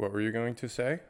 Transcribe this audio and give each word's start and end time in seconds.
What 0.00 0.12
were 0.12 0.20
you 0.20 0.32
going 0.32 0.54
to 0.56 0.68
say? 0.68 1.00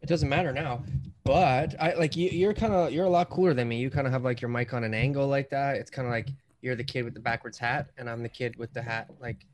It 0.00 0.08
doesn't 0.08 0.28
matter 0.28 0.52
now, 0.52 0.84
but 1.24 1.74
I 1.80 1.94
like 1.94 2.14
you. 2.16 2.30
You're 2.30 2.54
kind 2.54 2.72
of 2.72 2.92
you're 2.92 3.04
a 3.04 3.10
lot 3.10 3.30
cooler 3.30 3.52
than 3.52 3.68
me. 3.68 3.78
You 3.78 3.90
kind 3.90 4.06
of 4.06 4.12
have 4.12 4.22
like 4.22 4.40
your 4.40 4.48
mic 4.48 4.72
on 4.72 4.84
an 4.84 4.94
angle 4.94 5.26
like 5.26 5.50
that. 5.50 5.76
It's 5.76 5.90
kind 5.90 6.06
of 6.06 6.12
like 6.12 6.28
you're 6.60 6.76
the 6.76 6.84
kid 6.84 7.02
with 7.04 7.14
the 7.14 7.20
backwards 7.20 7.58
hat, 7.58 7.90
and 7.98 8.08
I'm 8.08 8.22
the 8.22 8.28
kid 8.28 8.56
with 8.56 8.72
the 8.72 8.82
hat 8.82 9.08
like, 9.20 9.44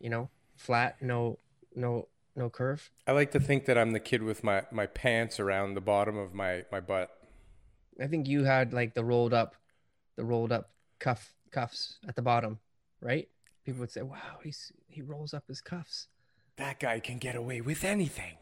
you 0.00 0.10
know, 0.10 0.28
flat, 0.56 0.96
no, 1.00 1.38
no, 1.74 2.08
no 2.36 2.50
curve. 2.50 2.90
I 3.06 3.12
like 3.12 3.30
to 3.32 3.40
think 3.40 3.66
that 3.66 3.78
I'm 3.78 3.92
the 3.92 4.00
kid 4.00 4.22
with 4.22 4.42
my, 4.42 4.62
my 4.70 4.86
pants 4.86 5.38
around 5.38 5.74
the 5.74 5.80
bottom 5.80 6.16
of 6.16 6.34
my, 6.34 6.64
my 6.70 6.80
butt. 6.80 7.10
I 8.00 8.06
think 8.06 8.26
you 8.26 8.44
had 8.44 8.72
like 8.72 8.94
the 8.94 9.04
rolled 9.04 9.34
up, 9.34 9.54
the 10.16 10.24
rolled 10.24 10.50
up 10.52 10.70
cuff 10.98 11.32
cuffs 11.50 11.98
at 12.08 12.16
the 12.16 12.22
bottom, 12.22 12.58
right? 13.00 13.28
People 13.64 13.80
would 13.80 13.90
say, 13.90 14.02
"Wow, 14.02 14.40
he's 14.42 14.72
he 14.88 15.02
rolls 15.02 15.34
up 15.34 15.44
his 15.46 15.60
cuffs." 15.60 16.08
That 16.58 16.78
guy 16.78 17.00
can 17.00 17.16
get 17.16 17.34
away 17.34 17.62
with 17.62 17.82
anything. 17.82 18.36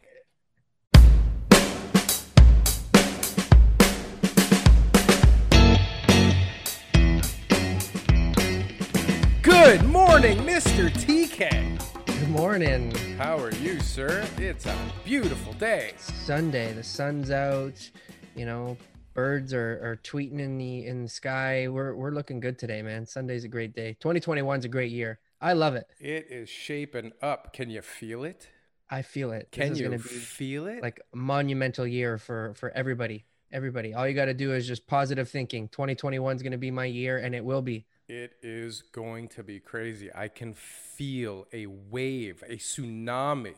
Good 9.43 9.84
morning, 9.84 10.38
Mr. 10.38 10.90
TK. 10.90 12.07
Good 12.07 12.29
morning. 12.30 12.90
How 13.16 13.38
are 13.38 13.52
you, 13.52 13.79
sir? 13.79 14.27
It's 14.38 14.66
a 14.66 14.77
beautiful 15.04 15.52
day. 15.52 15.93
Sunday, 15.99 16.73
the 16.73 16.82
sun's 16.82 17.30
out. 17.30 17.88
You 18.34 18.45
know, 18.45 18.77
birds 19.15 19.54
are, 19.54 19.79
are 19.84 20.01
tweeting 20.02 20.40
in 20.40 20.59
the 20.59 20.84
in 20.84 21.04
the 21.04 21.09
sky. 21.09 21.68
We're 21.68 21.95
we're 21.95 22.10
looking 22.10 22.40
good 22.40 22.59
today, 22.59 22.82
man. 22.82 23.06
Sunday's 23.06 23.45
a 23.45 23.49
great 23.49 23.73
day. 23.73 23.96
2021's 24.02 24.65
a 24.65 24.68
great 24.68 24.90
year. 24.90 25.21
I 25.41 25.55
love 25.55 25.74
it. 25.74 25.87
It 25.99 26.27
is 26.30 26.49
shaping 26.49 27.13
up. 27.23 27.52
Can 27.52 27.71
you 27.71 27.83
feel 27.83 28.24
it? 28.24 28.49
I 28.91 29.02
feel 29.02 29.33
it. 29.33 29.49
Can 29.52 29.74
you 29.77 29.99
feel 29.99 30.66
it? 30.66 30.83
like 30.83 31.01
a 31.13 31.16
monumental 31.16 31.87
year 31.87 32.19
for 32.19 32.55
for 32.55 32.71
everybody. 32.71 33.24
Everybody. 33.52 33.95
All 33.95 34.07
you 34.07 34.15
got 34.15 34.27
to 34.27 34.35
do 34.35 34.52
is 34.52 34.66
just 34.66 34.87
positive 34.87 35.29
thinking. 35.29 35.68
2021 35.68 36.37
is 36.37 36.43
going 36.43 36.52
to 36.52 36.59
be 36.59 36.71
my 36.71 36.85
year, 36.85 37.18
and 37.18 37.35
it 37.35 37.45
will 37.45 37.63
be. 37.63 37.87
It 38.09 38.35
is 38.43 38.83
going 38.83 39.29
to 39.29 39.43
be 39.43 39.59
crazy. 39.61 40.11
I 40.15 40.29
can 40.29 40.55
feel 40.55 41.46
a 41.52 41.66
wave, 41.66 42.45
a 42.49 42.57
tsunami 42.57 43.55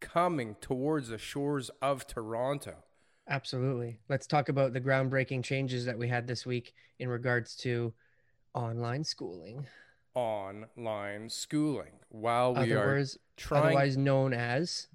coming 0.00 0.56
towards 0.60 1.08
the 1.08 1.18
shores 1.18 1.70
of 1.80 2.06
Toronto. 2.06 2.74
Absolutely. 3.28 3.98
Let's 4.08 4.26
talk 4.26 4.48
about 4.48 4.72
the 4.72 4.80
groundbreaking 4.80 5.44
changes 5.44 5.86
that 5.86 5.98
we 5.98 6.08
had 6.08 6.26
this 6.26 6.44
week 6.44 6.74
in 6.98 7.08
regards 7.08 7.56
to 7.58 7.92
online 8.54 9.04
schooling. 9.04 9.66
Online 10.14 11.28
schooling 11.28 11.92
while 12.10 12.54
we 12.54 12.72
are 12.72 12.82
Otherwise, 12.82 13.18
trying 13.36 13.64
otherwise 13.64 13.96
known 13.96 14.34
as 14.34 14.88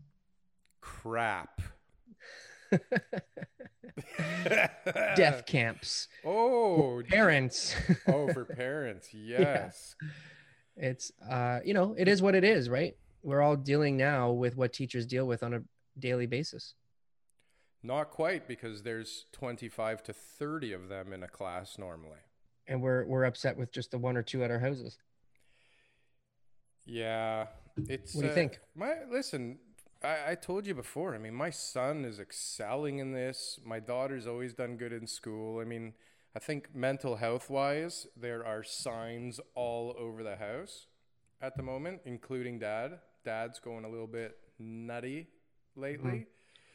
crap. 0.82 1.62
death 5.16 5.46
camps. 5.46 6.08
Oh, 6.26 7.02
Parents. 7.10 7.76
oh, 8.08 8.32
for 8.32 8.46
parents, 8.46 9.14
yes. 9.14 9.96
it's 10.76 11.12
uh, 11.30 11.60
you 11.66 11.74
know, 11.74 11.96
it 11.98 12.08
is 12.08 12.22
what 12.22 12.36
it 12.36 12.44
is, 12.44 12.70
right? 12.70 12.96
We're 13.24 13.42
all 13.42 13.56
dealing 13.56 13.98
now 13.98 14.32
with 14.32 14.56
what 14.56 14.74
teachers 14.74 15.06
deal 15.06 15.26
with 15.26 15.44
on 15.44 15.54
a 15.54 15.62
daily 16.00 16.28
basis. 16.28 16.76
Not 17.84 18.12
quite 18.12 18.48
because 18.48 18.84
there's 18.84 19.26
25 19.32 20.04
to 20.04 20.14
30 20.14 20.74
of 20.74 20.90
them 20.90 21.14
in 21.14 21.24
a 21.24 21.28
class 21.28 21.78
normally. 21.78 22.20
And 22.68 22.82
we're 22.82 23.06
we're 23.06 23.24
upset 23.24 23.58
with 23.58 23.72
just 23.72 23.92
the 23.92 23.98
one 23.98 24.18
or 24.18 24.24
two 24.24 24.44
at 24.44 24.52
our 24.52 24.60
houses. 24.60 24.98
Yeah, 26.88 27.48
it's. 27.88 28.16
What 28.16 28.22
do 28.22 28.28
you 28.28 28.32
uh, 28.32 28.36
think? 28.36 28.60
My 28.76 28.96
listen, 29.12 29.60
I, 30.04 30.32
I 30.32 30.36
told 30.36 30.66
you 30.66 30.74
before. 30.74 31.14
I 31.14 31.18
mean, 31.18 31.34
my 31.34 31.50
son 31.50 32.06
is 32.06 32.20
excelling 32.20 33.00
in 33.00 33.12
this. 33.12 33.60
My 33.64 33.80
daughter's 33.80 34.26
always 34.26 34.54
done 34.54 34.78
good 34.78 34.94
in 34.94 35.06
school. 35.06 35.60
I 35.60 35.66
mean, 35.66 35.94
I 36.36 36.40
think 36.40 36.74
mental 36.74 37.18
health 37.18 37.50
wise, 37.50 38.08
there 38.16 38.46
are 38.46 38.64
signs 38.64 39.40
all 39.56 39.96
over 39.98 40.24
the 40.24 40.38
house 40.38 40.88
at 41.42 41.56
the 41.56 41.64
moment, 41.64 42.02
including 42.06 42.60
dad. 42.60 43.00
Dad's 43.26 43.60
going 43.60 43.86
a 43.86 43.90
little 43.90 44.08
bit 44.08 44.38
nutty 44.60 45.28
lately. 45.76 46.28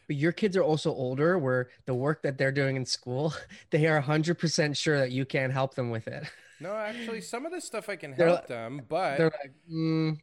But 0.07 0.17
your 0.17 0.33
kids 0.33 0.57
are 0.57 0.63
also 0.63 0.91
older 0.91 1.39
where 1.39 1.71
the 1.87 1.95
work 1.95 2.23
that 2.23 2.37
they're 2.39 2.53
doing 2.53 2.77
in 2.77 2.85
school, 2.85 3.33
they 3.71 3.87
are 3.87 4.03
100% 4.03 4.77
sure 4.77 4.99
that 4.99 5.11
you 5.13 5.25
can't 5.25 5.53
help 5.53 5.75
them 5.75 5.91
with 5.91 6.09
it. 6.09 6.25
No, 6.63 6.75
actually, 6.77 7.21
some 7.21 7.45
of 7.47 7.53
this 7.53 7.65
stuff 7.65 7.89
I 7.89 7.97
can 7.97 8.15
They're 8.17 8.29
help 8.29 8.41
like- 8.41 8.49
them, 8.49 8.83
but 8.89 9.19
They're 9.19 9.33
like, 9.43 9.53
mm, 9.71 10.19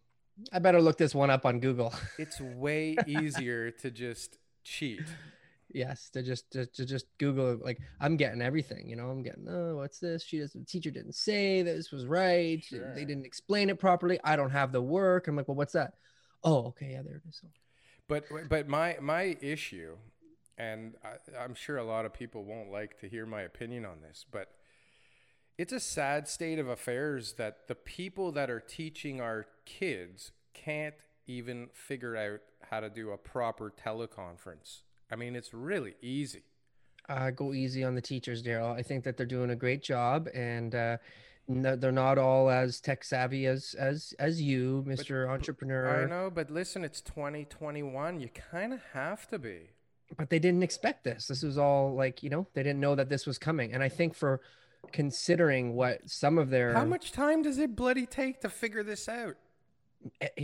I 0.53 0.59
better 0.59 0.81
look 0.81 0.97
this 0.97 1.13
one 1.13 1.29
up 1.29 1.45
on 1.45 1.59
Google. 1.59 1.93
it's 2.17 2.39
way 2.39 2.95
easier 3.05 3.71
to 3.71 3.91
just 3.91 4.37
cheat. 4.63 5.01
yes, 5.71 6.09
to 6.11 6.23
just 6.23 6.49
to, 6.51 6.65
to 6.65 6.85
just 6.85 7.05
Google. 7.17 7.59
Like 7.61 7.79
I'm 7.99 8.15
getting 8.17 8.41
everything, 8.41 8.87
you 8.89 8.95
know. 8.95 9.09
I'm 9.09 9.21
getting, 9.21 9.47
oh, 9.49 9.75
what's 9.75 9.99
this? 9.99 10.23
She 10.23 10.39
doesn't. 10.39 10.61
The 10.61 10.65
teacher 10.65 10.91
didn't 10.91 11.15
say 11.15 11.61
this 11.61 11.91
was 11.91 12.05
right. 12.05 12.63
Sure. 12.63 12.93
They 12.95 13.05
didn't 13.05 13.25
explain 13.25 13.69
it 13.69 13.79
properly. 13.79 14.19
I 14.23 14.35
don't 14.35 14.51
have 14.51 14.71
the 14.71 14.81
work. 14.81 15.27
I'm 15.27 15.35
like, 15.35 15.47
well, 15.47 15.55
what's 15.55 15.73
that? 15.73 15.93
Oh, 16.43 16.67
okay, 16.67 16.91
yeah, 16.93 17.01
there 17.01 17.17
it 17.17 17.23
is. 17.27 17.41
But 18.07 18.23
but 18.49 18.67
my 18.67 18.97
my 19.01 19.35
issue, 19.41 19.97
and 20.57 20.95
I, 21.03 21.37
I'm 21.37 21.53
sure 21.53 21.77
a 21.77 21.83
lot 21.83 22.05
of 22.05 22.13
people 22.13 22.43
won't 22.45 22.71
like 22.71 22.97
to 23.01 23.09
hear 23.09 23.25
my 23.25 23.41
opinion 23.41 23.85
on 23.85 24.01
this, 24.01 24.25
but 24.31 24.47
it's 25.59 25.73
a 25.73 25.79
sad 25.79 26.25
state 26.29 26.57
of 26.57 26.69
affairs 26.69 27.33
that 27.33 27.67
the 27.67 27.75
people 27.75 28.31
that 28.31 28.49
are 28.49 28.61
teaching 28.61 29.19
our 29.19 29.45
kids 29.65 30.31
can't 30.53 30.95
even 31.27 31.67
figure 31.73 32.15
out 32.15 32.39
how 32.71 32.79
to 32.79 32.89
do 32.89 33.11
a 33.11 33.17
proper 33.17 33.69
teleconference. 33.69 34.83
I 35.11 35.17
mean, 35.17 35.35
it's 35.35 35.53
really 35.53 35.95
easy. 36.01 36.43
uh, 37.09 37.31
go 37.31 37.53
easy 37.53 37.83
on 37.83 37.93
the 37.93 38.01
teachers, 38.01 38.41
Daryl. 38.41 38.73
I 38.73 38.83
think 38.83 39.03
that 39.03 39.17
they're 39.17 39.25
doing 39.25 39.49
a 39.49 39.55
great 39.55 39.83
job, 39.83 40.29
and 40.33 40.73
uh, 40.73 40.97
no, 41.49 41.75
they're 41.75 41.91
not 41.91 42.17
all 42.17 42.49
as 42.49 42.79
tech 42.79 43.03
savvy 43.03 43.45
as 43.45 43.75
as 43.77 44.13
as 44.17 44.41
you, 44.41 44.85
Mister 44.87 45.29
Entrepreneur. 45.29 46.03
I 46.03 46.09
know, 46.09 46.31
but 46.33 46.49
listen, 46.49 46.85
it's 46.85 47.01
2021. 47.01 48.21
You 48.21 48.29
kind 48.29 48.71
of 48.71 48.79
have 48.93 49.27
to 49.27 49.37
be. 49.37 49.71
But 50.17 50.29
they 50.29 50.39
didn't 50.39 50.63
expect 50.63 51.03
this. 51.03 51.27
This 51.27 51.43
was 51.43 51.57
all 51.57 51.95
like 51.95 52.23
you 52.23 52.29
know 52.29 52.47
they 52.53 52.63
didn't 52.63 52.79
know 52.79 52.95
that 52.95 53.09
this 53.09 53.25
was 53.25 53.37
coming, 53.37 53.73
and 53.73 53.83
I 53.83 53.89
think 53.89 54.15
for 54.15 54.39
considering 54.91 55.75
what 55.75 56.09
some 56.09 56.37
of 56.37 56.49
their 56.49 56.73
How 56.73 56.85
much 56.85 57.11
time 57.11 57.41
does 57.41 57.57
it 57.57 57.75
bloody 57.75 58.05
take 58.05 58.41
to 58.41 58.49
figure 58.49 58.83
this 58.83 59.07
out? 59.07 59.35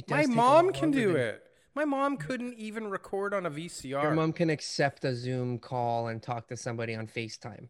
My 0.09 0.25
mom 0.25 0.71
can 0.73 0.91
do 0.91 1.13
than- 1.13 1.21
it. 1.21 1.41
My 1.73 1.83
mom 1.83 2.15
couldn't 2.15 2.53
even 2.53 2.87
record 2.87 3.33
on 3.33 3.45
a 3.45 3.49
VCR. 3.51 4.01
Your 4.01 4.11
mom 4.13 4.31
can 4.31 4.49
accept 4.49 5.03
a 5.03 5.13
Zoom 5.13 5.59
call 5.59 6.07
and 6.07 6.23
talk 6.23 6.47
to 6.47 6.55
somebody 6.55 6.95
on 6.95 7.05
FaceTime. 7.05 7.67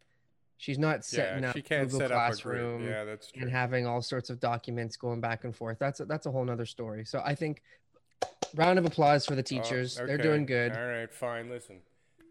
She's 0.58 0.78
not 0.78 1.04
setting 1.04 1.42
yeah, 1.42 1.50
up 1.50 1.56
she 1.56 1.64
can't 1.64 1.86
Google 1.90 2.00
set 2.00 2.12
up 2.12 2.18
a 2.18 2.26
Classroom. 2.28 2.78
group. 2.82 2.90
Yeah, 2.92 3.04
that's 3.04 3.32
true. 3.32 3.42
and 3.42 3.52
having 3.52 3.88
all 3.88 4.04
sorts 4.04 4.30
of 4.30 4.40
documents 4.40 4.96
going 4.96 5.22
back 5.22 5.44
and 5.44 5.56
forth. 5.56 5.80
That's 5.80 6.00
a, 6.02 6.06
that's 6.06 6.28
a 6.28 6.32
whole 6.32 6.46
nother 6.46 6.68
story. 6.68 7.04
So 7.04 7.22
I 7.26 7.34
think 7.34 7.64
round 8.54 8.78
of 8.78 8.86
applause 8.86 9.26
for 9.26 9.34
the 9.34 9.42
Oh, 9.42 9.44
teachers. 9.44 9.96
They're 9.96 10.18
doing 10.20 10.46
good. 10.46 10.72
All 10.72 10.86
right, 10.88 11.12
fine. 11.12 11.50
Listen, 11.50 11.78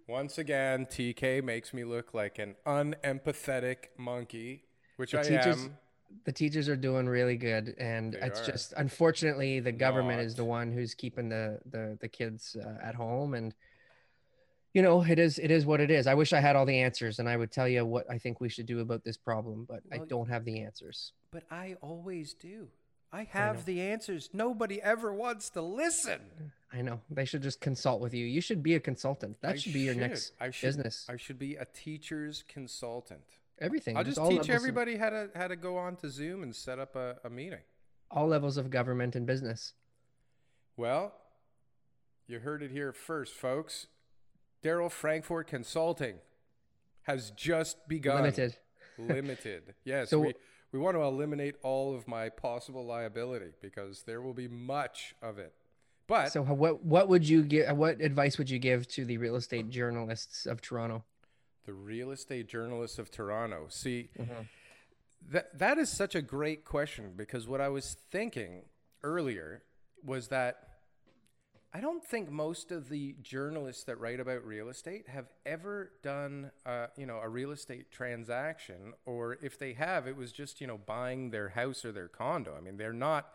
once 0.06 0.38
again, 0.38 0.86
TK 0.86 1.42
makes 1.42 1.72
me 1.72 1.84
look 1.84 2.14
like 2.14 2.38
an 2.38 2.54
unempathetic 2.66 3.88
monkey, 3.96 4.64
which 4.96 5.12
The 5.12 5.20
I 5.20 5.22
teachers- 5.22 5.64
am. 5.64 5.78
The 6.24 6.32
teachers 6.32 6.68
are 6.68 6.76
doing 6.76 7.08
really 7.08 7.36
good, 7.36 7.74
and 7.76 8.12
They 8.12 8.20
it's 8.20 8.40
are. 8.40 8.52
just 8.52 8.72
unfortunately 8.76 9.58
the 9.58 9.72
government 9.72 10.20
is 10.20 10.36
the 10.36 10.44
one 10.44 10.70
who's 10.70 10.94
keeping 10.94 11.28
the 11.28 11.58
the 11.66 11.98
the 12.00 12.06
kids 12.08 12.54
uh, 12.56 12.78
at 12.80 12.94
home, 12.94 13.34
and 13.34 13.52
you 14.74 14.80
know 14.82 15.02
it 15.02 15.18
is 15.18 15.40
it 15.40 15.50
is 15.50 15.66
what 15.66 15.80
it 15.80 15.90
is. 15.90 16.06
I 16.06 16.14
wish 16.14 16.32
I 16.32 16.38
had 16.38 16.54
all 16.54 16.66
the 16.66 16.78
answers, 16.78 17.18
and 17.18 17.28
I 17.28 17.36
would 17.36 17.50
tell 17.50 17.66
you 17.66 17.84
what 17.84 18.08
I 18.08 18.18
think 18.18 18.40
we 18.40 18.48
should 18.48 18.66
do 18.66 18.78
about 18.78 19.02
this 19.02 19.16
problem, 19.16 19.64
but 19.68 19.82
I 19.90 19.98
don't 19.98 20.28
have 20.28 20.44
the 20.44 20.60
answers. 20.62 21.12
But 21.32 21.42
I 21.50 21.74
always 21.82 22.32
do. 22.32 22.68
I 23.12 23.22
know. 23.22 23.26
have 23.30 23.64
the 23.64 23.80
answers. 23.80 24.30
Nobody 24.32 24.80
ever 24.82 25.12
wants 25.12 25.50
to 25.50 25.62
listen. 25.62 26.20
I 26.76 26.82
know 26.82 27.00
they 27.08 27.24
should 27.24 27.42
just 27.42 27.60
consult 27.60 28.00
with 28.00 28.14
you. 28.14 28.26
You 28.26 28.40
should 28.40 28.62
be 28.62 28.74
a 28.74 28.80
consultant. 28.80 29.40
That 29.42 29.52
I 29.52 29.56
should 29.56 29.72
be 29.72 29.80
your 29.80 29.94
should. 29.94 30.00
next 30.00 30.32
I 30.40 30.50
should, 30.50 30.66
business. 30.66 31.06
I 31.08 31.16
should 31.16 31.38
be 31.38 31.54
a 31.56 31.64
teacher's 31.66 32.42
consultant. 32.48 33.20
Everything. 33.60 33.96
I'll 33.96 34.02
just 34.02 34.18
all 34.18 34.28
teach 34.28 34.38
levels 34.38 34.48
of- 34.48 34.54
everybody 34.56 34.96
how 34.96 35.10
to 35.10 35.30
how 35.36 35.46
to 35.46 35.54
go 35.56 35.76
on 35.76 35.94
to 35.96 36.10
Zoom 36.10 36.42
and 36.42 36.54
set 36.54 36.78
up 36.80 36.96
a, 36.96 37.16
a 37.24 37.30
meeting. 37.30 37.60
all 38.10 38.26
levels 38.26 38.56
of 38.56 38.70
government 38.70 39.14
and 39.14 39.26
business. 39.26 39.74
Well, 40.76 41.12
You 42.26 42.40
heard 42.40 42.62
it 42.62 42.70
here 42.72 42.92
first, 42.92 43.34
folks. 43.34 43.86
Daryl 44.62 44.90
Frankfort 44.90 45.46
Consulting 45.46 46.16
has 47.02 47.30
just 47.30 47.86
begun. 47.86 48.16
Limited. 48.22 48.56
Limited. 48.98 49.74
Yes. 49.84 50.10
So- 50.10 50.20
we, 50.20 50.34
we 50.72 50.80
want 50.80 50.96
to 50.96 51.02
eliminate 51.02 51.54
all 51.62 51.94
of 51.94 52.08
my 52.08 52.28
possible 52.30 52.84
liability 52.84 53.52
because 53.60 54.02
there 54.02 54.20
will 54.20 54.34
be 54.34 54.48
much 54.48 55.14
of 55.22 55.38
it. 55.38 55.52
But 56.06 56.32
So 56.32 56.42
what 56.42 56.84
what 56.84 57.08
would 57.08 57.28
you 57.28 57.42
give? 57.42 57.76
What 57.76 58.00
advice 58.00 58.38
would 58.38 58.50
you 58.50 58.58
give 58.58 58.86
to 58.88 59.04
the 59.04 59.18
real 59.18 59.36
estate 59.36 59.70
journalists 59.70 60.46
of 60.46 60.60
Toronto? 60.60 61.04
the 61.66 61.72
real 61.72 62.10
estate 62.10 62.46
journalists 62.46 62.98
of 62.98 63.10
Toronto. 63.10 63.66
See, 63.68 64.10
that 65.30 65.58
that 65.58 65.78
is 65.78 65.88
such 65.88 66.14
a 66.14 66.22
great 66.22 66.64
question 66.64 67.12
because 67.16 67.48
what 67.48 67.60
I 67.60 67.68
was 67.68 67.96
thinking 68.10 68.62
earlier 69.02 69.62
was 70.04 70.28
that 70.28 70.58
I 71.72 71.80
don't 71.80 72.04
think 72.04 72.30
most 72.30 72.70
of 72.70 72.88
the 72.88 73.16
journalists 73.20 73.84
that 73.84 73.98
write 73.98 74.20
about 74.20 74.44
real 74.44 74.68
estate 74.68 75.08
have 75.08 75.26
ever 75.44 75.90
done, 76.02 76.52
uh, 76.64 76.86
you 76.96 77.06
know, 77.06 77.18
a 77.18 77.28
real 77.28 77.50
estate 77.50 77.90
transaction, 77.90 78.92
or 79.06 79.38
if 79.42 79.58
they 79.58 79.72
have, 79.72 80.06
it 80.06 80.16
was 80.16 80.30
just 80.32 80.60
you 80.60 80.66
know 80.66 80.78
buying 80.78 81.30
their 81.30 81.48
house 81.50 81.84
or 81.84 81.92
their 81.92 82.08
condo. 82.08 82.54
I 82.56 82.60
mean, 82.60 82.76
they're 82.76 82.92
not 82.92 83.28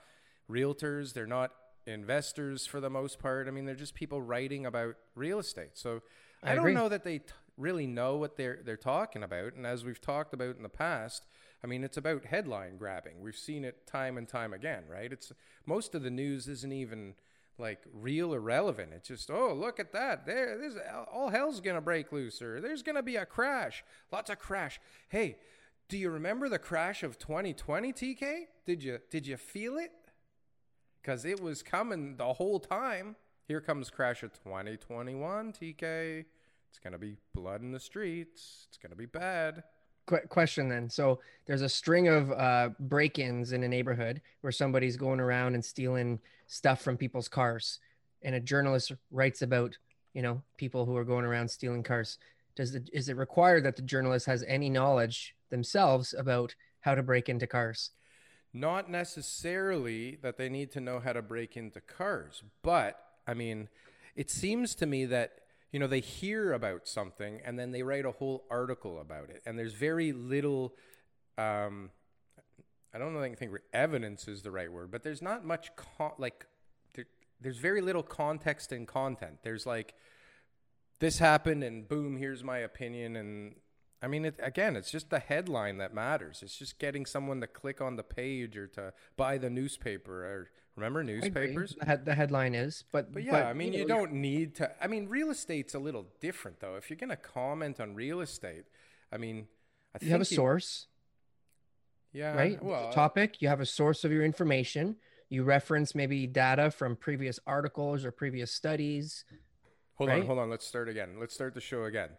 realtors, 0.50 1.14
they're 1.14 1.28
not 1.28 1.52
investors 1.90 2.66
for 2.66 2.80
the 2.80 2.90
most 2.90 3.20
part. 3.20 3.48
I 3.48 3.52
mean, 3.52 3.66
they're 3.66 3.76
just 3.76 3.96
people 3.96 4.22
writing 4.22 4.66
about 4.66 4.96
real 5.16 5.40
estate. 5.40 5.72
So 5.74 6.02
I 6.44 6.52
I, 6.52 6.56
don't 6.56 6.66
agree. 6.66 6.74
know 6.74 6.90
that 6.90 7.04
they 7.04 7.20
t- 7.20 7.26
really 7.58 7.88
know 7.88 8.16
what 8.18 8.38
they're 8.38 8.60
they're 8.64 8.78
talking 8.78 9.24
about. 9.24 9.54
And 9.54 9.66
as 9.66 9.84
we've 9.84 10.02
talked 10.02 10.34
about 10.34 10.56
in 10.58 10.64
the 10.64 10.70
past, 10.70 11.26
I 11.64 11.68
mean, 11.68 11.84
it's 11.84 11.98
about 11.98 12.26
headline 12.26 12.78
grabbing. 12.78 13.22
We've 13.22 13.36
seen 13.36 13.66
it 13.66 13.86
time 13.86 14.18
and 14.18 14.28
time 14.28 14.54
again, 14.54 14.84
right? 14.90 15.12
It's 15.12 15.32
most 15.66 15.96
of 15.96 16.04
the 16.04 16.10
news 16.10 16.48
isn't 16.48 16.72
even 16.72 17.16
like 17.58 17.80
real 17.94 18.34
or 18.34 18.40
relevant. 18.40 18.92
It's 18.96 19.10
just, 19.10 19.30
oh, 19.30 19.54
look 19.54 19.80
at 19.80 19.92
that. 19.92 20.26
There, 20.26 20.58
there's 20.58 20.78
all 21.12 21.30
hell's 21.30 21.60
gonna 21.60 21.82
break 21.82 22.12
loose, 22.14 22.42
or 22.42 22.62
there's 22.62 22.84
gonna 22.84 23.04
be 23.04 23.18
a 23.18 23.26
crash. 23.26 23.84
Lots 24.12 24.30
of 24.30 24.40
crash. 24.40 24.80
Hey, 25.10 25.38
do 25.90 25.98
you 25.98 26.10
remember 26.10 26.48
the 26.48 26.60
crash 26.60 27.04
of 27.04 27.18
2020, 27.20 27.92
TK? 27.92 28.44
Did 28.66 28.84
you 28.84 29.00
did 29.10 29.28
you 29.28 29.36
feel 29.36 29.78
it? 29.78 29.92
Because 31.02 31.26
it 31.26 31.42
was 31.42 31.64
coming 31.64 32.18
the 32.18 32.34
whole 32.34 32.60
time. 32.60 33.16
Here 33.48 33.62
comes 33.62 33.90
crash 33.90 34.22
of 34.24 34.32
2021, 34.34 35.54
TK. 35.54 36.26
It's 36.70 36.80
gonna 36.84 36.98
be 36.98 37.18
blood 37.34 37.62
in 37.62 37.72
the 37.72 37.80
streets. 37.80 38.68
It's 38.70 38.78
gonna 38.78 38.96
be 38.96 39.06
bad. 39.06 39.64
Qu- 40.06 40.28
question 40.28 40.70
then. 40.70 40.90
So 40.90 41.20
there's 41.46 41.62
a 41.62 41.70
string 41.70 42.08
of 42.08 42.32
uh, 42.32 42.70
break-ins 42.80 43.52
in 43.52 43.64
a 43.64 43.68
neighborhood 43.68 44.22
where 44.42 44.52
somebody's 44.52 44.98
going 44.98 45.20
around 45.20 45.56
and 45.56 45.66
stealing 45.66 46.20
stuff 46.48 46.82
from 46.82 46.98
people's 46.98 47.28
cars, 47.28 47.80
and 48.22 48.36
a 48.36 48.40
journalist 48.40 48.92
writes 49.12 49.42
about 49.42 49.78
you 50.14 50.22
know 50.22 50.42
people 50.58 50.86
who 50.86 50.96
are 50.96 51.06
going 51.06 51.26
around 51.26 51.50
stealing 51.50 51.84
cars. 51.84 52.18
Does 52.56 52.74
the, 52.74 52.86
is 52.92 53.10
it 53.10 53.18
required 53.18 53.64
that 53.64 53.76
the 53.76 53.82
journalist 53.82 54.26
has 54.26 54.44
any 54.48 54.70
knowledge 54.70 55.36
themselves 55.50 56.14
about 56.14 56.56
how 56.82 56.94
to 56.94 57.04
break 57.04 57.30
into 57.30 57.48
cars? 57.48 57.92
Not 58.54 58.90
necessarily 58.90 60.18
that 60.22 60.38
they 60.38 60.50
need 60.50 60.72
to 60.72 60.82
know 60.82 61.00
how 61.00 61.14
to 61.14 61.22
break 61.22 61.56
into 61.56 61.82
cars, 61.82 62.44
but 62.64 63.00
I 63.28 63.34
mean, 63.34 63.70
it 64.16 64.32
seems 64.32 64.74
to 64.76 64.86
me 64.86 65.06
that 65.06 65.34
you 65.72 65.80
know 65.80 65.88
they 65.88 66.00
hear 66.00 66.54
about 66.54 66.88
something 66.88 67.42
and 67.46 67.60
then 67.60 67.72
they 67.72 67.84
write 67.84 68.06
a 68.06 68.12
whole 68.12 68.46
article 68.50 69.00
about 69.00 69.30
it, 69.30 69.44
and 69.46 69.58
there's 69.58 69.74
very 69.74 70.12
little. 70.12 70.74
Um, 71.38 71.92
I 72.94 72.98
don't 72.98 73.14
know. 73.14 73.22
I 73.22 73.36
think 73.36 73.52
evidence 73.72 74.28
is 74.28 74.42
the 74.42 74.50
right 74.50 74.72
word, 74.72 74.90
but 74.90 75.04
there's 75.04 75.22
not 75.22 75.46
much 75.46 75.70
con- 75.76 76.14
like 76.18 76.48
there, 76.96 77.06
there's 77.40 77.60
very 77.60 77.82
little 77.82 78.02
context 78.02 78.72
and 78.72 78.88
content. 78.88 79.38
There's 79.44 79.68
like 79.68 79.94
this 81.00 81.20
happened 81.20 81.64
and 81.64 81.88
boom, 81.88 82.18
here's 82.18 82.44
my 82.44 82.60
opinion 82.60 83.16
and 83.16 83.56
I 84.02 84.08
mean, 84.08 84.26
it, 84.26 84.40
again, 84.42 84.76
it's 84.76 84.90
just 84.90 85.10
the 85.10 85.20
headline 85.20 85.78
that 85.80 85.94
matters. 85.94 86.42
It's 86.42 86.58
just 86.58 86.80
getting 86.80 87.06
someone 87.06 87.42
to 87.42 87.48
click 87.48 87.82
on 87.82 87.98
the 87.98 88.04
page 88.04 88.56
or 88.56 88.68
to 88.68 88.94
buy 89.18 89.38
the 89.38 89.50
newspaper. 89.50 90.26
Or 90.26 90.50
remember 90.78 91.04
newspapers? 91.04 91.76
The, 91.78 91.86
head, 91.86 92.06
the 92.06 92.16
headline 92.16 92.56
is, 92.56 92.86
but 92.94 93.12
But 93.14 93.24
yeah, 93.24 93.50
I 93.50 93.54
mean, 93.54 93.74
you, 93.74 93.86
know, 93.86 93.98
don't 93.98 94.14
need 94.14 94.56
to. 94.56 94.72
I 94.82 94.88
mean, 94.88 95.10
real 95.10 95.30
estate's 95.30 95.74
a 95.74 95.80
little 95.80 96.08
different, 96.22 96.62
though. 96.62 96.76
If 96.76 96.90
you're 96.90 96.98
going 96.98 97.10
to 97.10 97.18
comment 97.18 97.82
on 97.82 97.94
real 97.94 98.22
estate, 98.22 98.66
I 99.12 99.18
mean, 99.18 99.48
I 99.94 100.06
You 100.06 100.12
have 100.12 100.22
a 100.22 100.26
source, 100.26 100.88
yeah, 102.14 102.36
right? 102.36 102.64
Well, 102.64 102.94
Topic. 102.94 103.42
You 103.42 103.50
have 103.50 103.60
a 103.60 103.66
source 103.66 104.06
of 104.06 104.14
your 104.14 104.24
information. 104.24 104.96
You 105.28 105.44
reference 105.44 105.94
maybe 105.94 106.26
data 106.26 106.72
from 106.72 106.96
previous 106.96 107.38
articles 107.46 108.06
or 108.06 108.12
previous 108.12 108.52
studies. 108.52 109.26
hold 109.96 110.10
on, 110.10 110.26
hold 110.26 110.40
on. 110.40 110.50
Let's 110.50 110.66
start 110.66 110.88
again. 110.88 111.18
Let's 111.20 111.34
start 111.34 111.54
the 111.54 111.62
show 111.62 111.84
again. 111.84 112.10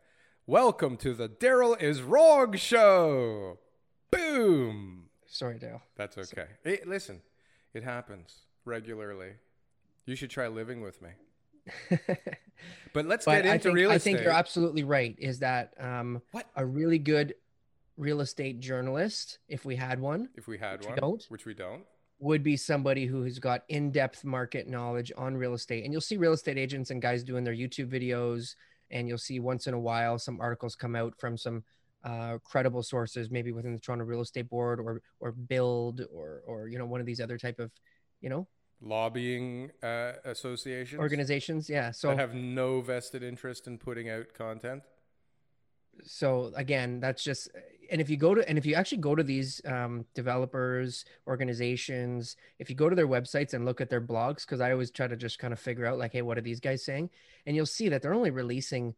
Welcome 0.47 0.97
to 0.99 1.15
the 1.15 1.29
Daryl 1.29 1.81
is 1.81 2.03
Wrong 2.03 2.57
show. 2.57 3.59
Boom. 4.11 5.05
Sorry, 5.27 5.59
Dale. 5.59 5.83
That's 5.97 6.19
okay. 6.19 6.47
Hey, 6.65 6.81
listen, 6.85 7.21
it 7.73 7.85
happens 7.85 8.35
regularly. 8.65 9.35
You 10.07 10.17
should 10.17 10.31
try 10.31 10.49
living 10.49 10.81
with 10.81 11.01
me. 11.03 11.11
But 12.93 13.07
let's 13.07 13.25
but 13.25 13.43
get 13.45 13.47
I 13.51 13.55
into 13.55 13.63
think, 13.69 13.75
real 13.77 13.91
estate. 13.91 14.11
I 14.11 14.15
think 14.17 14.25
you're 14.25 14.35
absolutely 14.35 14.85
right. 14.85 15.17
Is 15.19 15.39
that 15.39 15.73
um, 15.81 16.21
What? 16.33 16.47
a 16.57 16.67
really 16.67 16.99
good 16.99 17.35
real 17.97 18.21
estate 18.21 18.61
journalist, 18.61 19.39
if 19.49 19.65
we 19.65 19.77
had 19.77 19.99
one, 19.99 20.29
if 20.35 20.47
we 20.47 20.59
had 20.59 20.81
Which 20.81 20.89
we 20.91 20.95
don't. 20.97 21.25
which 21.31 21.47
we 21.47 21.55
don't. 21.55 21.85
would 22.19 22.43
be 22.43 22.59
somebody 22.59 23.07
who 23.07 23.23
has 23.23 23.39
got 23.39 23.63
in-depth 23.71 24.25
market 24.27 24.69
knowledge 24.69 25.11
on 25.17 25.39
real 25.39 25.55
estate. 25.55 25.85
And 25.85 25.93
you'll 25.93 26.03
see 26.03 26.19
real 26.19 26.35
estate 26.35 26.59
agents 26.59 26.91
and 26.91 27.01
guys 27.01 27.25
doing 27.25 27.45
their 27.45 27.55
YouTube 27.55 27.89
videos, 27.89 28.57
and 28.91 29.09
you'll 29.09 29.19
see 29.19 29.41
once 29.41 29.67
in 29.67 29.75
a 29.75 29.81
while 29.81 30.19
some 30.19 30.41
articles 30.41 30.75
come 30.75 30.97
out 30.97 31.15
from 31.19 31.37
some 31.37 31.65
uh, 32.05 32.39
credible 32.45 32.83
sources, 32.83 33.31
maybe 33.31 33.53
within 33.53 33.75
the 33.75 33.79
Toronto 33.79 34.05
Real 34.05 34.21
Estate 34.23 34.49
Board 34.49 34.81
or 34.81 35.03
or 35.21 35.33
BILD 35.33 36.07
or 36.13 36.43
or 36.47 36.69
you 36.69 36.79
know 36.79 36.87
one 36.87 37.01
of 37.01 37.07
these 37.07 37.21
other 37.21 37.39
type 37.39 37.59
of 37.59 37.71
you 38.21 38.29
know 38.29 38.47
Lobbying 38.83 39.71
uh, 39.83 40.13
associations 40.25 40.99
organizations. 40.99 41.69
Yeah. 41.69 41.91
So 41.91 42.09
that 42.09 42.19
have 42.19 42.35
no 42.35 42.81
vested 42.81 43.23
interest 43.23 43.67
in 43.67 43.77
putting 43.77 44.09
out 44.09 44.33
content. 44.33 44.85
So 46.03 46.51
again 46.57 46.99
that's 47.01 47.23
just 47.23 47.51
and 47.91 48.01
if 48.01 48.09
you 48.09 48.17
go 48.17 48.35
to 48.35 48.49
and 48.49 48.57
if 48.57 48.65
you 48.65 48.75
actually 48.75 48.99
go 48.99 49.15
to 49.15 49.23
these 49.23 49.61
um, 49.67 50.07
developers 50.15 51.05
organizations 51.27 52.37
if 52.59 52.71
you 52.71 52.77
go 52.77 52.89
to 52.89 52.97
their 52.97 53.09
websites 53.09 53.53
and 53.53 53.65
look 53.65 53.81
at 53.81 53.91
their 53.91 54.01
blogs 54.01 54.47
because 54.47 54.61
i 54.61 54.73
always 54.73 54.91
try 54.91 55.07
to 55.07 55.17
just 55.17 55.39
kind 55.39 55.53
of 55.53 55.61
figure 55.61 55.85
out 55.85 55.99
like 55.99 56.13
hey 56.13 56.23
what 56.23 56.39
are 56.39 56.43
these 56.43 56.61
guys 56.61 56.85
saying? 56.85 57.11
And 57.47 57.57
you'll 57.57 57.67
see 57.67 57.89
that 57.89 58.03
they're 58.03 58.15
only 58.15 58.31
releasing 58.31 58.95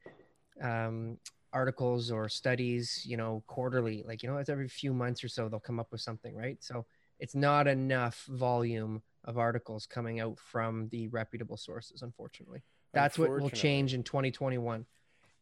um, 0.60 1.16
articles 1.52 2.10
or 2.10 2.28
studies 2.28 3.04
you 3.04 3.16
know 3.16 3.42
quarterly 3.46 4.04
like 4.06 4.22
you 4.22 4.28
know 4.28 4.36
it's 4.38 4.48
every 4.48 4.68
few 4.68 4.92
months 4.94 5.22
or 5.22 5.28
so 5.28 5.48
they'll 5.48 5.60
come 5.60 5.80
up 5.80 5.90
with 5.90 6.00
something 6.00 6.34
right? 6.36 6.58
So 6.60 6.84
it's 7.18 7.34
not 7.34 7.66
enough 7.66 8.24
volume 8.28 9.02
of 9.24 9.38
articles 9.38 9.86
coming 9.86 10.20
out 10.20 10.38
from 10.38 10.88
the 10.88 11.08
reputable 11.08 11.56
sources 11.56 12.02
unfortunately. 12.02 12.62
That's 12.92 13.18
what 13.18 13.30
will 13.30 13.48
change 13.48 13.94
in 13.94 14.02
2021 14.02 14.84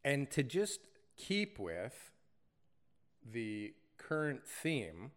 And 0.04 0.30
to 0.30 0.42
just 0.44 0.80
keep 1.28 1.58
with 1.58 1.96
the 3.24 3.74
current 3.98 4.42
theme 4.46 5.12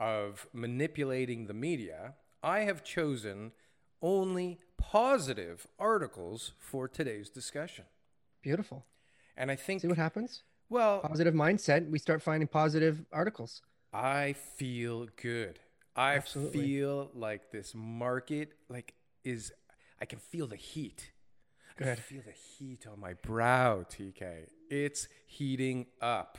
of 0.00 0.46
manipulating 0.52 1.46
the 1.46 1.54
media, 1.54 2.14
I 2.42 2.60
have 2.60 2.82
chosen 2.84 3.52
only 4.02 4.58
positive 4.78 5.66
articles 5.78 6.52
for 6.58 6.88
today's 6.88 7.28
discussion. 7.30 7.84
beautiful 8.42 8.84
And 9.36 9.50
I 9.50 9.56
think, 9.56 9.80
See 9.82 9.88
what 9.88 9.96
happens? 9.98 10.42
well, 10.68 11.00
Positive 11.00 11.34
mindset. 11.34 11.80
We 11.90 11.98
start 11.98 12.22
finding 12.22 12.48
positive 12.48 13.04
articles. 13.12 13.62
I 13.92 14.34
feel 14.58 15.06
good. 15.22 15.58
I 15.96 16.14
Absolutely. 16.16 16.60
feel 16.60 17.10
like 17.14 17.42
this 17.52 17.72
market 17.74 18.48
like 18.68 18.94
is 19.24 19.52
I 20.00 20.06
can 20.06 20.18
feel 20.18 20.46
the 20.46 20.56
heat. 20.72 21.12
I 21.76 21.82
can 21.82 21.94
Good. 21.94 21.98
feel 21.98 22.22
the 22.24 22.32
heat 22.32 22.86
on 22.90 23.00
my 23.00 23.14
brow, 23.14 23.82
TK. 23.82 24.46
It's 24.70 25.08
heating 25.26 25.86
up. 26.00 26.38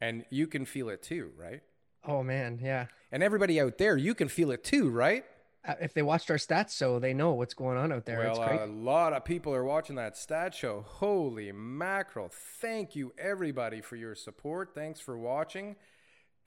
And 0.00 0.24
you 0.30 0.46
can 0.46 0.64
feel 0.64 0.88
it 0.90 1.02
too, 1.02 1.30
right? 1.36 1.60
Oh 2.06 2.22
man, 2.22 2.60
yeah. 2.62 2.86
And 3.10 3.22
everybody 3.22 3.60
out 3.60 3.78
there, 3.78 3.96
you 3.96 4.14
can 4.14 4.28
feel 4.28 4.50
it 4.50 4.62
too, 4.62 4.88
right? 4.90 5.24
Uh, 5.66 5.74
If 5.80 5.92
they 5.94 6.02
watched 6.02 6.30
our 6.30 6.36
stats, 6.36 6.70
so 6.70 6.98
they 6.98 7.12
know 7.14 7.32
what's 7.32 7.54
going 7.54 7.76
on 7.76 7.92
out 7.92 8.04
there. 8.06 8.22
it's 8.22 8.38
well, 8.38 8.48
great. 8.48 8.60
a 8.60 8.66
lot 8.66 9.12
of 9.12 9.24
people 9.24 9.52
are 9.54 9.64
watching 9.64 9.96
that 9.96 10.16
stat 10.16 10.54
show. 10.54 10.84
Holy 10.86 11.50
mackerel. 11.50 12.30
Thank 12.60 12.94
you, 12.94 13.12
everybody, 13.18 13.80
for 13.80 13.96
your 13.96 14.14
support. 14.14 14.70
Thanks 14.74 15.00
for 15.00 15.18
watching. 15.18 15.74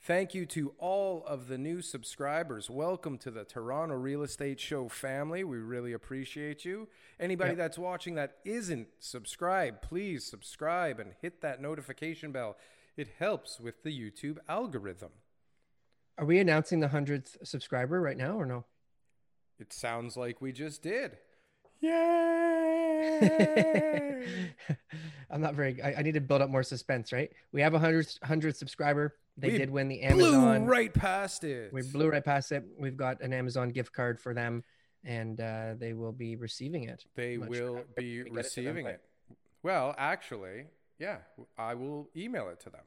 Thank 0.04 0.34
you 0.34 0.48
to 0.48 0.74
all 0.80 1.24
of 1.28 1.48
the 1.48 1.60
new 1.60 1.80
subscribers. 1.84 2.72
Welcome 2.72 3.20
to 3.20 3.30
the 3.30 3.44
Toronto 3.44 3.94
Real 3.96 4.24
Estate 4.24 4.60
Show 4.60 4.90
family. 4.90 5.44
We 5.44 5.58
really 5.58 5.94
appreciate 5.94 6.66
you. 6.66 6.88
Anybody 7.20 7.52
Yep. 7.52 7.58
that's 7.58 7.78
watching 7.78 8.16
that 8.16 8.38
isn't 8.44 8.88
subscribed, 8.98 9.84
please 9.84 10.26
subscribe 10.26 11.00
and 11.00 11.14
hit 11.22 11.42
that 11.42 11.62
notification 11.62 12.32
bell. 12.32 12.58
It 12.98 13.10
helps 13.20 13.60
with 13.60 13.84
the 13.84 13.92
YouTube 13.92 14.40
algorithm. 14.50 15.12
Are 16.18 16.26
we 16.26 16.40
announcing 16.40 16.80
the 16.80 16.88
hundredth 16.88 17.38
subscriber 17.44 18.02
right 18.02 18.18
now 18.18 18.40
or 18.40 18.48
no? 18.48 18.66
It 19.60 19.72
sounds 19.72 20.18
like 20.18 20.42
we 20.42 20.52
just 20.52 20.82
did. 20.82 21.20
Yay! 21.80 23.12
I'm 25.30 25.42
not 25.42 25.54
very. 25.54 25.80
I, 25.82 25.96
I 26.00 26.02
need 26.02 26.14
to 26.16 26.22
build 26.22 26.42
up 26.42 26.50
more 26.50 26.64
suspense, 26.64 27.14
right? 27.14 27.32
We 27.52 27.62
have 27.62 27.74
a 27.76 27.80
hundred 27.80 28.08
hundred 28.24 28.56
subscriber. 28.56 29.16
They 29.38 29.52
We 29.52 29.58
did 29.58 29.70
win 29.70 29.88
the 29.88 30.02
Amazon. 30.02 30.64
Blew 30.64 30.72
right 30.72 30.94
past 30.94 31.44
it. 31.44 31.72
We 31.74 31.82
blew 31.84 32.10
right 32.10 32.24
past 32.24 32.52
it. 32.52 32.64
We've 32.78 32.98
got 32.98 33.22
an 33.22 33.34
Amazon 33.34 33.70
gift 33.70 33.94
card 33.94 34.20
for 34.20 34.34
them, 34.34 34.64
and 35.04 35.40
uh, 35.40 35.74
they 35.78 35.94
will 35.94 36.12
be 36.12 36.36
receiving 36.36 36.84
it. 36.84 37.06
They 37.16 37.36
I'm 37.36 37.52
sure 37.54 37.72
will 37.72 37.84
be 37.96 38.18
get 38.18 38.22
it 38.22 38.26
them, 38.26 38.36
receiving 38.36 38.86
it. 38.88 39.02
Well, 39.64 39.96
actually, 39.98 40.66
yeah, 41.00 41.18
I 41.58 41.76
will 41.76 42.10
email 42.16 42.50
it 42.50 42.60
to 42.62 42.70
them. 42.70 42.84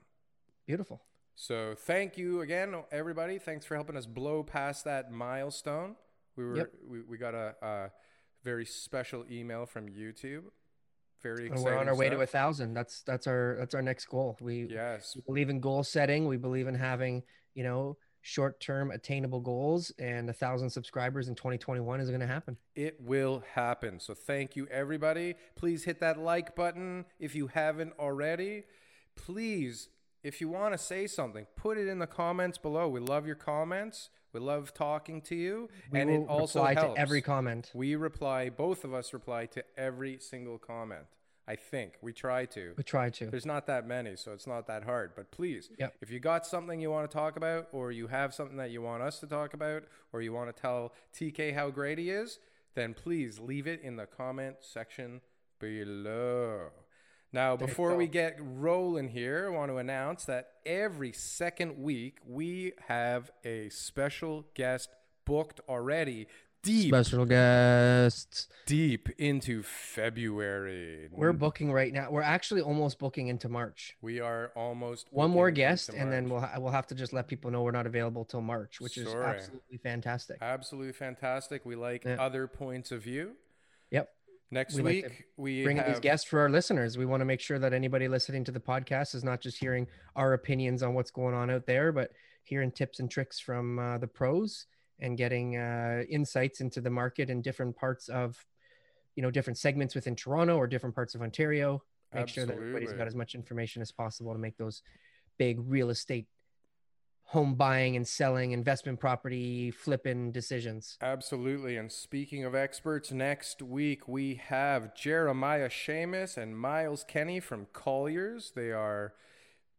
Beautiful. 0.67 1.03
So 1.37 1.75
thank 1.77 2.17
you 2.17 2.43
again, 2.43 2.75
everybody. 2.93 3.39
Thanks 3.39 3.67
for 3.67 3.75
helping 3.75 3.97
us 3.97 4.07
blow 4.07 4.43
past 4.43 4.85
that 4.85 5.11
milestone. 5.11 5.97
We 6.37 6.45
were 6.45 6.57
Yep. 6.57 6.73
we, 6.89 7.03
we 7.03 7.17
got 7.17 7.35
a, 7.35 7.55
a 7.63 7.91
very 8.45 8.65
special 8.65 9.25
email 9.31 9.67
from 9.67 9.89
YouTube. 9.89 10.45
Very 11.25 11.47
And 11.47 11.55
exciting. 11.55 11.65
we're 11.65 11.79
on 11.79 11.89
our 11.89 11.97
way 11.97 12.09
to 12.11 12.21
a 12.21 12.27
thousand. 12.27 12.75
That's 12.75 13.03
that's 13.03 13.27
our 13.27 13.57
that's 13.59 13.75
our 13.75 13.83
next 13.83 14.05
goal. 14.07 14.37
We 14.41 14.69
Yes, 14.71 15.17
we 15.17 15.23
believe 15.27 15.49
in 15.49 15.59
goal 15.59 15.83
setting. 15.83 16.29
We 16.29 16.37
believe 16.37 16.69
in 16.69 16.75
having 16.77 17.23
you 17.55 17.65
know 17.65 17.97
short 18.21 18.61
term 18.61 18.91
attainable 18.91 19.41
goals, 19.41 19.91
and 19.99 20.29
a 20.31 20.33
thousand 20.33 20.71
subscribers 20.71 21.29
in 21.29 21.35
2021 21.35 22.01
is 22.01 22.09
going 22.09 22.21
to 22.21 22.27
happen. 22.27 22.57
it 22.77 23.01
will 23.01 23.43
happen. 23.55 23.99
So 24.01 24.15
thank 24.15 24.55
you, 24.55 24.67
everybody. 24.71 25.35
Please 25.57 25.85
hit 25.85 25.99
that 26.01 26.19
like 26.19 26.55
button 26.55 27.07
if 27.19 27.35
you 27.35 27.47
haven't 27.49 27.93
already. 27.99 28.65
Please, 29.17 29.89
if 30.23 30.41
you 30.41 30.49
want 30.49 30.73
to 30.75 30.79
say 30.79 31.07
something, 31.07 31.47
put 31.57 31.79
it 31.79 31.87
in 31.89 31.99
the 31.99 32.07
comments 32.07 32.59
below. 32.59 32.89
We 32.89 33.01
love 33.01 33.27
your 33.27 33.37
comments. 33.37 34.11
We 34.35 34.41
love 34.41 34.75
talking 34.75 35.21
to 35.23 35.35
you, 35.37 35.69
We 35.91 36.01
and 36.01 36.11
it 36.11 36.27
also 36.29 36.59
reply 36.59 36.75
helps. 36.75 36.97
to 36.97 37.01
every 37.01 37.23
comment. 37.23 37.71
We 37.73 37.95
reply, 37.95 38.51
both 38.51 38.85
of 38.85 38.93
us 38.93 39.13
reply 39.15 39.47
to 39.47 39.65
every 39.79 40.19
single 40.19 40.59
comment. 40.59 41.07
I 41.47 41.55
think 41.57 41.99
we 42.03 42.13
try 42.13 42.47
to. 42.47 42.73
We 42.77 42.83
try 42.83 43.11
to. 43.11 43.27
There's 43.31 43.47
not 43.47 43.67
that 43.69 43.87
many, 43.87 44.17
so 44.17 44.33
it's 44.33 44.47
not 44.47 44.67
that 44.67 44.83
hard. 44.85 45.13
But 45.15 45.31
please, 45.31 45.71
Yep. 45.79 45.95
if 46.01 46.11
you 46.11 46.19
got 46.19 46.47
something 46.47 46.81
you 46.81 46.91
want 46.91 47.09
to 47.09 47.15
talk 47.17 47.37
about, 47.37 47.69
or 47.71 47.93
you 47.93 48.09
have 48.09 48.35
something 48.35 48.57
that 48.57 48.71
you 48.71 48.83
want 48.83 49.03
us 49.03 49.21
to 49.21 49.27
talk 49.27 49.55
about, 49.55 49.85
or 50.13 50.21
you 50.21 50.33
want 50.33 50.55
to 50.55 50.61
tell 50.61 50.93
TK 51.13 51.53
how 51.55 51.71
great 51.71 51.99
he 51.99 52.11
is, 52.11 52.39
then 52.75 52.93
please 52.93 53.39
leave 53.39 53.67
it 53.69 53.81
in 53.83 53.97
the 53.97 54.07
comment 54.07 54.57
section 54.63 55.21
below. 55.61 56.71
Now, 57.35 57.57
before 57.57 57.97
we 57.97 58.07
get 58.07 58.39
rolling 58.41 59.09
here, 59.09 59.49
I 59.53 59.57
want 59.57 59.73
to 59.73 59.79
announce 59.79 60.25
that 60.27 60.51
every 60.65 61.11
second 61.13 61.77
week 61.83 62.19
we 62.25 62.75
have 62.87 63.33
a 63.45 63.71
special 63.71 64.47
guest 64.55 64.89
booked 65.25 65.61
already 65.69 66.29
deep 66.63 66.91
Special 66.95 67.27
guests. 67.27 68.47
deep 68.67 69.09
into 69.19 69.65
February. 69.65 71.09
We're 71.11 71.33
booking 71.33 71.73
right 71.73 71.93
now. 71.93 72.09
We're 72.13 72.23
actually 72.23 72.61
almost 72.61 73.01
booking 73.01 73.27
into 73.27 73.49
March. 73.49 73.97
we 74.01 74.21
are 74.21 74.53
almost 74.55 75.09
One 75.11 75.31
more 75.33 75.47
booking 75.51 75.55
guest, 75.57 75.89
into 75.89 76.01
and 76.03 76.13
then 76.13 76.29
March. 76.29 76.41
we'll 76.41 76.49
ha- 76.51 76.59
we'll 76.61 76.73
have 76.73 76.87
to 76.87 76.95
just 76.95 77.13
let 77.13 77.27
people 77.27 77.51
know 77.51 77.63
we're 77.65 77.73
not 77.73 77.87
available 77.87 78.25
till 78.25 78.43
March, 78.43 78.81
which 78.81 78.97
is 78.97 79.09
Sorry. 79.11 79.27
absolutely 79.27 79.79
fantastic. 79.79 80.39
absolutely 80.41 80.93
fantastic. 80.93 81.67
We 81.67 81.75
like 81.75 82.05
Yeah. 82.05 82.15
other 82.21 82.47
points 82.47 82.93
of 82.93 83.03
view. 83.03 83.33
Next 84.55 84.77
We 84.77 84.83
like 84.83 84.95
week 84.95 85.27
we 85.37 85.65
Bringing 85.65 85.83
have 85.83 85.93
these 85.93 86.01
guests 86.01 86.25
for 86.27 86.39
our 86.39 86.49
listeners. 86.49 86.97
We 86.97 87.07
want 87.07 87.21
to 87.23 87.25
make 87.25 87.41
sure 87.41 87.59
that 87.59 87.73
anybody 87.73 88.07
listening 88.07 88.45
to 88.45 88.53
the 88.53 88.61
podcast 88.61 89.17
is 89.17 89.25
not 89.25 89.41
just 89.41 89.59
hearing 89.59 89.89
our 90.15 90.33
opinions 90.33 90.85
on 90.85 90.95
what's 90.95 91.11
going 91.11 91.35
on 91.35 91.51
out 91.51 91.67
there, 91.67 91.91
but 91.91 92.13
hearing 92.45 92.71
tips 92.71 93.01
and 93.01 93.11
tricks 93.11 93.41
from 93.41 93.81
uh, 93.81 93.99
the 93.99 94.07
pros 94.07 94.67
and 95.01 95.19
getting 95.19 95.57
uh, 95.57 96.05
insights 96.09 96.61
into 96.61 96.81
the 96.81 96.89
market 96.89 97.31
in 97.31 97.43
different 97.43 97.75
parts 97.75 98.09
of, 98.09 98.47
you 99.17 99.25
know, 99.25 99.31
different 99.33 99.59
segments 99.59 99.93
within 99.93 100.15
Toronto 100.15 100.57
or 100.57 100.69
different 100.69 100.95
parts 100.95 101.17
of 101.17 101.23
Ontario. 101.23 101.83
Make 102.15 102.29
sure 102.29 102.47
that 102.47 102.55
everybody's 102.55 102.93
got 102.93 103.09
as 103.09 103.17
much 103.17 103.35
information 103.35 103.83
as 103.83 103.91
possible 103.91 104.33
to 104.33 104.39
make 104.39 104.57
those 104.57 104.83
big 105.37 105.59
real 105.67 105.91
estate 105.91 106.29
home 107.35 107.55
buying 107.55 107.97
and 107.97 108.07
selling 108.07 108.53
investment 108.53 109.01
property 109.01 109.69
flipping 109.69 110.31
decisions. 110.31 110.97
Absolutely. 111.03 111.77
And 111.77 111.91
speaking 111.91 112.45
of 112.45 112.55
experts, 112.55 113.11
next 113.11 113.61
week 113.61 114.07
we 114.07 114.37
have 114.37 114.95
Jeremiah 114.95 115.69
Seamus 115.69 116.37
and 116.37 116.57
Miles 116.57 117.05
Kenny 117.07 117.41
from 117.41 117.67
Colliers. 117.73 118.53
They 118.55 118.71
are 118.71 119.15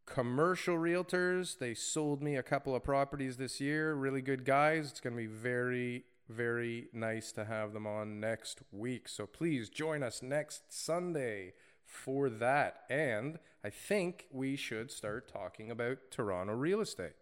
commercial 0.05 0.75
realtors. 0.75 1.57
They 1.57 1.73
sold 1.73 2.21
me 2.21 2.35
a 2.35 2.43
couple 2.43 2.75
of 2.75 2.83
properties 2.83 3.37
this 3.37 3.61
year. 3.61 3.93
Really 3.95 4.21
good 4.21 4.43
guys. 4.43 4.91
It's 4.91 4.99
going 4.99 5.15
to 5.15 5.21
be 5.21 5.25
very, 5.25 6.03
very 6.27 6.89
nice 6.91 7.31
to 7.31 7.45
have 7.45 7.71
them 7.71 7.87
on 7.87 8.19
next 8.19 8.63
week. 8.73 9.07
So 9.07 9.25
please 9.25 9.69
join 9.69 10.03
us 10.03 10.21
next 10.21 10.73
Sunday 10.73 11.53
for 11.85 12.29
that. 12.29 12.81
And 12.89 13.39
I 13.63 13.69
think 13.69 14.27
we 14.29 14.57
should 14.57 14.91
start 14.91 15.31
talking 15.31 15.71
about 15.71 15.99
Toronto 16.11 16.53
real 16.53 16.81
estate. 16.81 17.13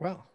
Well, 0.00 0.26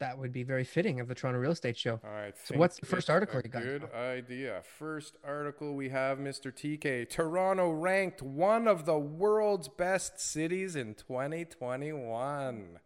that 0.00 0.16
would 0.18 0.32
be 0.32 0.42
very 0.44 0.64
fitting 0.64 1.00
of 1.00 1.08
the 1.08 1.14
Toronto 1.14 1.40
Real 1.40 1.50
Estate 1.52 1.76
Show. 1.76 2.00
I 2.04 2.32
So 2.44 2.56
what's 2.56 2.78
the 2.78 2.86
first 2.86 3.10
article 3.10 3.40
you 3.42 3.50
got, 3.50 3.62
Good 3.62 3.82
Joe? 3.82 3.98
idea. 3.98 4.62
First 4.78 5.16
article 5.24 5.74
we 5.74 5.88
have 5.88 6.18
Mr. 6.18 6.52
TK. 6.52 7.08
Toronto 7.08 7.70
ranked 7.70 8.22
one 8.22 8.68
of 8.68 8.84
the 8.86 8.98
world's 8.98 9.68
best 9.68 10.20
cities 10.20 10.76
in 10.76 10.94
2021. 10.94 12.78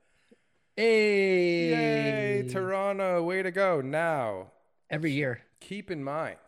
Hey, 0.76 2.40
Yay, 2.40 2.48
Toronto, 2.48 3.22
way 3.22 3.42
to 3.42 3.50
go. 3.50 3.82
Now, 3.82 4.52
every 4.88 5.12
year. 5.12 5.42
keep 5.60 5.90
in 5.90 6.02
mind 6.02 6.38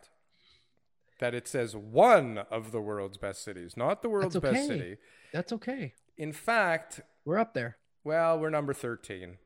that 1.19 1.35
it 1.35 1.47
says 1.47 1.75
one 1.75 2.39
of 2.49 2.71
the 2.71 2.81
world's 2.81 3.17
best 3.17 3.43
cities, 3.43 3.77
not 3.77 4.01
the 4.01 4.09
world's 4.09 4.35
best 4.39 4.55
okay. 4.55 4.67
city. 4.67 4.97
That's 5.31 5.53
okay. 5.53 5.93
In 6.17 6.33
fact, 6.33 7.01
We're 7.23 7.37
up 7.37 7.53
there. 7.53 7.77
well, 8.03 8.39
we're 8.39 8.49
number 8.49 8.73
13. 8.73 9.37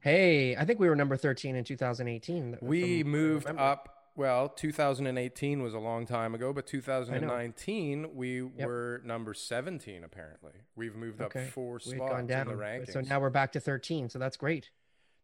Hey, 0.00 0.56
I 0.56 0.64
think 0.64 0.80
we 0.80 0.88
were 0.88 0.96
number 0.96 1.16
13 1.16 1.56
in 1.56 1.64
2018. 1.64 2.58
We 2.60 3.02
from 3.02 3.12
what 3.12 3.18
I 3.18 3.18
moved 3.18 3.46
up. 3.58 3.88
Well, 4.14 4.48
2018 4.50 5.62
was 5.62 5.72
a 5.72 5.78
long 5.78 6.04
time 6.06 6.34
ago, 6.34 6.52
but 6.52 6.66
2019 6.66 8.14
we 8.14 8.42
were 8.42 9.00
number 9.04 9.32
17. 9.32 10.04
Apparently, 10.04 10.52
we've 10.76 10.94
moved 10.94 11.20
Okay. 11.22 11.44
up 11.46 11.50
four 11.50 11.80
We 11.86 11.92
had 11.92 11.98
spots 11.98 12.20
in 12.20 12.26
the 12.26 12.34
rankings. 12.54 12.92
So 12.92 13.00
now 13.00 13.20
we're 13.20 13.30
back 13.30 13.52
to 13.52 13.60
13. 13.60 14.08
So 14.10 14.18
that's 14.18 14.36
great. 14.36 14.70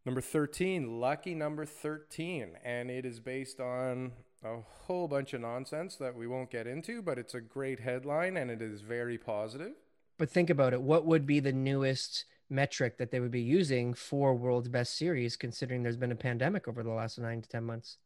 number 0.06 0.20
13, 0.22 1.00
lucky 1.00 1.34
number 1.34 1.66
13, 1.66 2.56
and 2.64 2.90
it 2.90 3.04
is 3.04 3.20
based 3.20 3.60
on 3.60 4.12
a 4.42 4.60
whole 4.60 5.06
bunch 5.06 5.34
of 5.34 5.40
nonsense 5.42 5.96
that 5.96 6.14
we 6.16 6.26
won't 6.26 6.50
get 6.50 6.66
into, 6.66 7.02
but 7.02 7.18
it's 7.18 7.34
a 7.34 7.40
great 7.42 7.80
headline 7.80 8.36
and 8.38 8.50
it 8.50 8.62
is 8.62 8.80
very 8.80 9.18
positive. 9.18 9.72
But 10.16 10.30
think 10.30 10.48
about 10.48 10.72
it. 10.72 10.80
What 10.80 11.04
would 11.04 11.26
be 11.26 11.40
the 11.40 11.52
newest 11.52 12.24
metric 12.50 12.98
that 12.98 13.10
they 13.10 13.20
would 13.20 13.30
be 13.30 13.40
using 13.40 13.94
for 13.94 14.34
World's 14.34 14.68
Best 14.68 14.96
Series, 14.96 15.36
considering 15.36 15.82
there's 15.82 15.96
been 15.96 16.12
a 16.12 16.16
pandemic 16.16 16.68
over 16.68 16.82
the 16.82 16.90
last 16.90 17.18
nine 17.18 17.42
to 17.42 17.48
10 17.48 17.64
months? 17.64 17.98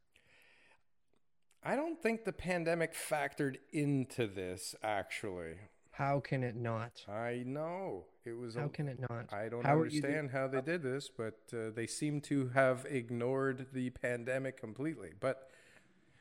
I 1.64 1.76
don't 1.76 2.02
think 2.02 2.24
the 2.24 2.32
pandemic 2.32 2.92
factored 2.94 3.56
into 3.72 4.26
this 4.26 4.74
actually. 4.82 5.54
How 5.92 6.20
can 6.20 6.42
it 6.42 6.56
not? 6.56 7.04
I 7.08 7.42
know 7.46 8.04
it 8.24 8.32
was. 8.32 8.54
How 8.54 8.64
a, 8.64 8.68
can 8.68 8.88
it 8.88 8.98
not? 8.98 9.32
I 9.32 9.48
don't 9.48 9.64
How 9.64 9.74
understand 9.74 10.30
how 10.30 10.48
they 10.48 10.60
did 10.60 10.82
this, 10.82 11.08
but 11.08 11.38
uh, 11.52 11.70
they 11.74 11.86
seem 11.86 12.20
to 12.22 12.48
have 12.48 12.86
ignored 12.88 13.66
the 13.72 13.90
pandemic 13.90 14.58
completely. 14.58 15.10
But 15.20 15.50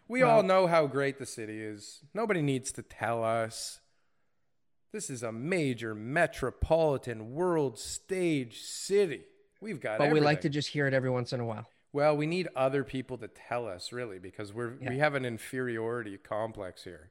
we 0.08 0.24
all 0.24 0.44
know 0.44 0.68
how 0.68 0.88
great 0.88 1.20
the 1.20 1.25
city 1.25 1.62
is. 1.62 2.01
Nobody 2.13 2.42
needs 2.42 2.72
to 2.74 2.82
tell 2.82 3.24
us. 3.24 3.80
This 4.92 5.10
is 5.10 5.24
a 5.24 5.32
major 5.32 5.96
metropolitan 5.96 7.34
world 7.34 7.80
stage 7.80 8.62
city. 8.62 9.22
We've 9.62 9.80
got 9.80 10.00
But 10.00 10.12
we 10.12 10.20
like 10.20 10.42
to 10.42 10.50
just 10.50 10.68
hear 10.68 10.86
it 10.86 10.94
every 10.94 11.10
once 11.10 11.32
in 11.32 11.40
a 11.40 11.46
while. 11.46 11.66
Well, 11.94 12.18
we 12.18 12.26
need 12.26 12.50
other 12.56 12.84
people 12.84 13.18
to 13.20 13.28
tell 13.28 13.68
us, 13.68 13.92
really, 13.94 14.20
because 14.20 14.54
we're 14.54 14.74
we 14.82 14.98
have 14.98 15.16
an 15.16 15.24
inferiority 15.24 16.18
complex 16.18 16.84
here. 16.84 17.10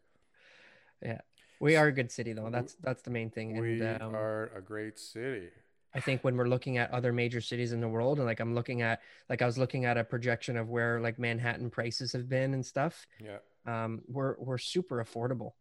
Yeah. 1.03 1.21
We 1.59 1.77
are 1.77 1.87
a 1.87 1.93
good 1.93 2.11
city 2.11 2.33
though. 2.33 2.51
That's 2.51 2.75
that's 2.83 3.03
the 3.03 3.11
main 3.11 3.31
thing. 3.31 3.53
And 3.53 3.61
we 3.61 3.83
um, 3.83 4.15
are 4.15 4.51
a 4.55 4.61
great 4.61 4.99
city. 4.99 5.49
I 5.95 6.01
think 6.01 6.23
when 6.23 6.37
we're 6.37 6.49
looking 6.49 6.79
at 6.79 6.91
other 6.93 7.13
major 7.13 7.41
cities 7.41 7.73
in 7.73 7.81
the 7.81 7.89
world, 7.89 8.19
and 8.19 8.27
like 8.27 8.41
I'm 8.41 8.55
looking 8.55 8.81
at, 8.83 9.01
like 9.29 9.43
I 9.43 9.47
was 9.47 9.59
looking 9.59 9.87
at 9.87 9.99
a 9.99 10.05
projection 10.05 10.57
of 10.57 10.69
where 10.69 11.01
like 11.01 11.19
Manhattan 11.19 11.69
prices 11.69 12.13
have 12.13 12.29
been 12.29 12.55
and 12.55 12.65
stuff. 12.65 13.07
Yeah. 13.23 13.39
Um, 13.67 14.03
we're 14.07 14.37
we're 14.39 14.59
super 14.59 15.05
affordable. 15.05 15.53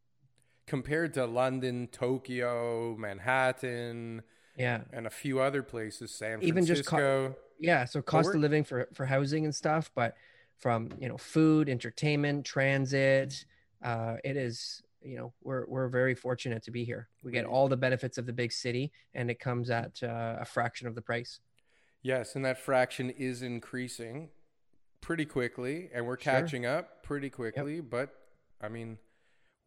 Compared 0.69 1.13
to 1.15 1.25
London, 1.25 1.87
Tokyo, 1.91 2.95
Manhattan, 2.97 4.21
Yeah, 4.55 4.83
and 4.93 5.07
a 5.07 5.09
few 5.09 5.39
other 5.41 5.63
places, 5.63 6.11
San 6.11 6.41
Even 6.43 6.65
just 6.65 6.85
co- 6.85 6.97
Francisco. 6.97 7.35
yeah. 7.59 7.85
So 7.85 8.01
cost 8.01 8.29
of 8.35 8.39
living 8.39 8.63
for 8.63 8.87
for 8.93 9.05
housing 9.05 9.43
and 9.45 9.53
stuff, 9.53 9.91
but 9.95 10.15
from 10.59 10.89
you 10.99 11.09
know 11.09 11.17
food, 11.17 11.67
entertainment, 11.69 12.45
transit, 12.45 13.45
uh, 13.83 14.17
it 14.23 14.37
is 14.37 14.81
you 15.01 15.17
know 15.17 15.33
we're 15.41 15.65
we're 15.67 15.87
very 15.89 16.13
fortunate 16.13 16.61
to 16.63 16.71
be 16.71 16.83
here. 16.85 17.09
We 17.23 17.31
get 17.31 17.45
all 17.45 17.67
the 17.67 17.77
benefits 17.77 18.17
of 18.17 18.25
the 18.27 18.33
big 18.33 18.51
city, 18.51 18.91
and 19.13 19.31
it 19.31 19.39
comes 19.39 19.69
at 19.71 20.01
uh, 20.03 20.37
a 20.39 20.45
fraction 20.45 20.87
of 20.87 20.93
the 20.95 21.01
price. 21.01 21.39
yes, 22.03 22.35
and 22.35 22.45
that 22.45 22.57
fraction 22.59 23.09
is 23.09 23.41
increasing 23.41 24.29
pretty 25.01 25.25
quickly, 25.25 25.89
and 25.93 26.05
we're 26.05 26.19
Sure. 26.19 26.33
catching 26.33 26.65
up 26.65 27.01
pretty 27.03 27.29
quickly. 27.29 27.81
But 27.81 28.09
I 28.61 28.67
mean, 28.69 28.97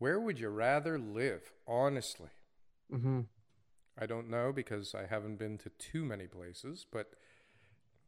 Where 0.03 0.19
would 0.19 0.41
you 0.41 0.49
rather 0.49 0.99
live, 0.99 1.53
honestly? 1.65 2.31
Mm-hmm. 2.93 3.21
I 3.97 4.07
don't 4.07 4.29
know 4.29 4.53
because 4.53 4.97
I 4.97 5.07
haven't 5.07 5.37
been 5.37 5.59
to 5.59 5.71
too 5.79 6.05
many 6.05 6.27
places, 6.27 6.85
but 6.91 7.13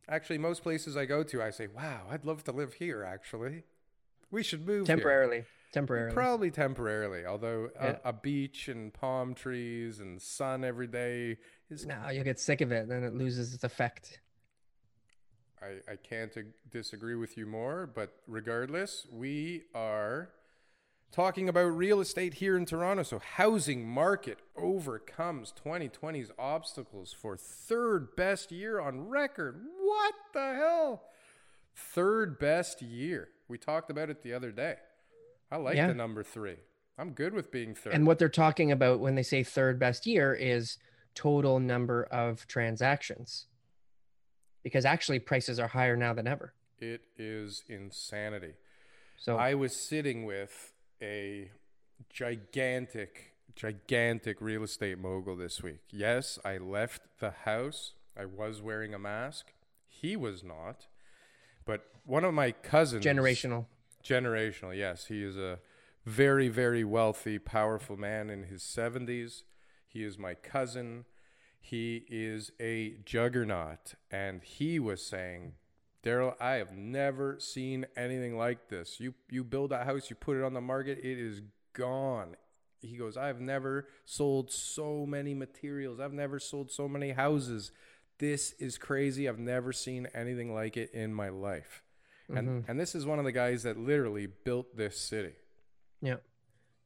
actually, 0.09 0.39
most 0.39 0.65
places 0.65 0.97
I 0.97 1.05
go 1.05 1.23
to, 1.23 1.41
I 1.41 1.51
say, 1.51 1.69
wow, 1.69 2.07
I'd 2.11 2.25
love 2.25 2.43
to 2.45 2.51
live 2.53 2.75
here, 2.75 3.05
actually. 3.05 3.63
We 4.33 4.43
should 4.43 4.67
move 4.67 4.89
here." 4.89 4.97
Temporarily. 4.97 5.45
Temporarily. 5.73 6.13
Probably 6.15 6.51
temporarily, 6.51 7.27
although 7.27 7.71
Yeah. 7.77 7.99
a, 8.05 8.09
a 8.09 8.13
beach 8.13 8.67
and 8.67 8.93
palm 8.93 9.33
trees 9.33 10.01
and 10.01 10.21
sun 10.21 10.65
every 10.65 10.89
day 10.89 11.39
is. 11.71 11.87
no, 11.87 12.09
you'll 12.11 12.25
get 12.25 12.41
sick 12.41 12.61
of 12.61 12.73
it, 12.73 12.89
then 12.89 13.05
it 13.05 13.15
loses 13.15 13.55
its 13.55 13.63
effect. 13.63 14.19
I, 15.63 15.93
I 15.93 15.95
can't 15.95 16.37
ag- 16.37 16.55
disagree 16.69 17.15
with 17.15 17.39
you 17.39 17.47
more, 17.47 17.87
but 17.87 18.17
regardless, 18.27 19.07
we 19.13 19.67
are 19.77 20.31
talking 21.15 21.49
about 21.49 21.67
real 21.77 22.01
estate 22.01 22.35
here 22.35 22.57
in 22.57 22.67
Toronto. 22.67 23.05
So, 23.05 23.21
housing 23.21 23.87
market 23.89 24.39
overcomes 24.57 25.53
2020's 25.65 26.33
obstacles 26.39 27.13
for 27.13 27.37
third 27.37 28.17
best 28.17 28.51
year 28.51 28.81
on 28.81 29.09
record. 29.09 29.61
What 29.79 30.15
the 30.33 30.55
hell? 30.55 31.05
Third 31.77 32.39
best 32.39 32.83
year. 32.83 33.29
We 33.49 33.59
talked 33.59 33.91
about 33.91 34.11
it 34.11 34.23
the 34.23 34.33
other 34.33 34.51
day. 34.51 34.77
I 35.53 35.57
like 35.57 35.77
Yeah. 35.77 35.87
the 35.87 35.95
number 35.95 36.25
three. 36.25 36.57
I'm 36.99 37.13
good 37.13 37.33
with 37.33 37.51
being 37.53 37.75
third. 37.75 37.95
And 37.95 38.07
what 38.07 38.19
they're 38.19 38.29
talking 38.29 38.73
about 38.73 38.99
when 39.01 39.15
they 39.15 39.23
say 39.23 39.43
third 39.45 39.79
best 39.79 40.07
year 40.07 40.35
is 40.35 40.79
total 41.15 41.61
number 41.61 42.05
of 42.05 42.47
transactions. 42.49 43.47
Because 44.65 44.85
actually 44.85 45.19
prices 45.21 45.61
are 45.61 45.69
higher 45.69 45.97
now 45.97 46.13
than 46.13 46.27
ever. 46.27 46.55
it 46.81 47.03
is 47.17 47.63
insanity. 47.69 48.55
So 49.17 49.37
I 49.39 49.55
was 49.55 49.75
sitting 49.75 50.25
with 50.25 50.74
a 51.03 51.51
gigantic, 52.11 53.35
gigantic 53.57 54.41
real 54.41 54.63
estate 54.63 54.99
mogul 54.99 55.37
this 55.37 55.63
week. 55.63 55.81
Yes, 55.91 56.39
I 56.45 56.59
left 56.59 57.03
the 57.21 57.31
house. 57.45 57.93
I 58.17 58.25
was 58.27 58.63
wearing 58.63 58.95
a 58.95 58.99
mask. 58.99 59.53
He 59.89 60.17
was 60.17 60.43
not. 60.43 60.87
But 61.65 61.87
one 62.05 62.25
of 62.25 62.35
my 62.35 62.53
cousins. 62.53 63.05
generational. 63.05 63.67
Generational, 64.05 64.77
yes. 64.77 65.07
He 65.07 65.23
is 65.23 65.37
a 65.37 65.59
very, 66.05 66.49
very 66.49 66.85
wealthy, 66.85 67.39
powerful 67.39 67.97
man 67.97 68.29
in 68.29 68.45
his 68.45 68.63
70s. 68.63 69.43
He 69.89 70.05
is 70.05 70.19
my 70.19 70.35
cousin. 70.35 71.07
He 71.61 72.05
is 72.09 72.53
a 72.61 72.97
juggernaut. 73.05 73.95
And 74.11 74.43
he 74.43 74.79
was 74.79 75.05
saying, 75.05 75.55
Daryl, 76.05 76.35
I 76.41 76.53
have 76.55 76.73
never 76.77 77.39
seen 77.41 77.87
anything 77.97 78.37
like 78.37 78.69
this. 78.69 79.01
You 79.01 79.15
you 79.31 79.43
build 79.43 79.73
a 79.73 79.85
house, 79.85 80.11
you 80.11 80.17
put 80.17 80.37
it 80.37 80.45
on 80.45 80.53
the 80.55 80.61
market, 80.61 80.99
it 80.99 81.19
is 81.19 81.41
gone. 81.73 82.37
He 82.81 82.97
goes, 82.99 83.17
I've 83.17 83.41
never 83.41 83.89
sold 84.05 84.51
so 84.53 85.07
many 85.07 85.33
materials. 85.33 86.01
I've 86.01 86.13
never 86.13 86.39
sold 86.39 86.71
so 86.71 86.87
many 86.87 87.13
houses. 87.13 87.73
This 88.19 88.53
is 88.59 88.77
crazy. 88.77 89.27
I've 89.29 89.39
never 89.39 89.73
seen 89.73 90.07
anything 90.15 90.55
like 90.55 90.77
it 90.77 90.91
in 90.93 91.15
my 91.15 91.31
life. 91.31 91.83
And 92.29 92.65
and 92.69 92.79
this 92.79 92.95
is 92.95 93.07
one 93.07 93.19
of 93.19 93.25
the 93.25 93.33
guys 93.33 93.63
that 93.63 93.79
literally 93.79 94.27
built 94.27 94.77
this 94.77 94.99
city. 94.99 95.33
Yeah. 96.03 96.17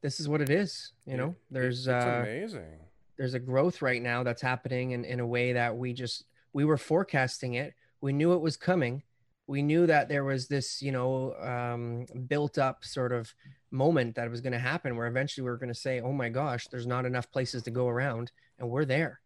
This 0.01 0.19
is 0.21 0.29
what 0.29 0.39
it 0.41 0.49
is. 0.49 0.93
You 1.05 1.17
know, 1.17 1.29
It- 1.29 1.35
there's 1.51 1.79
it's 1.87 2.05
uh 2.05 2.21
amazing. 2.23 2.79
there's 3.17 3.33
a 3.33 3.39
growth 3.39 3.81
right 3.81 4.01
now 4.01 4.23
that's 4.23 4.41
happening 4.41 4.91
in, 4.91 5.03
in 5.03 5.19
a 5.19 5.27
way 5.27 5.51
that 5.53 5.75
we 5.77 5.91
just 5.93 6.23
we 6.53 6.63
were 6.65 6.77
forecasting 6.77 7.53
it 7.55 7.73
we 8.01 8.13
knew 8.13 8.31
it 8.33 8.39
was 8.39 8.55
coming 8.57 9.03
we 9.49 9.63
knew 9.63 9.87
that 9.87 10.07
there 10.07 10.23
was 10.23 10.47
this 10.47 10.79
you 10.79 10.91
know 10.91 11.33
um, 11.41 12.05
built 12.27 12.59
up 12.59 12.85
sort 12.85 13.11
of 13.11 13.33
moment 13.71 14.15
that 14.15 14.29
was 14.29 14.41
going 14.41 14.53
to 14.53 14.59
happen 14.59 14.95
where 14.95 15.07
eventually 15.07 15.43
we 15.43 15.49
were 15.49 15.57
going 15.57 15.73
to 15.73 15.79
say 15.87 15.99
oh 15.99 16.13
my 16.13 16.29
gosh 16.29 16.67
there's 16.67 16.85
not 16.85 17.03
enough 17.03 17.31
places 17.31 17.63
to 17.63 17.71
go 17.71 17.87
around 17.87 18.31
and 18.59 18.69
we're 18.69 18.85
there. 18.85 19.21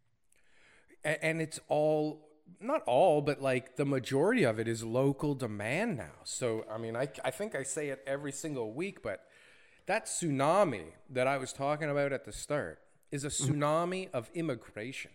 And 1.04 1.42
it's 1.42 1.60
all 1.68 2.30
not 2.62 2.82
all 2.84 3.22
but 3.22 3.42
like 3.42 3.76
the 3.76 3.86
majority 3.86 4.44
of 4.44 4.60
it 4.60 4.68
is 4.68 4.82
local 4.84 5.36
demand 5.36 5.98
now. 5.98 6.16
So 6.24 6.66
i 6.72 6.78
mean 6.78 6.96
i, 6.96 7.10
I 7.26 7.32
think 7.32 7.54
i 7.54 7.64
say 7.64 7.90
it 7.90 8.02
every 8.08 8.32
single 8.32 8.74
week 8.74 9.04
but 9.04 9.26
that 9.88 10.06
tsunami 10.06 10.94
that 11.10 11.28
i 11.28 11.38
was 11.38 11.52
talking 11.52 11.90
about 11.90 12.14
at 12.14 12.24
the 12.24 12.32
start 12.32 12.80
is 13.12 13.26
a 13.26 13.30
tsunami 13.30 14.10
of 14.14 14.30
immigration 14.34 15.12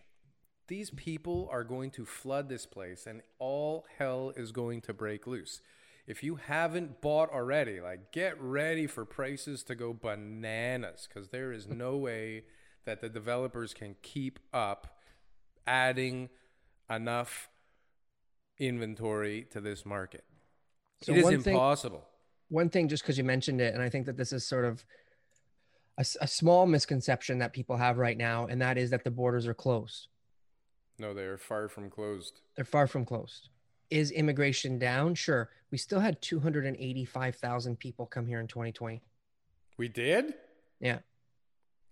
these 0.69 0.91
people 0.91 1.49
are 1.51 1.63
going 1.63 1.91
to 1.91 2.05
flood 2.05 2.47
this 2.47 2.65
place 2.65 3.05
and 3.05 3.21
all 3.39 3.85
hell 3.97 4.31
is 4.37 4.51
going 4.51 4.79
to 4.79 4.93
break 4.93 5.27
loose 5.27 5.61
if 6.07 6.23
you 6.23 6.35
haven't 6.35 7.01
bought 7.01 7.29
already 7.31 7.81
like 7.81 8.11
get 8.11 8.39
ready 8.41 8.87
for 8.87 9.03
prices 9.03 9.63
to 9.63 9.75
go 9.75 9.93
bananas 9.93 11.07
because 11.07 11.29
there 11.29 11.51
is 11.51 11.67
no 11.67 11.97
way 12.07 12.43
that 12.85 13.01
the 13.01 13.09
developers 13.09 13.73
can 13.73 13.95
keep 14.01 14.39
up 14.53 14.99
adding 15.67 16.29
enough 16.89 17.49
inventory 18.57 19.45
to 19.51 19.61
this 19.61 19.85
market. 19.85 20.23
So 21.01 21.11
it 21.11 21.19
is 21.19 21.23
one 21.23 21.41
thing- 21.41 21.53
impossible. 21.53 22.05
one 22.49 22.69
thing 22.69 22.87
just 22.87 23.03
because 23.03 23.17
you 23.17 23.23
mentioned 23.23 23.61
it 23.61 23.73
and 23.73 23.83
i 23.83 23.89
think 23.89 24.05
that 24.07 24.17
this 24.17 24.33
is 24.33 24.45
sort 24.45 24.65
of 24.65 24.83
a 26.21 26.27
small 26.27 26.65
misconception 26.65 27.39
that 27.39 27.51
people 27.51 27.75
have 27.75 27.97
right 27.97 28.17
now 28.17 28.45
and 28.45 28.61
that 28.61 28.77
is 28.77 28.89
that 28.89 29.03
the 29.03 29.11
borders 29.11 29.45
are 29.47 29.53
closed 29.53 30.07
no, 30.99 31.13
they 31.13 31.23
are 31.23 31.37
far 31.37 31.67
from 31.69 31.89
closed. 31.89 32.41
they're 32.55 32.65
far 32.65 32.87
from 32.87 33.05
closed 33.05 33.49
is 33.89 34.11
immigration 34.11 34.77
down 34.77 35.15
sure 35.15 35.49
we 35.71 35.77
still 35.77 35.99
had 35.99 36.21
285000 36.21 37.79
people 37.79 38.05
come 38.05 38.27
here 38.27 38.39
in 38.39 38.47
2020 38.47 39.01
We 39.77 39.87
did? 39.87 40.33
yeah 40.79 40.99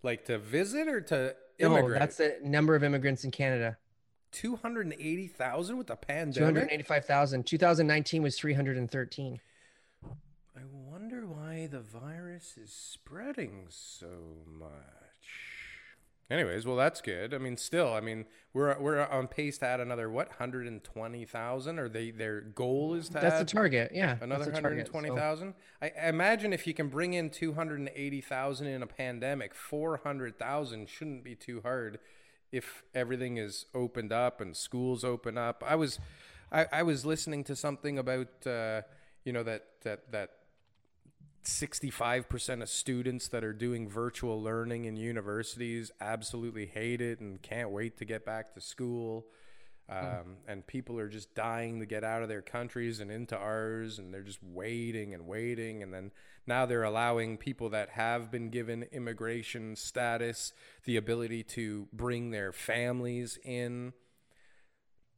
Like 0.04 0.26
to 0.26 0.38
visit 0.38 0.88
or 0.88 1.02
to 1.02 1.36
No, 1.60 1.72
immigrate? 1.78 2.00
that's 2.00 2.17
the 2.17 2.38
number 2.43 2.76
of 2.76 2.84
immigrants 2.84 3.24
in 3.24 3.32
Canada. 3.32 3.78
280,000 4.32 5.78
with 5.78 5.88
the 5.88 5.96
pandemic? 5.96 6.36
285,000. 6.70 7.46
2019 7.48 8.22
was 8.22 8.38
313. 8.38 9.39
I 10.06 10.60
wonder 10.72 11.26
why 11.26 11.67
the 11.72 11.80
virus 11.80 12.56
is 12.62 12.72
spreading 12.72 13.65
so 13.70 14.10
much. 14.46 14.70
Anyways, 16.30 16.66
well 16.66 16.76
that's 16.76 17.00
good. 17.00 17.34
I 17.34 17.38
mean, 17.38 17.56
still, 17.56 17.94
I 17.94 18.02
mean, 18.02 18.26
we're 18.54 18.78
we're 18.80 19.06
on 19.06 19.28
pace 19.28 19.58
to 19.60 19.66
add 19.66 19.80
another 19.80 20.10
what, 20.10 20.28
120,000 20.28 21.80
or 21.80 21.88
they 21.88 22.12
their 22.12 22.42
goal 22.42 22.96
is 22.96 23.08
to 23.08 23.13
That's 23.13 23.40
the 23.40 23.46
target. 23.46 23.92
Yeah. 23.94 24.18
Another 24.20 24.44
that's 24.44 24.58
the 24.58 24.62
target. 24.62 24.80
hundred 24.80 24.86
twenty 24.88 25.10
thousand. 25.10 25.54
I 25.82 25.92
I 26.02 26.10
imagine 26.10 26.52
if 26.52 26.68
you 26.68 26.74
can 26.74 26.90
bring 26.90 27.13
in 27.13 27.30
two 27.30 27.54
hundred 27.54 27.80
and 27.80 27.90
eighty 27.96 28.20
thousand 28.20 28.68
in 28.68 28.84
a 28.84 28.88
pandemic, 28.88 29.56
four 29.56 30.02
hundred 30.04 30.38
thousand 30.38 30.90
shouldn't 30.90 31.24
be 31.24 31.36
too 31.36 31.62
hard 31.62 32.00
if 32.52 32.84
everything 32.94 33.38
is 33.38 33.66
opened 33.74 34.12
up 34.12 34.42
and 34.42 34.56
schools 34.56 35.04
open 35.06 35.38
up. 35.38 35.63
I 35.66 35.76
was, 35.76 36.00
I, 36.52 36.66
I 36.72 36.84
was 36.84 37.06
listening 37.06 37.44
to 37.46 37.56
something 37.56 37.98
about 37.98 38.46
uh, 38.46 38.82
you 39.24 39.32
know 39.32 39.44
that 39.44 39.66
that 39.84 40.12
that. 40.12 40.32
65% 41.48 42.62
of 42.62 42.70
students 42.70 43.30
that 43.30 43.44
are 43.44 43.54
doing 43.54 43.88
virtual 43.90 44.42
learning 44.42 44.86
in 44.86 44.98
universities 44.98 45.92
absolutely 46.02 46.66
hate 46.66 47.02
it 47.02 47.20
and 47.20 47.42
can't 47.42 47.72
wait 47.72 47.98
to 47.98 48.06
get 48.06 48.26
back 48.26 48.54
to 48.54 48.62
school. 48.62 49.26
Um, 49.90 50.38
and 50.46 50.68
people 50.68 51.00
are 51.00 51.08
just 51.08 51.34
dying 51.34 51.80
to 51.80 51.86
get 51.86 52.04
out 52.04 52.22
of 52.22 52.28
their 52.28 52.42
countries 52.42 53.00
and 53.00 53.10
into 53.10 53.38
ours 53.38 54.00
and 54.00 54.14
they're 54.14 54.22
just 54.22 54.44
waiting 54.44 55.14
and 55.14 55.26
waiting. 55.26 55.82
And 55.82 55.94
then 55.94 56.12
now 56.46 56.66
they're 56.66 56.84
allowing 56.84 57.38
people 57.38 57.70
that 57.70 57.92
have 57.92 58.30
been 58.30 58.50
given 58.50 58.84
immigration 58.92 59.78
status 59.78 60.52
the 60.84 60.98
ability 60.98 61.44
to 61.44 61.88
bring 61.94 62.32
their 62.32 62.52
families 62.52 63.40
in. 63.46 63.94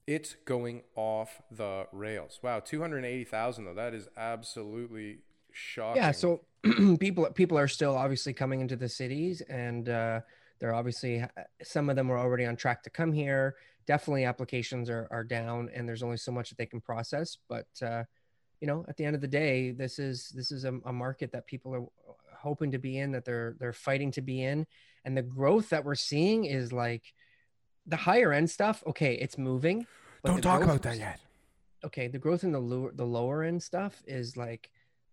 It's 0.05 0.35
going 0.45 0.83
off 0.95 1.41
the 1.49 1.87
rails. 1.91 2.39
Wow 2.43 2.59
280000 2.59 3.65
though. 3.65 3.73
That 3.73 3.95
is 3.95 4.07
absolutely 4.15 5.21
shocking 5.51 6.01
Yeah. 6.01 6.11
So 6.11 6.41
people 6.99 7.29
people 7.31 7.57
are 7.57 7.67
still 7.67 7.95
obviously 7.95 8.33
coming 8.33 8.61
into 8.61 8.75
the 8.75 8.89
cities, 8.89 9.41
and 9.41 9.87
uh, 9.87 10.21
they're 10.59 10.73
obviously 10.73 11.23
some 11.63 11.89
of 11.89 11.95
them 11.95 12.11
are 12.11 12.17
already 12.17 12.45
on 12.45 12.55
track 12.55 12.83
to 12.83 12.89
come 12.89 13.13
here. 13.13 13.55
Definitely, 13.87 14.25
applications 14.25 14.89
are 14.89 15.07
are 15.11 15.23
down, 15.23 15.69
and 15.73 15.87
there's 15.87 16.03
only 16.03 16.17
so 16.17 16.31
much 16.31 16.49
that 16.49 16.57
they 16.57 16.65
can 16.65 16.81
process. 16.81 17.37
But 17.47 17.67
uh, 17.81 18.03
you 18.59 18.67
know, 18.67 18.85
at 18.89 18.97
the 18.97 19.05
end 19.05 19.15
of 19.15 19.21
the 19.21 19.27
day, 19.27 19.71
this 19.71 19.99
is 19.99 20.29
this 20.35 20.51
is 20.51 20.65
a, 20.65 20.73
a 20.85 20.93
market 20.93 21.31
that 21.31 21.47
people 21.47 21.73
are 21.73 21.85
hoping 22.37 22.71
to 22.71 22.77
be 22.77 22.97
in, 22.97 23.13
that 23.13 23.25
they're 23.25 23.55
they're 23.59 23.73
fighting 23.73 24.11
to 24.11 24.21
be 24.21 24.43
in, 24.43 24.67
and 25.05 25.15
the 25.15 25.21
growth 25.21 25.69
that 25.69 25.85
we're 25.85 25.95
seeing 25.95 26.45
is 26.45 26.73
like 26.73 27.03
the 27.85 27.95
higher 27.95 28.33
end 28.33 28.49
stuff. 28.49 28.83
Okay, 28.85 29.15
it's 29.15 29.37
moving. 29.37 29.87
but 30.23 30.31
don't 30.31 30.41
talk 30.41 30.59
growth 30.59 30.69
about 30.69 30.81
that 30.83 30.97
yet 30.97 31.19
okay 31.81 32.09
the 32.09 32.19
growth 32.19 32.43
in 32.43 32.51
the 32.51 32.59
lower 32.59 32.91
the 32.91 33.05
lower 33.05 33.41
end 33.41 33.63
stuff 33.63 34.03
is 34.05 34.35
like 34.35 34.69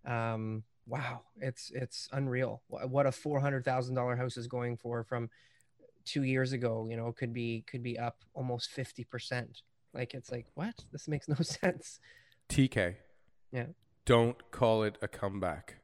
um 0.06 0.62
wow 0.86 1.20
it's 1.40 1.70
it's 1.74 2.08
unreal 2.12 2.62
what 2.68 3.06
a 3.06 3.12
four 3.12 3.40
hundred 3.40 3.64
thousand 3.64 3.94
dollar 3.94 4.14
house 4.16 4.36
is 4.36 4.46
going 4.46 4.76
for 4.76 5.02
from 5.04 5.28
two 6.04 6.22
years 6.22 6.52
ago 6.52 6.86
you 6.88 6.96
know 6.96 7.12
could 7.12 7.32
be 7.32 7.64
could 7.66 7.82
be 7.82 7.98
up 7.98 8.22
almost 8.34 8.70
50 8.70 9.02
percent 9.04 9.62
like 9.92 10.14
it's 10.14 10.30
like 10.30 10.46
what 10.54 10.74
this 10.92 11.08
makes 11.08 11.28
no 11.28 11.34
sense 11.40 11.98
tk 12.48 12.94
Yeah. 13.50 13.66
don't 14.04 14.50
call 14.52 14.84
it 14.84 14.96
a 15.02 15.08
comeback 15.08 15.76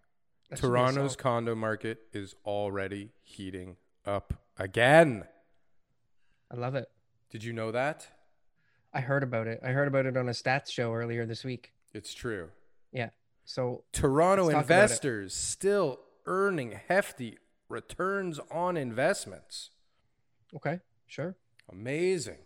That 0.50 0.58
should 0.58 0.62
be 0.62 0.66
a 0.68 0.70
Toronto's 0.70 1.16
condo 1.16 1.56
market 1.56 1.98
is 2.12 2.36
already 2.44 3.10
heating 3.22 3.76
up 4.06 4.34
again. 4.58 5.24
I 6.50 6.56
love 6.56 6.74
it. 6.74 6.88
Did 7.30 7.42
you 7.42 7.52
know 7.52 7.72
that? 7.72 8.06
I 8.92 9.00
heard 9.00 9.22
about 9.22 9.46
it. 9.46 9.60
I 9.64 9.68
heard 9.70 9.88
about 9.88 10.04
it 10.06 10.16
on 10.16 10.28
a 10.28 10.32
stats 10.32 10.70
show 10.70 10.92
earlier 10.92 11.24
this 11.24 11.42
week. 11.44 11.72
It's 11.94 12.12
true. 12.12 12.50
Yeah. 12.92 13.08
So 13.44 13.84
Toronto 13.92 14.44
Let's 14.44 14.54
talk 14.54 14.64
about 14.64 14.74
it. 14.74 14.82
investors 14.82 15.34
still 15.34 16.00
earning 16.26 16.78
hefty 16.88 17.38
returns 17.68 18.38
on 18.50 18.76
investments. 18.76 19.70
okay, 20.54 20.80
sure. 21.06 21.36
Amazing. 21.70 22.38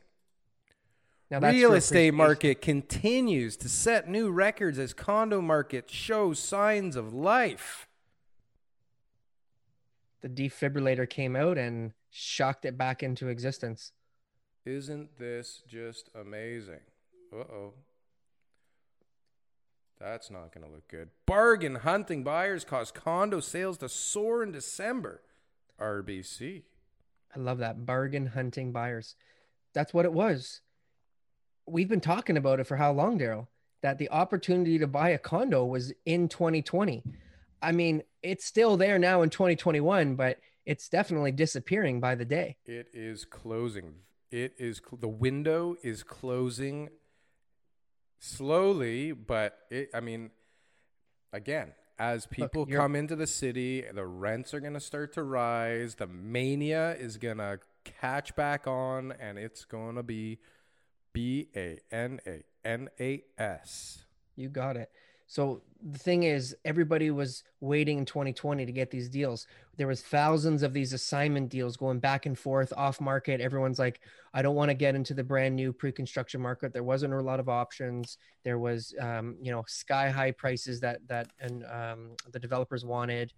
Now 1.31 1.41
that's 1.41 1.55
Real 1.55 1.73
estate 1.73 2.15
market 2.15 2.63
continues 2.63 3.57
to 3.59 3.69
set 3.69 4.09
new 4.09 4.31
records 4.31 4.79
as 4.79 4.95
condo 4.95 5.41
market 5.41 5.91
shows 5.91 6.39
signs 6.39 6.95
of 6.95 7.13
life. 7.13 7.89
The 10.23 10.29
defibrillator 10.29 11.09
came 11.09 11.35
out 11.35 11.59
and 11.59 11.93
shocked 12.11 12.65
it 12.65 12.79
back 12.79 13.03
into 13.03 13.29
existence. 13.29 13.93
Isn't 14.65 15.19
this 15.19 15.63
just 15.69 16.11
amazing? 16.15 16.81
Uh 17.33 17.39
oh. 17.39 17.75
That's 19.99 20.31
not 20.31 20.53
going 20.53 20.67
to 20.67 20.73
look 20.73 20.89
good. 20.89 21.09
Bargain 21.27 21.77
hunting 21.77 22.23
buyers 22.23 22.65
cause 22.65 22.91
condo 22.91 23.41
sales 23.41 23.79
to 23.79 23.89
soar 23.89 24.43
in 24.43 24.53
December. 24.53 25.23
RBC. 25.81 26.63
I 27.35 27.39
love 27.39 27.59
that 27.59 27.85
bargain 27.85 28.29
hunting 28.29 28.73
buyers. 28.73 29.15
That's 29.75 29.93
what 29.93 30.05
it 30.05 30.13
was. 30.13 30.61
We've 31.67 31.89
been 31.89 32.01
talking 32.01 32.37
about 32.37 32.61
it 32.61 32.67
for 32.67 32.77
how 32.77 32.93
long, 32.93 33.19
Daryl? 33.19 33.49
That 33.83 33.99
the 33.99 34.11
opportunity 34.11 34.79
to 34.79 34.87
buy 34.87 35.11
a 35.11 35.19
condo 35.19 35.65
was 35.65 35.93
in 36.05 36.29
2020. 36.29 37.03
I 37.63 37.73
mean, 37.73 38.03
it's 38.23 38.45
still 38.45 38.77
there 38.77 38.99
now 38.99 39.23
in 39.23 39.31
2021, 39.31 40.15
but 40.15 40.39
it's 40.65 40.89
definitely 40.89 41.33
disappearing 41.33 42.01
by 42.01 42.15
the 42.15 42.25
day. 42.25 42.57
It 42.65 42.89
is 42.93 43.25
closing. 43.25 43.95
It 44.31 44.55
is 44.59 44.81
cl- 44.85 44.99
the 45.01 45.09
window 45.09 45.77
is 45.83 46.03
closing 46.03 46.89
slowly, 48.19 49.13
but 49.13 49.59
it. 49.71 49.91
I 49.95 50.01
mean, 50.01 50.31
again, 51.33 51.73
as 51.99 52.27
people 52.27 52.67
you're- 52.69 52.81
come 52.81 52.95
into 52.97 53.17
the 53.17 53.27
city, 53.27 53.83
the 53.93 54.07
rents 54.07 54.53
are 54.55 54.61
going 54.61 54.75
to 54.75 54.81
start 54.81 55.13
to 55.15 55.23
rise. 55.23 55.97
The 55.97 56.07
mania 56.07 56.95
is 56.97 57.17
going 57.17 57.39
to 57.39 57.61
catch 57.85 58.35
back 58.37 58.67
on, 58.67 59.13
and 59.13 59.39
it's 59.39 59.65
going 59.65 59.97
to 59.97 60.03
be 60.03 60.39
B 61.13 61.49
A 61.57 61.79
N 61.91 62.21
A 62.27 62.43
N 62.65 62.89
A 63.01 63.25
S. 63.39 64.05
You 64.35 64.49
got 64.49 64.77
it. 64.77 64.91
So 65.29 65.63
the 65.83 65.99
thing 65.99 66.23
is, 66.23 66.55
everybody 66.65 67.11
was 67.11 67.43
waiting 67.61 67.99
in 67.99 68.05
2020 68.05 68.65
to 68.67 68.73
get 68.73 68.91
these 68.91 69.09
deals. 69.09 69.47
There 69.77 69.87
was 69.87 70.03
thousands 70.03 70.63
of 70.63 70.73
these 70.73 70.93
assignment 70.93 71.51
deals 71.51 71.77
going 71.77 71.99
back 71.99 72.27
and 72.27 72.39
forth 72.39 72.73
off 72.77 73.01
market. 73.01 73.41
Everyone's 73.41 73.79
like, 73.79 74.01
I 74.33 74.43
don't 74.43 74.55
want 74.55 74.71
to 74.71 74.75
get 74.75 74.95
into 74.95 75.15
the 75.15 75.25
brand 75.25 75.55
new 75.55 75.73
pre-construction 75.73 76.41
market. 76.41 76.73
There 76.73 76.83
wasn't 76.83 77.13
a 77.13 77.21
lot 77.21 77.41
of 77.41 77.49
options. 77.49 78.19
There 78.43 78.59
was, 78.59 78.95
um, 79.01 79.37
you 79.41 79.53
know, 79.53 79.65
sky 79.67 80.09
high 80.09 80.31
prices 80.33 80.81
that 80.81 81.01
that 81.09 81.29
and 81.41 81.65
um, 81.65 82.17
the 82.33 82.39
developers 82.39 82.85
wanted. 82.85 83.33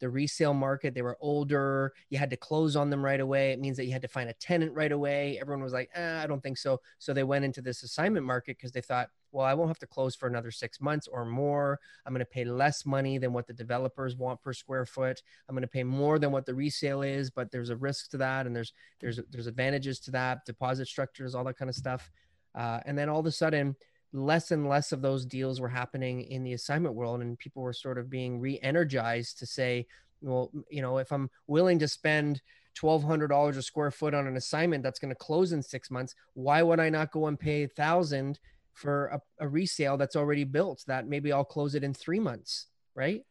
The 0.00 0.08
resale 0.08 0.54
market, 0.54 0.94
they 0.94 1.02
were 1.02 1.18
older. 1.20 1.92
You 2.10 2.18
had 2.18 2.30
to 2.30 2.36
close 2.36 2.76
on 2.76 2.90
them 2.90 3.04
right 3.04 3.20
away. 3.20 3.52
It 3.52 3.60
means 3.60 3.76
that 3.76 3.86
you 3.86 3.92
had 3.92 4.02
to 4.02 4.08
find 4.08 4.30
a 4.30 4.34
tenant 4.34 4.74
right 4.74 4.92
away. 4.92 5.38
Everyone 5.40 5.62
was 5.62 5.72
like, 5.72 5.90
eh, 5.94 6.22
I 6.22 6.26
don't 6.26 6.42
think 6.42 6.58
so. 6.58 6.80
So 6.98 7.12
they 7.12 7.24
went 7.24 7.44
into 7.44 7.60
this 7.60 7.82
assignment 7.82 8.24
market 8.24 8.56
because 8.56 8.72
they 8.72 8.80
thought, 8.80 9.10
well, 9.32 9.44
I 9.44 9.54
won't 9.54 9.68
have 9.68 9.78
to 9.80 9.86
close 9.86 10.14
for 10.14 10.26
another 10.26 10.50
six 10.50 10.80
months 10.80 11.06
or 11.06 11.24
more. 11.24 11.80
I'm 12.06 12.12
going 12.12 12.20
to 12.20 12.26
pay 12.26 12.44
less 12.44 12.86
money 12.86 13.18
than 13.18 13.32
what 13.32 13.46
the 13.46 13.52
developers 13.52 14.16
want 14.16 14.42
per 14.42 14.52
square 14.52 14.86
foot. 14.86 15.22
I'm 15.48 15.54
going 15.54 15.62
to 15.62 15.68
pay 15.68 15.84
more 15.84 16.18
than 16.18 16.32
what 16.32 16.46
the 16.46 16.54
resale 16.54 17.02
is, 17.02 17.30
but 17.30 17.50
there's 17.50 17.70
a 17.70 17.76
risk 17.76 18.10
to 18.10 18.16
that, 18.18 18.46
and 18.46 18.56
there's 18.56 18.72
there's 19.00 19.20
there's 19.30 19.46
advantages 19.46 20.00
to 20.00 20.10
that, 20.12 20.44
deposit 20.46 20.86
structures, 20.88 21.34
all 21.34 21.44
that 21.44 21.58
kind 21.58 21.68
of 21.68 21.74
stuff. 21.74 22.10
Uh, 22.54 22.80
and 22.86 22.96
then 22.96 23.08
all 23.08 23.20
of 23.20 23.26
a 23.26 23.30
sudden, 23.30 23.76
less 24.12 24.50
and 24.50 24.68
less 24.68 24.92
of 24.92 25.02
those 25.02 25.26
deals 25.26 25.60
were 25.60 25.68
happening 25.68 26.22
in 26.22 26.42
the 26.44 26.54
assignment 26.54 26.94
world, 26.94 27.20
and 27.20 27.38
people 27.38 27.62
were 27.62 27.72
sort 27.72 27.98
of 27.98 28.08
being 28.10 28.40
re-energized 28.40 29.38
to 29.38 29.46
say, 29.46 29.86
well, 30.20 30.50
you 30.70 30.82
know, 30.82 30.98
if 30.98 31.12
I'm 31.12 31.30
willing 31.46 31.78
to 31.80 31.88
spend 31.88 32.40
twelve 32.74 33.04
hundred 33.04 33.28
dollars 33.28 33.56
a 33.56 33.62
square 33.62 33.90
foot 33.90 34.14
on 34.14 34.26
an 34.26 34.36
assignment 34.36 34.82
that's 34.82 34.98
going 34.98 35.10
to 35.10 35.14
close 35.14 35.52
in 35.52 35.62
six 35.62 35.90
months, 35.90 36.14
why 36.34 36.62
would 36.62 36.80
I 36.80 36.88
not 36.88 37.12
go 37.12 37.26
and 37.26 37.38
pay 37.38 37.64
a 37.64 37.68
thousand? 37.68 38.38
for 38.78 39.06
a, 39.06 39.20
a 39.40 39.48
resale 39.48 39.96
that's 39.96 40.14
already 40.16 40.44
built 40.44 40.84
that 40.86 41.08
maybe 41.08 41.32
I'll 41.32 41.44
close 41.44 41.74
it 41.74 41.82
in 41.82 41.92
three 41.92 42.20
months, 42.20 42.66
right? 42.94 43.22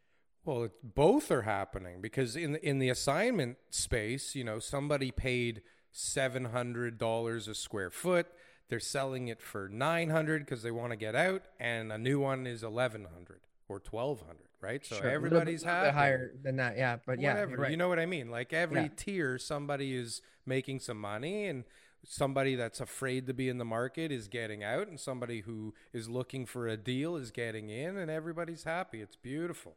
Well, 0.44 0.70
both 0.84 1.32
are 1.32 1.44
happening 1.44 2.02
because 2.02 2.36
in 2.36 2.54
the, 2.54 2.68
in 2.68 2.80
the 2.80 2.90
assignment 2.90 3.58
space, 3.70 4.36
you 4.36 4.44
know, 4.44 4.60
somebody 4.60 5.12
paid 5.12 5.62
seven 5.92 6.46
hundred 6.46 6.98
dollars 6.98 7.48
a 7.48 7.56
square 7.56 7.90
foot. 7.90 8.28
They're 8.70 8.80
selling 8.80 9.28
it 9.30 9.42
for 9.42 9.70
nine 9.70 10.10
hundred 10.10 10.46
because 10.46 10.62
they 10.64 10.72
want 10.72 10.92
to 10.92 10.98
get 10.98 11.16
out, 11.16 11.44
and 11.60 11.92
a 11.92 11.98
new 11.98 12.20
one 12.20 12.46
is 12.46 12.64
eleven 12.64 13.06
hundred 13.14 13.40
or 13.70 13.80
twelve 13.80 14.22
hundred, 14.22 14.48
right? 14.62 14.86
So 14.86 14.96
Sure, 14.98 15.06
a 15.06 15.08
little 15.08 15.22
bit- 15.22 15.26
everybody's 15.28 15.64
happy. 15.64 15.92
higher 15.92 16.32
than 16.44 16.58
that, 16.58 16.78
yeah. 16.78 16.98
But 17.06 17.20
yeah, 17.22 17.34
Whatever, 17.34 17.58
right. 17.58 17.72
you 17.72 17.78
know 17.78 17.88
what 17.90 18.00
I 18.00 18.06
mean? 18.06 18.30
Like 18.30 18.52
every 18.54 18.82
Yeah. 18.84 18.88
tier, 18.96 19.38
somebody 19.38 19.96
is 19.96 20.22
making 20.46 20.80
some 20.82 21.00
money, 21.00 21.46
and 21.46 21.64
somebody 22.06 22.56
that's 22.56 22.80
afraid 22.80 23.26
to 23.28 23.34
be 23.34 23.50
in 23.50 23.58
the 23.58 23.66
market 23.66 24.12
is 24.12 24.28
getting 24.28 24.64
out, 24.64 24.88
and 24.88 25.00
somebody 25.00 25.42
who 25.42 25.74
is 25.94 26.10
looking 26.10 26.46
for 26.46 26.68
a 26.68 26.78
deal 26.78 27.16
is 27.16 27.32
getting 27.32 27.70
in, 27.70 27.98
and 27.98 28.12
everybody's 28.12 28.64
happy. 28.64 29.02
It's 29.02 29.16
beautiful. 29.16 29.76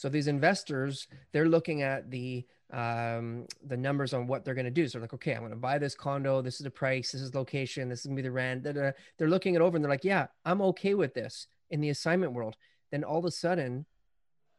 So 0.00 0.08
these 0.08 0.28
investors, 0.28 1.08
they're 1.30 1.50
looking 1.50 1.82
at 1.82 2.10
the 2.10 2.46
um, 2.72 3.46
the 3.66 3.76
numbers 3.76 4.14
on 4.14 4.26
what 4.26 4.46
they're 4.46 4.54
going 4.54 4.64
to 4.64 4.70
do. 4.70 4.88
So 4.88 4.96
they're 4.96 5.02
like, 5.02 5.12
okay, 5.12 5.34
I'm 5.34 5.40
going 5.40 5.50
to 5.50 5.58
buy 5.58 5.76
this 5.76 5.94
condo. 5.94 6.40
This 6.40 6.54
is 6.54 6.64
the 6.64 6.70
price. 6.70 7.12
This 7.12 7.20
is 7.20 7.34
location. 7.34 7.90
This 7.90 8.00
is 8.00 8.06
going 8.06 8.16
to 8.16 8.22
be 8.22 8.26
the 8.26 8.32
rent. 8.32 8.62
da, 8.62 8.72
da, 8.72 8.80
da. 8.80 8.90
They're 9.18 9.28
looking 9.28 9.56
it 9.56 9.60
over 9.60 9.76
and 9.76 9.84
they're 9.84 9.90
like, 9.90 10.04
yeah, 10.04 10.28
I'm 10.46 10.62
okay 10.62 10.94
with 10.94 11.12
this 11.12 11.48
in 11.68 11.82
the 11.82 11.90
assignment 11.90 12.32
world. 12.32 12.56
Then 12.90 13.04
all 13.04 13.18
of 13.18 13.26
a 13.26 13.30
sudden, 13.30 13.84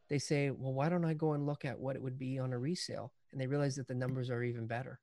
they 0.10 0.20
say, 0.20 0.52
well, 0.52 0.74
why 0.74 0.90
don't 0.90 1.06
I 1.06 1.16
go 1.16 1.34
and 1.34 1.48
look 1.48 1.66
at 1.66 1.80
what 1.80 1.96
it 1.96 2.04
would 2.04 2.20
be 2.20 2.38
on 2.38 2.54
a 2.54 2.60
resale? 2.60 3.12
And 3.32 3.42
they 3.42 3.48
realize 3.48 3.78
that 3.78 3.88
the 3.88 3.96
numbers 3.96 4.30
are 4.30 4.44
even 4.44 4.68
better. 4.68 5.00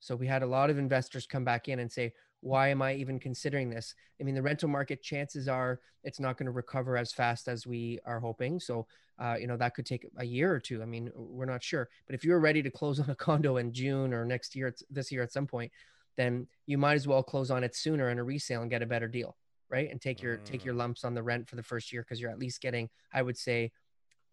So 0.00 0.16
we 0.16 0.26
had 0.26 0.42
a 0.42 0.46
lot 0.46 0.68
of 0.68 0.78
investors 0.78 1.26
come 1.26 1.44
back 1.44 1.68
in 1.68 1.78
and 1.78 1.92
say, 1.92 2.12
why 2.40 2.68
am 2.68 2.82
I 2.82 2.94
even 2.94 3.18
considering 3.18 3.70
this? 3.70 3.94
I 4.20 4.24
mean, 4.24 4.34
the 4.34 4.42
rental 4.42 4.68
market 4.68 5.02
chances 5.02 5.48
are 5.48 5.80
it's 6.04 6.20
not 6.20 6.36
going 6.36 6.46
to 6.46 6.52
recover 6.52 6.96
as 6.96 7.12
fast 7.12 7.48
as 7.48 7.66
we 7.66 7.98
are 8.04 8.20
hoping. 8.20 8.60
So, 8.60 8.86
uh, 9.18 9.36
you 9.38 9.46
know, 9.46 9.56
that 9.56 9.74
could 9.74 9.86
take 9.86 10.06
a 10.18 10.24
year 10.24 10.52
or 10.52 10.60
two. 10.60 10.82
I 10.82 10.86
mean, 10.86 11.10
we're 11.14 11.46
not 11.46 11.62
sure. 11.62 11.88
But 12.06 12.14
if 12.14 12.24
you're 12.24 12.38
ready 12.38 12.62
to 12.62 12.70
close 12.70 13.00
on 13.00 13.10
a 13.10 13.14
condo 13.14 13.56
in 13.56 13.72
June 13.72 14.12
or 14.12 14.24
next 14.24 14.54
year, 14.54 14.74
this 14.90 15.10
year 15.10 15.22
at 15.22 15.32
some 15.32 15.46
point, 15.46 15.72
then 16.16 16.46
you 16.66 16.78
might 16.78 16.94
as 16.94 17.06
well 17.06 17.22
close 17.22 17.50
on 17.50 17.64
it 17.64 17.74
sooner 17.74 18.10
in 18.10 18.18
a 18.18 18.24
resale 18.24 18.62
and 18.62 18.70
get 18.70 18.82
a 18.82 18.86
better 18.86 19.08
deal, 19.08 19.36
right? 19.68 19.90
And 19.90 20.00
take 20.00 20.22
your 20.22 20.38
take 20.38 20.64
your 20.64 20.74
lumps 20.74 21.04
on 21.04 21.14
the 21.14 21.22
rent 21.22 21.48
for 21.48 21.56
the 21.56 21.62
first 21.62 21.92
year 21.92 22.02
because 22.02 22.20
you're 22.20 22.30
at 22.30 22.38
least 22.38 22.62
getting, 22.62 22.88
I 23.12 23.22
would 23.22 23.36
say, 23.36 23.72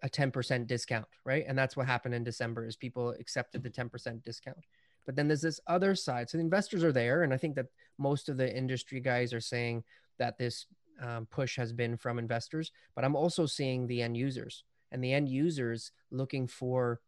a 0.01 0.09
10% 0.09 0.67
discount, 0.67 1.05
right? 1.25 1.45
And 1.47 1.57
that's 1.57 1.77
what 1.77 1.87
happened 1.87 2.13
in 2.13 2.23
December 2.23 2.67
is 2.67 2.75
people 2.75 3.11
accepted 3.19 3.63
the 3.63 3.69
10% 3.69 4.21
discount. 4.23 4.57
But 5.05 5.15
then 5.15 5.27
there's 5.27 5.41
this 5.41 5.59
other 5.67 5.95
side. 5.95 6.29
So 6.29 6.37
the 6.37 6.43
investors 6.43 6.83
are 6.83 6.91
there, 6.91 7.23
and 7.23 7.33
I 7.33 7.37
think 7.37 7.55
that 7.55 7.67
most 7.97 8.29
of 8.29 8.37
the 8.37 8.55
industry 8.55 8.99
guys 8.99 9.33
are 9.33 9.41
saying 9.41 9.83
that 10.17 10.37
this 10.37 10.65
um, 11.01 11.25
push 11.25 11.57
has 11.57 11.73
been 11.73 11.97
from 11.97 12.19
investors. 12.19 12.71
But 12.95 13.03
I'm 13.03 13.15
also 13.15 13.45
seeing 13.45 13.87
the 13.87 14.01
end 14.01 14.17
users, 14.17 14.63
and 14.91 15.03
the 15.03 15.13
end 15.13 15.29
users 15.29 15.91
looking 16.11 16.47
for 16.47 17.01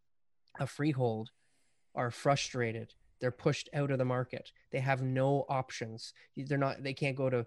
a 0.60 0.68
freehold 0.68 1.32
are 1.94 2.12
frustrated. 2.12 2.94
They're 3.20 3.32
pushed 3.32 3.70
out 3.74 3.92
of 3.92 3.98
the 3.98 4.06
market. 4.06 4.52
They 4.72 4.80
have 4.80 5.02
no 5.02 5.46
options. 5.48 6.14
They're 6.36 6.58
not. 6.58 6.84
They 6.84 6.94
can't 6.94 7.16
go 7.16 7.30
to 7.30 7.46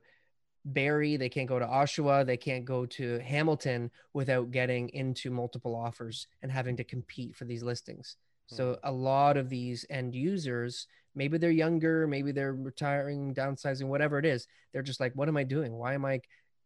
Barrie, 0.65 1.17
they 1.17 1.29
can't 1.29 1.49
go 1.49 1.59
to 1.59 1.67
Oshawa, 1.67 2.27
they 2.27 2.37
can't 2.37 2.65
go 2.65 2.85
to 2.87 3.19
Hamilton 3.21 3.91
without 4.13 4.51
getting 4.51 4.89
into 4.91 5.31
multiple 5.31 5.75
offers 5.75 6.27
and 6.43 6.53
having 6.53 6.77
to 6.77 6.85
compete 6.85 7.37
for 7.37 7.45
these 7.45 7.63
listings. 7.63 8.17
So 8.49 8.73
hmm. 8.73 8.89
a 8.89 8.93
lot 8.93 9.37
of 9.37 9.49
these 9.49 9.85
end 9.91 10.15
users, 10.15 10.87
maybe 11.15 11.39
they're 11.39 11.51
younger, 11.51 12.07
maybe 12.07 12.33
they're 12.33 12.55
retiring, 12.55 13.35
downsizing, 13.35 13.89
whatever 13.89 14.19
it 14.19 14.27
is, 14.27 14.47
they're 14.73 14.83
just 14.83 15.01
like, 15.01 15.13
what 15.15 15.29
am 15.29 15.37
I 15.37 15.45
doing? 15.45 15.73
Why 15.73 15.95
am 15.95 16.05
I 16.05 16.21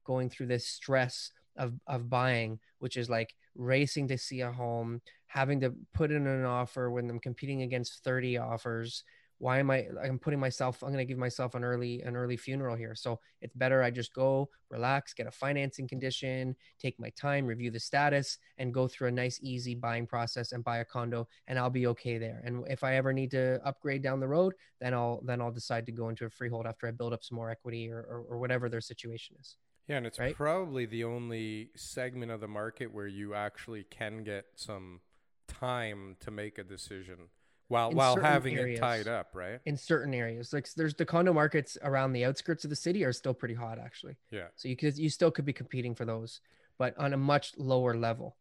going 0.05 0.31
through 0.31 0.47
this 0.47 0.67
stress 0.67 1.33
of 1.57 1.75
of 1.87 2.09
buying, 2.09 2.59
which 2.79 2.97
is 2.97 3.11
like 3.11 3.35
racing 3.55 4.09
to 4.09 4.19
see 4.19 4.41
a 4.41 4.51
home, 4.51 5.03
having 5.27 5.61
to 5.61 5.75
put 5.93 6.11
in 6.11 6.27
an 6.27 6.45
offer 6.45 6.91
when 6.91 7.11
I'm 7.11 7.21
competing 7.21 7.63
against 7.63 8.03
30 8.05 8.39
offers, 8.39 9.05
why 9.43 9.59
am 9.59 9.73
i 9.73 9.85
i'm 10.05 10.21
putting 10.21 10.39
myself 10.39 10.83
i'm 10.83 10.91
going 10.91 10.99
to 10.99 11.05
give 11.13 11.19
myself 11.19 11.57
an 11.57 11.65
early 11.65 12.01
an 12.03 12.15
early 12.15 12.37
funeral 12.37 12.77
here. 12.77 12.95
So 12.95 13.19
it's 13.41 13.55
better 13.55 13.83
i 13.83 13.91
just 13.91 14.15
go 14.15 14.49
relax 14.71 15.13
get 15.15 15.27
a 15.27 15.33
financing 15.33 15.89
condition 15.89 16.55
take 16.79 16.99
my 17.01 17.11
time 17.11 17.45
review 17.45 17.71
the 17.73 17.81
status 17.81 18.39
and 18.59 18.73
go 18.73 18.87
through 18.87 19.09
a 19.09 19.11
nice 19.11 19.41
easy 19.43 19.75
buying 19.75 20.07
process 20.07 20.53
and 20.53 20.63
buy 20.63 20.79
a 20.79 20.85
condo 20.85 21.27
and 21.49 21.59
i'll 21.59 21.71
be 21.71 21.89
okay 21.89 22.19
there. 22.19 22.41
And 22.45 22.65
if 22.69 22.85
i 22.85 22.95
ever 22.95 23.13
need 23.13 23.33
to 23.33 23.61
upgrade 23.65 24.03
down 24.03 24.21
the 24.21 24.29
road 24.29 24.55
then 24.81 24.95
i'll 24.95 25.21
then 25.25 25.41
i'll 25.43 25.51
decide 25.51 25.87
to 25.87 25.93
go 25.93 26.09
into 26.09 26.25
a 26.25 26.31
freehold 26.31 26.67
after 26.67 26.87
i 26.87 26.93
build 26.93 27.13
up 27.13 27.25
some 27.25 27.37
more 27.37 27.51
equity 27.51 27.91
or 27.91 27.99
or, 27.99 28.25
or 28.31 28.39
whatever 28.39 28.69
their 28.69 28.81
situation 28.81 29.35
is 29.41 29.57
Yeah, 29.89 29.97
and 29.97 30.07
it's 30.07 30.21
Right? 30.21 30.37
probably 30.37 30.87
the 30.87 31.03
only 31.03 31.71
segment 31.75 32.31
of 32.31 32.41
the 32.41 32.49
market 32.63 32.95
where 32.95 33.09
you 33.09 33.35
actually 33.35 33.85
can 33.91 34.23
get 34.23 34.45
some 34.55 35.01
time 35.49 36.17
to 36.21 36.31
make 36.31 36.59
a 36.59 36.65
decision 36.65 37.19
while 37.73 37.91
while 37.91 38.17
having 38.21 38.57
areas. 38.59 38.79
it 38.79 38.81
tied 38.83 39.09
up, 39.09 39.31
right? 39.35 39.61
in 39.65 39.77
certain 39.77 40.13
areas. 40.15 40.53
Like 40.53 40.73
there's 40.75 40.95
the 40.95 41.07
condo 41.07 41.33
markets 41.33 41.79
around 41.83 42.13
the 42.13 42.25
outskirts 42.25 42.65
of 42.65 42.71
the 42.71 42.77
city 42.77 43.03
are 43.05 43.13
still 43.13 43.35
pretty 43.35 43.55
hot 43.55 43.79
actually. 43.79 44.17
Yeah. 44.31 44.49
So 44.57 44.69
you 44.69 44.77
could 44.77 44.97
you 44.99 45.09
still 45.09 45.31
could 45.31 45.45
be 45.47 45.53
competing 45.55 45.95
for 45.95 46.05
those, 46.05 46.41
but 46.79 46.97
on 46.99 47.13
a 47.13 47.17
much 47.17 47.55
lower 47.57 47.97
level. 47.97 48.37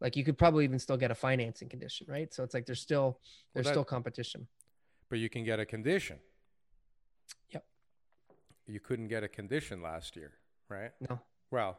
Like 0.00 0.16
you 0.16 0.24
could 0.24 0.36
probably 0.38 0.64
even 0.64 0.78
still 0.78 0.96
get 0.96 1.10
a 1.10 1.14
financing 1.14 1.68
condition, 1.68 2.06
right? 2.08 2.32
So 2.34 2.42
it's 2.44 2.54
like 2.54 2.66
there's 2.66 2.80
still 2.80 3.18
there's 3.54 3.66
that- 3.66 3.72
still 3.72 3.84
competition. 3.84 4.46
But 5.08 5.20
you 5.20 5.30
can 5.30 5.42
get 5.44 5.58
a 5.58 5.64
condition. 5.64 6.18
Yep. 7.50 7.64
You 8.66 8.80
couldn't 8.80 9.08
get 9.08 9.22
a 9.24 9.28
condition 9.28 9.80
last 9.80 10.16
year, 10.16 10.32
right? 10.68 10.90
No. 11.08 11.18
Well, 11.50 11.78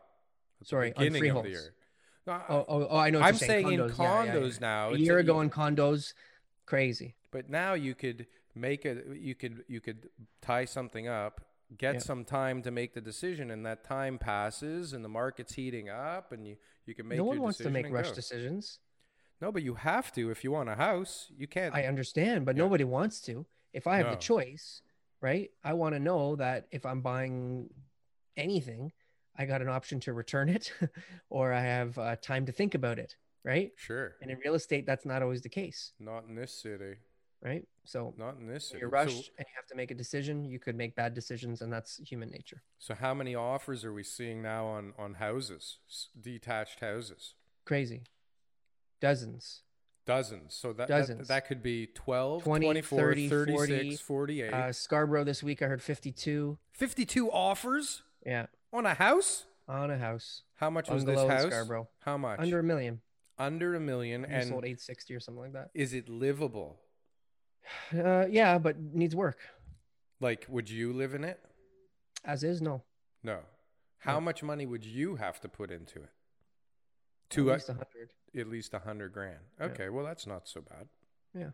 Sorry, 0.63 0.93
on 0.95 1.05
of 1.07 1.13
the 1.13 1.19
freeholds. 1.19 1.47
year. 1.47 1.73
No, 2.25 2.41
Oh, 2.49 2.65
oh, 2.67 2.87
oh 2.89 2.97
I 2.97 3.11
know. 3.11 3.19
I'm 3.19 3.33
you're 3.35 3.39
saying, 3.39 3.71
in 3.71 3.79
Condos, 3.81 3.97
yeah, 3.99 4.23
yeah, 4.25 4.39
yeah. 4.45 4.51
now. 4.59 4.89
A 4.93 4.97
year 4.97 5.17
a- 5.17 5.21
ago 5.21 5.41
in 5.41 5.49
condos, 5.51 6.13
crazy. 6.69 7.15
But 7.31 7.49
now 7.49 7.73
you 7.73 7.93
could 7.95 8.27
make 8.55 8.85
a 8.85 8.93
you 9.29 9.35
could 9.35 9.63
you 9.67 9.81
could 9.81 10.09
tie 10.41 10.65
something 10.65 11.07
up, 11.07 11.41
get 11.77 11.95
Yeah. 11.95 11.99
some 12.11 12.23
time 12.25 12.61
to 12.63 12.71
make 12.71 12.93
the 12.93 13.01
decision, 13.01 13.51
and 13.51 13.65
that 13.65 13.83
time 13.83 14.17
passes, 14.17 14.93
and 14.93 15.03
the 15.03 15.09
market's 15.21 15.53
heating 15.53 15.89
up, 15.89 16.31
and 16.31 16.47
you 16.47 16.55
you 16.85 16.93
can 16.95 17.07
make. 17.07 17.17
no 17.17 17.23
one 17.25 17.35
your 17.37 17.43
wants 17.43 17.57
to 17.59 17.69
make 17.69 17.89
rush 17.89 18.09
go. 18.09 18.15
decisions. 18.15 18.79
No, 19.41 19.51
but 19.51 19.63
you 19.63 19.75
have 19.75 20.11
to 20.17 20.31
if 20.31 20.43
you 20.43 20.51
want 20.51 20.69
a 20.69 20.75
house. 20.75 21.31
You 21.41 21.47
can't. 21.47 21.73
I 21.73 21.83
understand, 21.85 22.45
but 22.45 22.55
Yeah. 22.55 22.63
nobody 22.63 22.83
wants 22.83 23.21
to. 23.21 23.45
If 23.73 23.85
I 23.87 23.97
have 23.97 24.07
No. 24.07 24.11
the 24.15 24.17
choice, 24.31 24.81
right? 25.21 25.49
I 25.63 25.73
want 25.73 25.93
to 25.95 25.99
know 25.99 26.35
that 26.37 26.67
if 26.71 26.85
I'm 26.85 27.01
buying 27.01 27.69
anything, 28.35 28.91
I 29.35 29.45
got 29.45 29.61
an 29.61 29.69
option 29.69 29.99
to 30.01 30.13
return 30.13 30.49
it, 30.49 30.73
or 31.29 31.53
I 31.53 31.61
have 31.61 31.97
uh, 31.97 32.15
time 32.17 32.45
to 32.47 32.51
think 32.51 32.75
about 32.75 32.99
it, 32.99 33.15
right? 33.43 33.71
sure, 33.77 34.15
And 34.21 34.29
in 34.31 34.37
real 34.39 34.55
estate, 34.55 34.85
that's 34.85 35.05
not 35.05 35.21
always 35.21 35.41
the 35.41 35.49
case, 35.49 35.93
not 35.99 36.25
in 36.25 36.35
this 36.35 36.51
city. 36.53 36.95
right? 37.41 37.65
So 37.85 38.13
Not 38.17 38.35
in 38.37 38.47
this 38.47 38.67
city. 38.67 38.79
you're 38.81 38.89
So- 38.91 39.01
and 39.01 39.11
you 39.47 39.55
have 39.55 39.65
to 39.67 39.75
make 39.75 39.91
a 39.91 39.95
decision, 39.95 40.43
you 40.45 40.59
could 40.59 40.75
make 40.75 40.95
bad 40.95 41.13
decisions, 41.13 41.61
and 41.61 41.71
that's 41.71 41.97
human 41.97 42.29
nature. 42.29 42.61
So, 42.77 42.93
how 42.95 43.13
many 43.13 43.33
offers 43.35 43.85
are 43.85 43.93
we 43.93 44.03
seeing 44.03 44.41
now 44.41 44.65
on 44.67 44.93
on 44.97 45.15
houses, 45.15 45.79
detached 46.19 46.81
houses? 46.81 47.35
Crazy. 47.65 48.03
Dozens. 48.99 49.63
Dozens. 50.05 50.55
So 50.55 50.73
that 50.73 50.87
that, 50.87 50.99
Dozens. 50.99 51.27
that 51.27 51.45
could 51.47 51.61
be 51.61 51.85
12, 51.87 52.43
20, 52.43 52.65
24, 52.65 52.99
30, 52.99 53.29
36, 53.29 54.01
48. 54.01 54.53
Uh, 54.53 54.73
Scarborough 54.73 55.23
this 55.23 55.43
week, 55.43 55.61
I 55.61 55.67
heard 55.67 55.81
52. 55.83 56.57
52 56.71 57.31
offers 57.31 58.03
Yeah, 58.25 58.47
on 58.73 58.85
a 58.85 58.95
house? 58.95 59.45
on 59.67 59.91
a 59.91 59.97
house. 59.99 60.43
How 60.55 60.69
much 60.71 60.89
was 60.89 61.05
this 61.05 61.19
house? 61.19 61.43
Scarborough. 61.51 61.87
How 61.99 62.17
much? 62.17 62.39
Under 62.39 62.59
a 62.59 62.63
million. 62.63 63.01
Under 63.39 63.75
a 63.75 63.79
million. 63.79 64.25
And 64.25 64.33
And 64.33 64.43
sold 64.49 64.65
860 64.65 65.15
or 65.15 65.19
something 65.19 65.41
like 65.41 65.53
that. 65.53 65.69
is 65.73 65.93
it 65.93 66.09
livable? 66.09 66.79
Uh, 67.95 68.25
yeah, 68.29 68.57
but 68.57 68.79
needs 68.79 69.15
work. 69.15 69.37
Like, 70.19 70.45
would 70.49 70.69
you 70.69 70.91
live 70.91 71.13
in 71.13 71.23
it? 71.23 71.39
As 72.25 72.43
is, 72.43 72.61
no. 72.61 72.83
No. 73.23 73.39
How 73.99 74.13
No. 74.15 74.21
much 74.21 74.41
money 74.43 74.65
would 74.65 74.83
you 74.85 75.15
have 75.17 75.39
to 75.41 75.49
put 75.49 75.69
into 75.71 75.99
it? 75.99 76.03
At 76.05 77.29
To 77.31 77.51
uh, 77.51 77.53
least 77.53 77.69
a 77.69 77.73
100. 77.73 78.09
at 78.37 78.47
least 78.47 78.73
a 78.73 78.79
hundred 78.79 79.13
grand. 79.13 79.39
Okay, 79.61 79.89
well 79.89 80.03
that's 80.05 80.25
not 80.25 80.47
so 80.47 80.61
bad. 80.61 80.87
Yeah. 81.33 81.51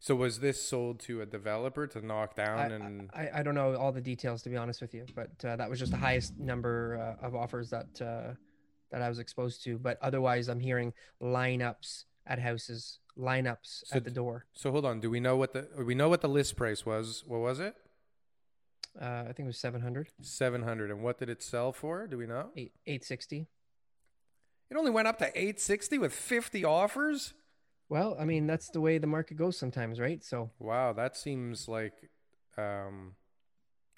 So 0.00 0.14
was 0.16 0.40
this 0.40 0.60
sold 0.62 1.00
to 1.00 1.20
a 1.20 1.26
developer 1.26 1.86
to 1.86 2.00
knock 2.04 2.32
I, 2.38 2.44
down 2.44 2.72
and 2.72 3.10
I, 3.14 3.28
I 3.34 3.42
don't 3.42 3.54
know 3.54 3.74
all 3.76 3.92
the 3.92 4.00
details 4.00 4.42
to 4.42 4.50
be 4.50 4.56
honest 4.56 4.80
with 4.80 4.94
you, 4.94 5.04
but 5.14 5.44
uh, 5.44 5.56
that 5.56 5.68
was 5.68 5.78
just 5.78 5.92
the 5.92 5.98
highest 5.98 6.38
number 6.38 7.16
uh, 7.20 7.26
of 7.26 7.34
offers 7.34 7.70
that 7.70 8.00
uh, 8.00 8.34
that 8.92 9.02
I 9.02 9.08
was 9.08 9.18
exposed 9.18 9.64
to. 9.64 9.78
But 9.78 9.98
otherwise, 10.00 10.48
I'm 10.48 10.60
hearing 10.60 10.92
lineups 11.20 12.04
at 12.26 12.38
houses, 12.38 13.00
lineups 13.18 13.82
So 13.86 13.96
at 13.96 14.04
the 14.04 14.10
door. 14.10 14.44
So 14.52 14.70
hold 14.70 14.84
on. 14.84 15.00
Do 15.00 15.10
we 15.10 15.18
know 15.18 15.36
what 15.36 15.52
the 15.54 15.66
we 15.84 15.94
know 15.96 16.08
what 16.08 16.20
the 16.20 16.28
list 16.28 16.54
price 16.56 16.86
was? 16.86 17.24
What 17.26 17.40
was 17.40 17.58
it? 17.58 17.74
Uh, 19.00 19.22
I 19.22 19.32
think 19.32 19.40
it 19.40 19.46
was 19.46 19.58
700, 19.58 20.08
Seven 20.20 20.62
hundred. 20.62 20.90
And 20.90 21.02
what 21.02 21.18
did 21.18 21.30
it 21.30 21.42
sell 21.42 21.72
for? 21.72 22.06
Do 22.06 22.18
we 22.18 22.26
know? 22.26 22.50
eight, 22.56 22.72
860. 22.86 23.46
It 24.70 24.76
only 24.76 24.90
went 24.90 25.08
up 25.08 25.18
to 25.18 25.30
eight 25.34 25.60
sixty 25.60 25.98
with 25.98 26.12
fifty 26.12 26.64
offers. 26.64 27.34
Well, 27.88 28.16
I 28.18 28.24
mean 28.24 28.46
that's 28.46 28.68
the 28.70 28.80
way 28.80 28.98
the 28.98 29.06
market 29.06 29.36
goes 29.36 29.56
sometimes, 29.58 29.98
right? 29.98 30.22
So 30.22 30.50
Wow, 30.58 30.92
that 30.92 31.16
seems 31.16 31.68
like. 31.68 31.94
Um, 32.58 33.14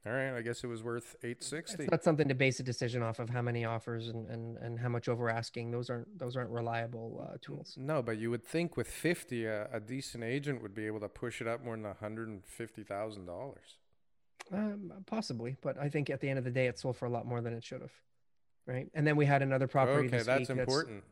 all 0.07 0.13
right, 0.13 0.37
I 0.37 0.43
guess 0.43 0.63
it 0.63 0.67
was 0.67 0.83
worth 0.83 1.17
eight 1.23 1.43
sixty. 1.43 1.85
it's 1.85 1.91
not 1.91 2.05
something 2.05 2.29
to 2.29 2.35
base 2.35 2.61
a 2.61 2.63
decision 2.63 3.03
off 3.03 3.19
of 3.19 3.31
how 3.31 3.41
many 3.41 3.65
offers 3.65 4.09
and, 4.09 4.29
and, 4.29 4.59
and 4.59 4.79
how 4.79 4.89
much 4.91 5.09
over 5.09 5.31
asking. 5.31 5.71
Those 5.71 5.89
aren't 5.89 6.19
those 6.19 6.37
aren't 6.37 6.51
reliable 6.51 7.27
uh, 7.27 7.37
tools. 7.41 7.75
No, 7.79 8.03
but 8.03 8.19
you 8.19 8.31
would 8.31 8.45
think 8.45 8.77
with 8.77 8.87
fifty, 8.87 9.47
a, 9.47 9.69
a 9.73 9.81
decent 9.81 10.23
agent 10.23 10.61
would 10.63 10.75
be 10.75 10.87
able 10.87 11.01
to 11.01 11.09
push 11.09 11.41
it 11.41 11.49
up 11.49 11.65
more 11.65 11.77
than 11.77 11.87
hundred 12.01 12.29
and 12.29 12.45
fifty 12.45 12.83
thousand 12.83 13.25
dollars. 13.27 13.79
Um, 14.53 14.93
possibly, 15.07 15.57
but 15.63 15.79
I 15.79 15.89
think 15.89 16.11
at 16.11 16.21
the 16.21 16.29
end 16.29 16.39
of 16.39 16.45
the 16.45 16.51
day, 16.51 16.67
it 16.67 16.79
sold 16.79 16.99
for 16.99 17.07
a 17.07 17.11
lot 17.11 17.27
more 17.27 17.41
than 17.41 17.55
it 17.55 17.65
should 17.65 17.81
have, 17.81 17.93
right? 18.67 18.91
And 18.93 19.07
then 19.07 19.17
we 19.17 19.25
had 19.25 19.41
another 19.41 19.67
property. 19.67 20.09
Okay, 20.09 20.19
this 20.19 20.27
that's 20.27 20.51
important. 20.51 21.03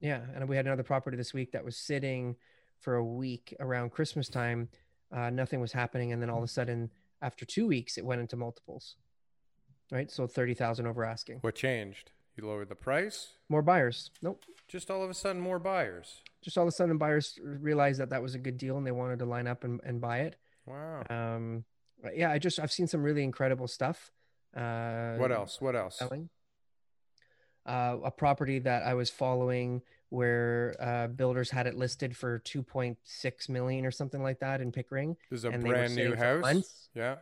yeah, 0.00 0.22
and 0.34 0.48
we 0.48 0.56
had 0.56 0.66
another 0.66 0.82
property 0.82 1.16
this 1.16 1.32
week 1.32 1.52
that 1.52 1.64
was 1.64 1.76
sitting 1.76 2.34
for 2.80 2.96
a 2.96 3.04
week 3.04 3.54
around 3.60 3.90
Christmas 3.90 4.28
time. 4.28 4.68
Uh, 5.12 5.30
nothing 5.30 5.60
was 5.60 5.72
happening, 5.72 6.12
and 6.12 6.20
then 6.20 6.30
all 6.30 6.38
of 6.38 6.44
a 6.44 6.48
sudden, 6.48 6.90
after 7.22 7.44
two 7.44 7.66
weeks, 7.66 7.98
it 7.98 8.04
went 8.04 8.20
into 8.20 8.36
multiples. 8.36 8.96
Right, 9.92 10.10
so 10.10 10.26
thirty 10.26 10.54
thousand 10.54 10.86
over 10.86 11.04
asking. 11.04 11.38
What 11.40 11.56
changed? 11.56 12.12
You 12.36 12.46
lowered 12.46 12.68
the 12.68 12.76
price. 12.76 13.34
More 13.48 13.62
buyers. 13.62 14.10
Nope. 14.22 14.44
Just 14.68 14.90
all 14.90 15.02
of 15.02 15.10
a 15.10 15.14
sudden, 15.14 15.42
more 15.42 15.58
buyers. 15.58 16.22
Just 16.42 16.56
all 16.56 16.64
of 16.64 16.68
a 16.68 16.72
sudden, 16.72 16.96
buyers 16.96 17.38
realized 17.42 18.00
that 18.00 18.10
that 18.10 18.22
was 18.22 18.34
a 18.34 18.38
good 18.38 18.56
deal, 18.56 18.78
and 18.78 18.86
they 18.86 18.92
wanted 18.92 19.18
to 19.18 19.24
line 19.24 19.48
up 19.48 19.64
and, 19.64 19.80
and 19.84 20.00
buy 20.00 20.20
it. 20.20 20.36
Wow. 20.64 21.02
Um, 21.10 21.64
yeah, 22.14 22.30
I 22.30 22.38
just 22.38 22.60
I've 22.60 22.72
seen 22.72 22.86
some 22.86 23.02
really 23.02 23.24
incredible 23.24 23.66
stuff. 23.66 24.12
Uh, 24.56 25.16
what 25.16 25.32
else? 25.32 25.60
What 25.60 25.76
else? 25.76 25.98
selling. 25.98 26.28
Uh, 27.66 27.98
a 28.04 28.10
property 28.10 28.58
that 28.58 28.82
I 28.82 28.94
was 28.94 29.10
following 29.10 29.82
where 30.08 30.74
uh, 30.80 31.06
builders 31.06 31.50
had 31.50 31.66
it 31.66 31.76
listed 31.76 32.16
for 32.16 32.40
2.6 32.40 33.48
million 33.48 33.86
or 33.86 33.90
something 33.90 34.22
like 34.22 34.40
that 34.40 34.60
in 34.60 34.72
Pickering. 34.72 35.16
This 35.30 35.40
is 35.40 35.44
a 35.44 35.50
and 35.50 35.62
brand 35.62 35.94
new 35.94 36.14
house. 36.16 36.40
months. 36.40 36.88
Yeah. 36.94 37.16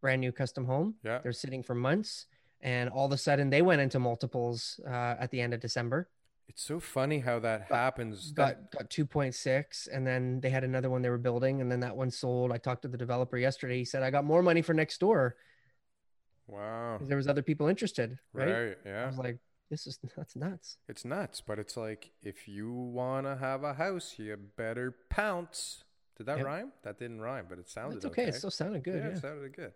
Brand 0.00 0.20
new 0.20 0.32
custom 0.32 0.64
home. 0.64 0.94
Yeah. 1.04 1.18
They're 1.22 1.32
sitting 1.32 1.62
for 1.62 1.74
months, 1.74 2.26
and 2.60 2.88
all 2.90 3.06
of 3.06 3.12
a 3.12 3.18
sudden 3.18 3.50
they 3.50 3.60
went 3.60 3.80
into 3.80 3.98
multiples 3.98 4.80
uh, 4.86 5.16
at 5.18 5.30
the 5.30 5.40
end 5.40 5.52
of 5.52 5.60
December. 5.60 6.08
It's 6.48 6.62
so 6.62 6.78
funny 6.78 7.18
how 7.18 7.40
that 7.40 7.62
happens. 7.62 8.30
Got 8.30 8.70
That, 8.70 8.78
got 8.78 8.90
2.6, 8.90 9.88
and 9.92 10.06
then 10.06 10.40
they 10.40 10.50
had 10.50 10.62
another 10.62 10.88
one 10.88 11.02
they 11.02 11.10
were 11.10 11.18
building, 11.18 11.60
and 11.60 11.70
then 11.70 11.80
that 11.80 11.96
one 11.96 12.10
sold. 12.10 12.52
I 12.52 12.58
talked 12.58 12.82
to 12.82 12.88
the 12.88 12.96
developer 12.96 13.36
yesterday. 13.36 13.78
He 13.78 13.84
said 13.84 14.02
I 14.02 14.10
got 14.10 14.24
more 14.24 14.42
money 14.42 14.62
for 14.62 14.72
next 14.74 14.98
door 15.00 15.36
wow. 16.48 16.98
there 17.00 17.16
was 17.16 17.28
other 17.28 17.42
people 17.42 17.66
interested. 17.68 18.18
Right? 18.32 18.50
Right. 18.50 18.78
I 18.84 18.88
Yeah. 18.88 19.06
was 19.06 19.18
like, 19.18 19.38
this 19.70 19.86
is 19.86 19.98
that's 20.16 20.36
nuts. 20.36 20.78
It's 20.88 21.04
nuts, 21.04 21.40
but 21.40 21.58
it's 21.58 21.76
like 21.76 22.10
if 22.22 22.48
you 22.48 22.72
want 22.72 23.26
to 23.26 23.36
have 23.36 23.62
a 23.64 23.74
house, 23.74 24.14
you 24.18 24.36
better 24.56 24.94
pounce. 25.10 25.84
Did 26.16 26.26
that 26.26 26.38
Yep. 26.38 26.46
rime? 26.46 26.72
That 26.82 26.98
didn't 26.98 27.20
rhyme, 27.20 27.46
but 27.48 27.58
it 27.58 27.68
sounded 27.68 27.96
It's 27.96 28.06
okay. 28.06 28.24
It 28.24 28.34
still 28.34 28.50
sounded 28.50 28.82
good. 28.84 28.96
yeah, 29.02 29.08
Yeah. 29.10 29.16
it 29.16 29.20
sounded 29.20 29.54
good. 29.54 29.72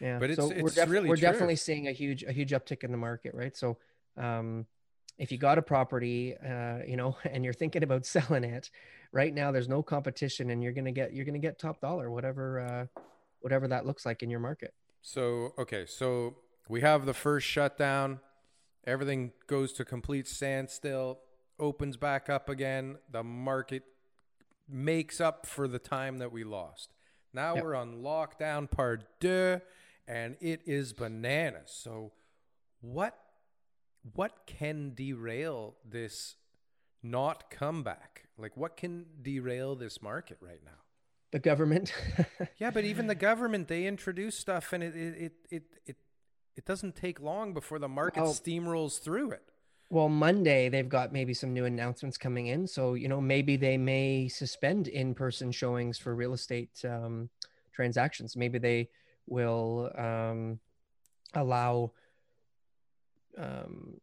Yeah, 0.00 0.18
But 0.18 0.30
it's- 0.30 0.36
so 0.48 0.54
we're, 0.54 0.66
it's 0.66 0.74
def- 0.74 0.90
really 0.90 1.08
we're 1.08 1.16
definitely 1.16 1.56
seeing 1.56 1.86
a 1.88 1.92
huge 1.92 2.24
a 2.24 2.32
huge 2.32 2.50
uptick 2.50 2.82
in 2.84 2.90
the 2.90 2.98
market, 2.98 3.34
right? 3.34 3.56
So, 3.56 3.78
um, 4.16 4.66
if 5.18 5.30
you 5.30 5.38
got 5.38 5.58
a 5.58 5.62
property, 5.62 6.36
uh, 6.36 6.78
you 6.86 6.96
know, 6.96 7.16
and 7.24 7.44
you're 7.44 7.54
thinking 7.54 7.82
about 7.82 8.04
selling 8.04 8.44
it, 8.44 8.70
right 9.12 9.32
now 9.32 9.52
there's 9.52 9.68
no 9.68 9.82
competition, 9.82 10.50
and 10.50 10.62
you're 10.62 10.72
gonna 10.72 10.92
get 10.92 11.12
you're 11.14 11.24
gonna 11.24 11.38
get 11.38 11.58
top 11.58 11.80
dollar, 11.80 12.10
whatever 12.10 12.60
uh, 12.60 12.86
whatever 13.40 13.68
that 13.68 13.86
looks 13.86 14.04
like 14.04 14.22
in 14.22 14.28
your 14.30 14.40
market. 14.40 14.74
So, 15.02 15.54
okay, 15.58 15.86
so 15.86 16.36
we 16.68 16.80
have 16.82 17.06
the 17.06 17.14
first 17.14 17.46
shutdown. 17.46 18.20
Everything 18.86 19.32
goes 19.46 19.72
to 19.74 19.84
complete 19.84 20.26
standstill, 20.26 21.20
opens 21.58 21.96
back 21.96 22.28
up 22.28 22.48
again. 22.48 22.98
The 23.10 23.22
market 23.22 23.84
makes 24.68 25.20
up 25.20 25.46
for 25.46 25.68
the 25.68 25.78
time 25.78 26.18
that 26.18 26.32
we 26.32 26.44
lost. 26.44 26.92
Now 27.32 27.54
Yep. 27.54 27.64
we're 27.64 27.74
on 27.74 28.02
lockdown 28.02 28.70
part 28.70 29.04
deux, 29.20 29.60
and 30.06 30.36
it 30.40 30.62
is 30.66 30.92
bananas. 30.92 31.70
So, 31.72 32.12
what 32.80 33.16
what 34.14 34.46
can 34.46 34.94
derail 34.94 35.76
this 35.88 36.34
not 37.02 37.50
comeback? 37.50 38.24
Like, 38.36 38.56
what 38.56 38.76
can 38.76 39.06
derail 39.22 39.76
this 39.76 40.02
market 40.02 40.38
right 40.40 40.60
now? 40.64 40.80
The 41.30 41.38
government, 41.38 41.94
Yeah, 42.58 42.70
but 42.70 42.84
even 42.84 43.06
the 43.06 43.14
government 43.14 43.68
they 43.68 43.86
introduce 43.86 44.36
stuff 44.36 44.72
and 44.72 44.82
it 44.82 44.94
it 44.96 45.14
it 45.18 45.32
it 45.50 45.62
it, 45.86 45.96
it 46.56 46.64
doesn't 46.64 46.94
take 46.96 47.20
long 47.20 47.54
before 47.54 47.78
the 47.78 47.88
market 47.88 48.22
Well- 48.22 48.34
steamrolls 48.34 49.00
through 49.00 49.32
it. 49.32 49.42
well, 49.90 50.08
Monday 50.08 50.68
they've 50.68 50.88
got 50.88 51.12
maybe 51.12 51.34
some 51.34 51.52
new 51.52 51.64
announcements 51.64 52.16
coming 52.16 52.46
in, 52.46 52.66
so 52.66 52.94
you 52.94 53.08
know 53.08 53.20
maybe 53.20 53.56
they 53.56 53.76
may 53.76 54.28
suspend 54.28 54.88
in-person 54.88 55.52
showings 55.52 55.98
for 55.98 56.14
real 56.14 56.32
estate 56.32 56.70
um, 56.84 57.28
transactions. 57.72 58.36
Maybe 58.36 58.58
they 58.58 58.88
will 59.26 59.90
um, 59.96 60.58
allow 61.34 61.92
um, 63.38 64.00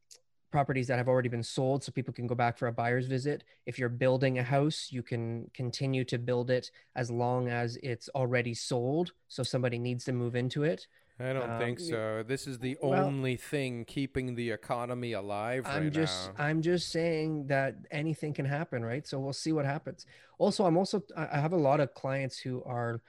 properties 0.52 0.88
that 0.88 0.98
have 0.98 1.08
already 1.08 1.30
been 1.30 1.44
sold 1.44 1.84
so 1.84 1.92
people 1.92 2.14
can 2.14 2.26
go 2.28 2.34
back 2.36 2.58
for 2.58 2.68
a 2.68 2.72
buyer's 2.72 3.06
visit. 3.06 3.44
If 3.68 3.78
you're 3.78 3.90
building 3.90 4.40
a 4.40 4.44
house, 4.44 4.88
you 4.92 5.04
can 5.04 5.50
continue 5.54 6.04
to 6.06 6.18
build 6.18 6.50
it 6.50 6.72
as 6.96 7.12
long 7.12 7.48
as 7.50 7.78
it's 7.84 8.10
already 8.16 8.56
sold. 8.56 9.14
So 9.28 9.44
somebody 9.44 9.78
needs 9.78 10.04
to 10.06 10.12
move 10.14 10.36
into 10.36 10.64
it. 10.64 10.88
I 11.22 11.34
don't 11.34 11.50
Um, 11.50 11.60
think 11.60 11.80
so. 11.80 12.24
This 12.24 12.48
is 12.48 12.60
the 12.60 12.78
well- 12.82 13.04
only 13.04 13.36
thing 13.36 13.84
keeping 13.84 14.36
the 14.36 14.52
economy 14.52 15.12
alive 15.12 15.66
I'm 15.68 15.84
right 15.84 15.92
just 15.94 16.34
now. 16.38 16.46
I'm 16.46 16.62
just 16.62 16.90
saying 16.90 17.48
that 17.48 17.76
anything 17.92 18.34
can 18.34 18.46
happen, 18.46 18.84
right? 18.86 19.06
So 19.06 19.20
we'll 19.20 19.34
see 19.34 19.52
what 19.52 19.66
happens. 19.66 20.06
Also, 20.38 20.66
I'm 20.66 20.78
also 20.78 21.04
I 21.18 21.28
I 21.34 21.40
have 21.40 21.54
a 21.54 21.58
lot 21.58 21.80
of 21.82 21.94
clients 21.94 22.40
who 22.40 22.64
are 22.64 23.02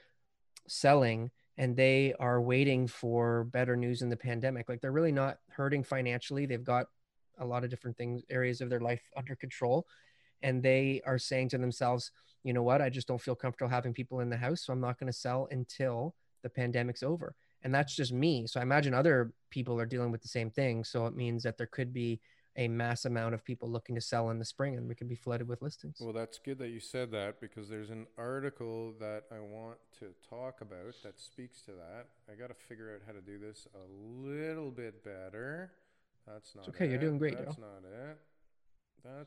selling 0.67 1.31
and 1.57 1.77
they 1.77 2.15
are 2.19 2.41
waiting 2.41 2.87
for 2.89 3.45
better 3.45 3.77
news 3.77 4.03
in 4.03 4.09
the 4.09 4.17
pandemic. 4.17 4.69
Like 4.69 4.81
they're 4.81 4.93
really 4.93 5.13
not 5.13 5.39
hurting 5.51 5.85
financially. 5.85 6.47
They've 6.47 6.65
got 6.65 6.87
a 7.39 7.45
lot 7.47 7.65
of 7.65 7.71
different 7.71 7.97
things 7.97 8.23
areas 8.29 8.61
of 8.61 8.71
their 8.71 8.81
life 8.81 9.03
under 9.17 9.37
control 9.37 9.87
and 10.43 10.63
they 10.63 11.01
are 11.05 11.19
saying 11.19 11.51
to 11.51 11.59
themselves, 11.59 12.13
you 12.45 12.53
know 12.55 12.63
what? 12.63 12.81
I 12.81 12.89
just 12.89 13.07
don't 13.07 13.21
feel 13.21 13.35
comfortable 13.35 13.69
having 13.69 13.93
people 13.93 14.21
in 14.21 14.31
the 14.31 14.37
house, 14.37 14.63
so 14.63 14.73
I'm 14.73 14.81
not 14.81 14.99
going 14.99 15.13
to 15.13 15.19
sell 15.19 15.47
until 15.51 16.15
the 16.43 16.49
pandemic's 16.49 17.03
over. 17.03 17.35
And 17.63 17.75
that's 17.75 17.95
just 17.95 18.13
me. 18.13 18.47
So 18.47 18.61
I 18.61 18.63
imagine 18.63 18.95
other 18.95 19.33
people 19.51 19.79
are 19.81 19.87
dealing 19.87 20.11
with 20.11 20.23
the 20.23 20.29
same 20.29 20.51
thing. 20.51 20.85
So 20.85 21.07
it 21.07 21.15
means 21.15 21.43
that 21.43 21.59
there 21.59 21.67
could 21.67 21.93
be 21.93 22.21
a 22.57 22.69
mass 22.69 23.05
amount 23.05 23.35
of 23.35 23.45
people 23.45 23.71
looking 23.71 23.95
to 23.95 24.01
sell 24.01 24.31
in 24.31 24.39
the 24.39 24.45
spring 24.45 24.77
and 24.77 24.89
we 24.89 24.95
could 24.95 25.09
be 25.09 25.15
flooded 25.15 25.47
with 25.47 25.63
listings. 25.63 25.99
Well, 26.01 26.13
that's 26.13 26.39
good 26.39 26.59
that 26.59 26.69
you 26.69 26.81
said 26.81 27.11
that 27.13 27.41
because 27.41 27.69
there's 27.69 27.91
an 27.91 28.07
article 28.19 28.95
that 28.99 29.25
I 29.31 29.39
want 29.41 29.79
to 30.01 30.07
talk 30.29 30.61
about 30.61 30.95
that 31.05 31.21
speaks 31.21 31.61
to 31.63 31.73
that. 31.73 32.07
I 32.31 32.35
got 32.35 32.49
to 32.49 32.55
figure 32.69 32.93
out 32.95 33.03
how 33.07 33.13
to 33.13 33.21
do 33.21 33.39
this 33.39 33.67
a 33.75 34.29
little 34.29 34.71
bit 34.71 35.05
better. 35.05 35.73
That's 36.27 36.55
not 36.55 36.67
it's 36.67 36.77
okay, 36.77 36.89
you're 36.89 36.99
doing 36.99 37.19
great, 37.19 37.39
That's 37.39 37.57
Daryl. 37.57 37.61
not 37.61 37.83
it. 37.85 38.19
That 39.05 39.27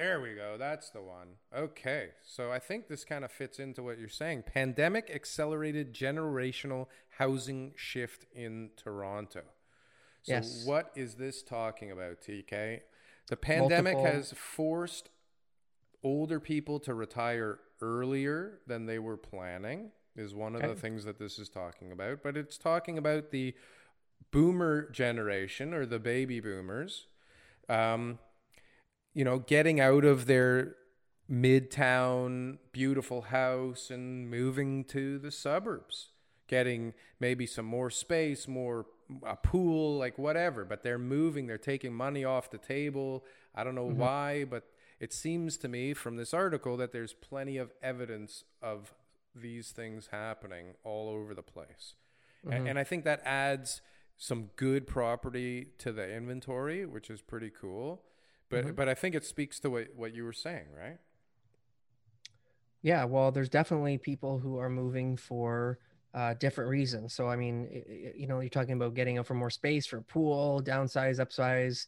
there 0.00 0.20
we 0.20 0.34
go. 0.34 0.56
That's 0.58 0.88
the 0.90 1.02
one. 1.02 1.28
Okay. 1.54 2.08
So 2.24 2.50
I 2.50 2.58
think 2.58 2.88
this 2.88 3.04
kind 3.04 3.22
of 3.24 3.30
fits 3.30 3.58
into 3.58 3.82
what 3.82 3.98
you're 3.98 4.08
saying. 4.08 4.44
Pandemic 4.46 5.10
accelerated 5.10 5.92
generational 5.92 6.86
housing 7.18 7.72
shift 7.76 8.24
in 8.34 8.70
Toronto. 8.76 9.42
So 10.22 10.32
Yes. 10.32 10.64
what 10.64 10.90
is 10.96 11.16
this 11.16 11.42
talking 11.42 11.90
about, 11.90 12.22
TK? 12.22 12.82
The 13.28 13.36
pandemic 13.36 13.94
Multiple- 13.94 14.12
has 14.20 14.32
forced 14.32 15.10
older 16.02 16.40
people 16.40 16.80
to 16.80 16.94
retire 16.94 17.60
earlier 17.82 18.60
than 18.66 18.86
they 18.86 18.98
were 18.98 19.18
planning 19.18 19.92
is 20.16 20.34
one 20.34 20.54
of 20.56 20.62
the 20.62 20.74
things 20.74 21.04
that 21.04 21.18
this 21.18 21.38
is 21.38 21.48
talking 21.48 21.92
about 21.92 22.22
but 22.22 22.36
it's 22.36 22.58
talking 22.58 22.98
about 22.98 23.30
the 23.30 23.54
boomer 24.30 24.90
generation 24.90 25.72
or 25.72 25.86
the 25.86 25.98
baby 25.98 26.40
boomers 26.40 27.06
um, 27.68 28.18
you 29.14 29.24
know 29.24 29.38
getting 29.38 29.80
out 29.80 30.04
of 30.04 30.26
their 30.26 30.76
midtown 31.30 32.58
beautiful 32.72 33.22
house 33.22 33.90
and 33.90 34.30
moving 34.30 34.84
to 34.84 35.18
the 35.18 35.30
suburbs 35.30 36.08
getting 36.48 36.92
maybe 37.20 37.46
some 37.46 37.64
more 37.64 37.90
space 37.90 38.48
more 38.48 38.86
a 39.24 39.36
pool 39.36 39.96
like 39.96 40.18
whatever 40.18 40.64
but 40.64 40.82
they're 40.82 40.98
moving 40.98 41.46
they're 41.46 41.58
taking 41.58 41.92
money 41.92 42.24
off 42.24 42.50
the 42.50 42.58
table. 42.58 43.24
I 43.54 43.64
don't 43.64 43.74
know 43.74 43.88
mm-hmm. 43.88 44.00
why 44.00 44.44
but 44.44 44.64
it 44.98 45.12
seems 45.12 45.56
to 45.58 45.68
me 45.68 45.94
from 45.94 46.16
this 46.16 46.34
article 46.34 46.76
that 46.76 46.92
there's 46.92 47.14
plenty 47.14 47.56
of 47.56 47.72
evidence 47.82 48.44
of 48.60 48.92
these 49.34 49.70
things 49.70 50.08
happening 50.10 50.74
all 50.84 51.08
over 51.08 51.34
the 51.34 51.42
place. 51.42 51.94
A- 52.44 52.50
mm-hmm. 52.50 52.66
and, 52.66 52.78
i 52.78 52.84
think 52.84 53.04
that 53.04 53.20
adds 53.24 53.80
some 54.16 54.50
good 54.56 54.86
property 54.86 55.68
to 55.78 55.92
the 55.92 56.12
inventory 56.12 56.84
which 56.84 57.10
is 57.10 57.20
pretty 57.20 57.50
cool 57.50 58.02
but 58.50 58.76
but 58.76 58.88
i 58.88 58.94
think 58.94 59.14
it 59.14 59.24
speaks 59.24 59.58
to 59.60 59.70
what, 59.70 59.86
what 59.96 60.14
you 60.14 60.24
were 60.24 60.32
saying 60.32 60.66
right 60.76 60.98
Yeah, 62.82 63.04
well, 63.04 63.30
there's 63.30 63.50
definitely 63.50 63.98
people 63.98 64.38
who 64.38 64.56
are 64.58 64.70
moving 64.70 65.16
for 65.18 65.78
uh, 66.14 66.32
different 66.34 66.70
reasons. 66.70 67.12
So, 67.12 67.28
I 67.28 67.36
mean, 67.36 67.68
i- 67.70 67.76
i- 67.92 68.12
you 68.16 68.26
know, 68.26 68.40
you're 68.40 68.48
talking 68.48 68.72
about 68.72 68.94
getting 68.94 69.18
out 69.18 69.26
for 69.26 69.34
more 69.34 69.50
space 69.50 69.86
for 69.86 69.98
a 69.98 70.02
pool, 70.02 70.62
downsize, 70.62 71.20
upsize, 71.20 71.86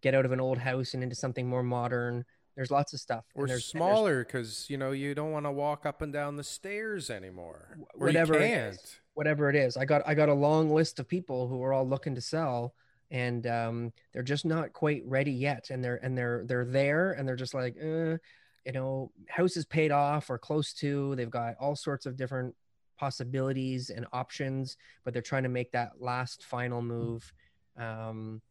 get 0.00 0.14
out 0.14 0.24
of 0.24 0.32
an 0.32 0.40
old 0.40 0.56
house 0.58 0.94
and 0.94 1.02
into 1.02 1.14
something 1.14 1.46
more 1.46 1.62
modern. 1.62 2.24
There's 2.56 2.70
lots 2.70 2.92
of 2.94 3.00
stuff. 3.00 3.24
or 3.34 3.46
smaller 3.60 4.24
because 4.24 4.68
you 4.70 4.78
know 4.78 4.92
you 4.92 5.14
don't 5.14 5.30
want 5.30 5.44
to 5.46 5.52
walk 5.52 5.84
up 5.86 6.00
and 6.02 6.10
down 6.12 6.36
the 6.36 6.42
stairs 6.44 7.10
anymore 7.10 7.76
whatever 7.94 8.34
can't 8.38 8.74
is. 8.74 9.00
whatever 9.14 9.50
it 9.50 9.56
is. 9.56 9.76
I 9.76 9.84
got 9.84 10.00
I 10.06 10.14
got 10.14 10.28
a 10.30 10.34
long 10.34 10.70
list 10.70 10.98
of 10.98 11.06
people 11.06 11.48
who 11.48 11.62
are 11.62 11.72
all 11.74 11.86
looking 11.86 12.14
to 12.16 12.20
sell, 12.22 12.74
and 13.10 13.46
um, 13.46 13.92
they're 14.12 14.22
just 14.22 14.44
not 14.44 14.72
quite 14.72 15.02
ready 15.06 15.32
yet. 15.32 15.70
And 15.70 15.82
they're 15.82 15.96
and 16.04 16.16
they're 16.16 16.44
they're 16.46 16.64
there, 16.64 17.12
and 17.12 17.26
they're 17.26 17.36
just 17.36 17.54
like, 17.54 17.76
uh, 17.82 18.16
you 18.64 18.72
know, 18.72 19.10
house 19.28 19.56
is 19.56 19.64
paid 19.64 19.90
off 19.90 20.30
or 20.30 20.38
close 20.38 20.72
to. 20.74 21.14
They've 21.16 21.30
got 21.30 21.54
all 21.60 21.76
sorts 21.76 22.06
of 22.06 22.16
different 22.16 22.54
possibilities 22.98 23.90
and 23.90 24.06
options, 24.12 24.76
but 25.04 25.12
they're 25.12 25.22
trying 25.22 25.44
to 25.44 25.48
make 25.48 25.72
that 25.72 25.92
last 26.00 26.44
final 26.44 26.82
move. 26.82 27.32
Um, 27.76 28.42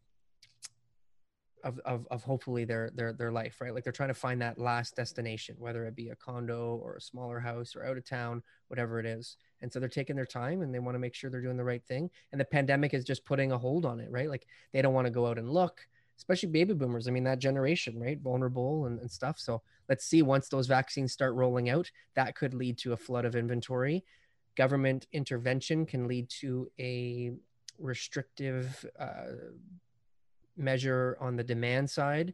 of, 1.63 1.80
of, 1.80 2.08
of 2.12 2.24
hopefully 2.24 2.65
their 2.65 2.89
their 2.93 3.13
their 3.13 3.32
life 3.32 3.60
right? 3.62 3.74
Like 3.74 3.84
they're 3.84 3.93
trying 3.93 4.10
to 4.10 4.13
find 4.13 4.41
that 4.41 4.58
last 4.58 4.95
destination 4.95 5.56
whether 5.58 5.86
it 5.86 5.95
be 5.95 6.10
a 6.10 6.15
condo 6.15 6.80
or 6.84 6.95
a 6.95 7.02
smaller 7.02 7.39
house 7.39 7.76
or 7.76 7.86
out 7.86 7.98
of 7.98 8.06
town 8.06 8.43
whatever 8.67 9.00
it 9.00 9.06
is. 9.06 9.38
And 9.62 9.72
so 9.72 9.80
they're 9.80 9.89
taking 9.89 10.15
their 10.15 10.26
time 10.26 10.62
and 10.62 10.74
they 10.74 10.80
want 10.80 10.95
to 10.95 11.00
make 11.00 11.15
sure 11.15 11.30
they're 11.30 11.41
doing 11.41 11.58
the 11.58 11.63
right 11.63 11.84
thing. 11.84 12.10
And 12.32 12.39
the 12.39 12.45
pandemic 12.45 12.93
is 12.93 13.04
just 13.04 13.26
putting 13.26 13.52
a 13.52 13.58
hold 13.58 13.86
on 13.86 14.00
it 14.00 14.12
right? 14.12 14.30
Like 14.30 14.48
they 14.74 14.82
don't 14.82 14.93
want 14.93 15.08
to 15.08 15.12
go 15.12 15.28
out 15.28 15.38
and 15.38 15.50
look 15.50 15.88
especially 16.17 16.50
baby 16.50 16.74
boomers. 16.74 17.08
I 17.08 17.12
mean 17.12 17.24
that 17.24 17.39
generation 17.39 18.00
right? 18.00 18.19
Vulnerable 18.19 18.86
and, 18.86 19.00
and 19.00 19.10
stuff. 19.10 19.39
So 19.39 19.62
let's 19.88 20.06
see 20.06 20.22
once 20.22 20.50
those 20.50 20.67
vaccines 20.67 21.13
start 21.13 21.34
rolling 21.34 21.69
out 21.69 21.89
that 22.15 22.36
could 22.36 22.54
lead 22.54 22.78
to 22.80 22.93
a 22.93 22.98
flood 22.98 23.26
of 23.26 23.36
inventory. 23.36 24.04
Government 24.56 25.08
intervention 25.13 25.86
can 25.86 26.08
lead 26.08 26.30
to 26.41 26.69
a 26.80 27.32
restrictive 27.80 28.86
uh, 29.00 29.32
measure 30.60 31.17
on 31.19 31.36
the 31.36 31.43
demand 31.43 31.89
side 31.89 32.34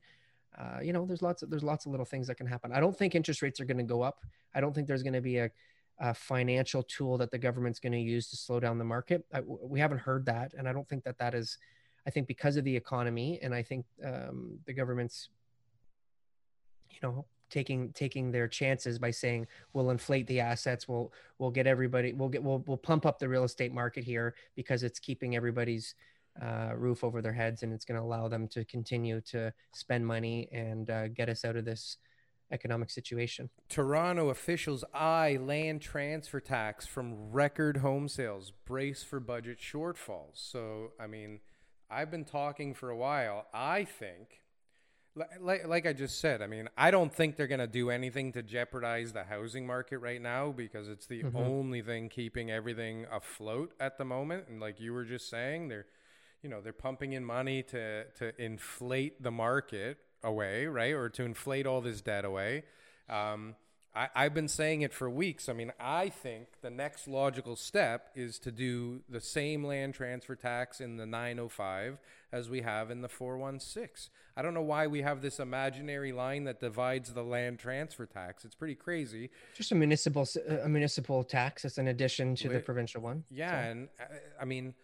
uh, 0.58 0.80
you 0.82 0.94
know 0.94 1.06
there's 1.06 1.22
lots 1.22 1.44
of 1.44 1.50
there's 1.50 1.64
lots 1.64 1.86
of 1.86 1.92
little 1.92 2.06
things 2.06 2.28
that 2.28 2.36
can 2.36 2.48
happen. 2.48 2.72
I 2.72 2.80
don't 2.80 2.98
think 2.98 3.14
interest 3.14 3.42
rates 3.42 3.60
are 3.60 3.66
going 3.66 3.78
to 3.78 3.84
go 3.84 4.02
up. 4.02 4.24
I 4.54 4.62
don't 4.62 4.74
think 4.74 4.88
there's 4.88 5.04
going 5.04 5.14
to 5.14 5.22
be 5.22 5.38
a, 5.38 5.52
a 6.00 6.14
financial 6.14 6.82
tool 6.84 7.18
that 7.18 7.30
the 7.30 7.38
government's 7.38 7.80
going 7.80 7.92
to 7.92 8.00
use 8.00 8.30
to 8.30 8.38
slow 8.38 8.62
down 8.62 8.78
the 8.78 8.86
market. 8.86 9.26
I, 9.34 9.42
we 9.42 9.82
haven't 9.82 10.00
heard 10.00 10.26
that 10.28 10.54
and 10.54 10.68
i 10.68 10.74
don't 10.74 10.88
think 10.88 11.04
that 11.04 11.18
that 11.18 11.34
is 11.34 11.58
i 12.08 12.10
think 12.10 12.28
because 12.28 12.56
of 12.56 12.64
the 12.64 12.76
economy 12.76 13.40
and 13.42 13.54
i 13.54 13.62
think 13.62 13.86
um, 14.06 14.60
the 14.66 14.74
government's 14.74 15.30
you 16.90 17.00
know 17.04 17.26
taking 17.50 17.92
taking 17.94 18.32
their 18.32 18.48
chances 18.48 18.98
by 18.98 19.12
saying 19.12 19.48
we'll 19.74 19.92
inflate 19.92 20.28
the 20.28 20.40
assets. 20.40 20.88
We'll 20.88 21.14
we'll 21.38 21.52
get 21.52 21.68
everybody 21.68 22.14
we'll 22.14 22.30
get 22.30 22.44
we'll, 22.44 22.64
we'll 22.68 22.78
pump 22.78 23.06
up 23.06 23.20
the 23.20 23.30
real 23.30 23.44
estate 23.44 23.74
market 23.74 24.04
here 24.04 24.36
because 24.56 24.84
it's 24.84 25.00
keeping 25.00 25.36
everybody's 25.36 25.96
uh, 26.42 26.72
roof 26.76 27.04
over 27.04 27.22
their 27.22 27.34
heads 27.34 27.64
and 27.64 27.74
it's 27.74 27.86
going 27.86 28.00
to 28.00 28.06
allow 28.06 28.28
them 28.28 28.48
to 28.50 28.66
continue 28.66 29.22
to 29.22 29.54
spend 29.74 30.06
money 30.06 30.50
and 30.52 30.90
uh, 30.90 31.08
get 31.08 31.30
us 31.30 31.46
out 31.46 31.56
of 31.56 31.66
this 31.66 31.98
economic 32.52 32.92
situation 32.92 33.50
Toronto 33.70 34.30
officials 34.30 34.84
eye 34.94 35.38
land 35.42 35.82
transfer 35.82 36.40
tax 36.40 36.86
from 36.86 37.32
record 37.32 37.78
home 37.78 38.08
sales, 38.08 38.52
brace 38.66 39.04
for 39.04 39.20
budget 39.20 39.60
shortfalls. 39.60 40.34
So, 40.34 40.92
I 41.00 41.08
mean, 41.08 41.40
I've 41.90 42.12
been 42.12 42.26
talking 42.26 42.74
for 42.74 42.90
a 42.90 42.98
while. 42.98 43.48
I 43.54 43.84
think, 43.84 44.42
like, 45.40 45.66
like 45.68 45.86
I 45.86 45.94
just 45.94 46.20
said, 46.20 46.42
I 46.42 46.48
mean, 46.48 46.70
I 46.78 46.92
don't 46.92 47.14
think 47.14 47.36
they're 47.36 47.48
going 47.48 47.60
to 47.60 47.68
do 47.68 47.90
anything 47.90 48.34
to 48.34 48.44
jeopardize 48.44 49.14
the 49.14 49.24
housing 49.24 49.66
market 49.66 50.00
right 50.00 50.22
now 50.22 50.52
because 50.52 50.88
it's 50.88 51.08
the 51.08 51.24
only 51.36 51.82
thing 51.82 52.10
keeping 52.10 52.52
everything 52.52 53.06
afloat 53.12 53.74
at 53.80 53.98
the 53.98 54.06
moment. 54.06 54.46
And 54.50 54.60
like 54.60 54.80
you 54.80 54.94
were 54.94 55.06
just 55.06 55.30
saying, 55.30 55.70
they're, 55.70 55.86
you 56.46 56.52
know, 56.52 56.62
they're 56.62 56.74
pumping 56.74 57.14
in 57.14 57.26
money 57.26 57.64
to 57.64 58.04
to 58.20 58.40
inflate 58.40 59.24
the 59.24 59.32
market 59.32 59.98
away, 60.24 60.68
right, 60.68 60.94
or 60.94 61.10
to 61.10 61.24
inflate 61.24 61.66
all 61.66 61.82
this 61.82 62.02
debt 62.02 62.24
away. 62.24 62.66
Um, 63.10 63.56
I, 63.96 64.10
I've 64.14 64.36
been 64.36 64.48
saying 64.48 64.82
it 64.82 64.94
for 64.94 65.10
weeks. 65.10 65.50
I 65.50 65.54
mean, 65.54 65.72
I 65.80 66.10
think 66.10 66.62
the 66.62 66.70
next 66.70 67.08
logical 67.08 67.56
step 67.56 68.12
is 68.14 68.38
to 68.40 68.52
do 68.52 69.02
the 69.10 69.22
same 69.22 69.64
land 69.64 69.96
transfer 69.96 70.36
tax 70.36 70.80
in 70.82 70.98
the 70.98 71.08
905 71.08 71.98
as 72.32 72.48
we 72.48 72.62
have 72.62 72.92
in 72.92 73.02
the 73.02 73.10
416. 73.10 74.12
I 74.38 74.44
don't 74.44 74.54
know 74.54 74.62
why 74.62 74.86
we 74.86 75.02
have 75.02 75.24
this 75.24 75.40
imaginary 75.40 76.12
line 76.12 76.44
that 76.44 76.60
divides 76.60 77.14
the 77.14 77.24
land 77.24 77.58
transfer 77.58 78.06
tax. 78.06 78.46
It's 78.46 78.54
pretty 78.54 78.76
crazy. 78.76 79.32
just 79.56 79.72
a 79.72 79.76
municipal 79.76 80.28
a 80.62 80.70
municipal 80.70 81.24
tax 81.24 81.66
as 81.66 81.80
an 81.80 81.88
addition 81.88 82.36
to 82.36 82.50
the 82.50 82.60
provincial 82.60 83.02
one 83.02 83.24
Yeah, 83.32 83.62
and 83.62 83.88
uh, 84.00 84.04
I 84.40 84.46
mean, 84.46 84.76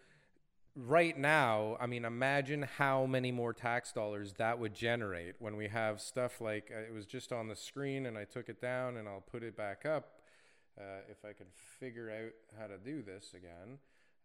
right 0.74 1.16
now, 1.16 1.76
I 1.80 1.86
mean, 1.86 2.04
imagine 2.04 2.62
how 2.78 3.06
many 3.06 3.30
more 3.32 3.52
tax 3.52 3.92
dollars 3.92 4.34
that 4.38 4.58
would 4.58 4.74
generate 4.74 5.34
when 5.38 5.56
we 5.56 5.68
have 5.68 6.00
stuff 6.00 6.40
like 6.40 6.70
uh, 6.74 6.80
it 6.80 6.92
was 6.92 7.06
just 7.06 7.32
on 7.32 7.48
the 7.48 7.56
screen, 7.56 8.06
and 8.06 8.16
I 8.16 8.24
took 8.24 8.48
it 8.48 8.60
down, 8.60 8.96
and 8.96 9.08
I'll 9.08 9.20
put 9.20 9.42
it 9.42 9.56
back 9.56 9.84
up 9.84 10.18
uh, 10.78 11.00
if 11.10 11.24
I 11.24 11.32
can 11.32 11.46
figure 11.78 12.10
out 12.10 12.32
how 12.60 12.66
to 12.66 12.78
do 12.78 13.02
this 13.02 13.34
again. 13.34 13.78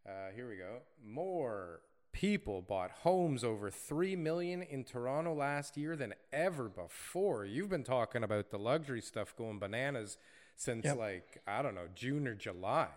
Uh, 0.08 0.32
here 0.36 0.48
we 0.50 0.56
go. 0.56 0.78
More 1.06 1.82
people 2.14 2.62
bought 2.62 2.92
homes 2.92 3.44
over 3.44 3.70
3 3.70 4.16
million 4.16 4.62
in 4.64 4.84
Toronto 4.84 5.34
last 5.34 5.78
year 5.78 5.96
than 5.96 6.14
ever 6.32 6.70
before. 6.70 7.46
You've 7.46 7.70
been 7.70 7.84
talking 7.84 8.24
about 8.24 8.50
the 8.50 8.58
luxury 8.58 9.02
stuff 9.02 9.36
going 9.36 9.60
bananas 9.60 10.18
since 10.56 10.86
Yep. 10.86 10.98
like, 10.98 11.42
I 11.46 11.62
don't 11.62 11.76
know, 11.76 11.88
June 11.94 12.28
or 12.28 12.34
July. 12.34 12.88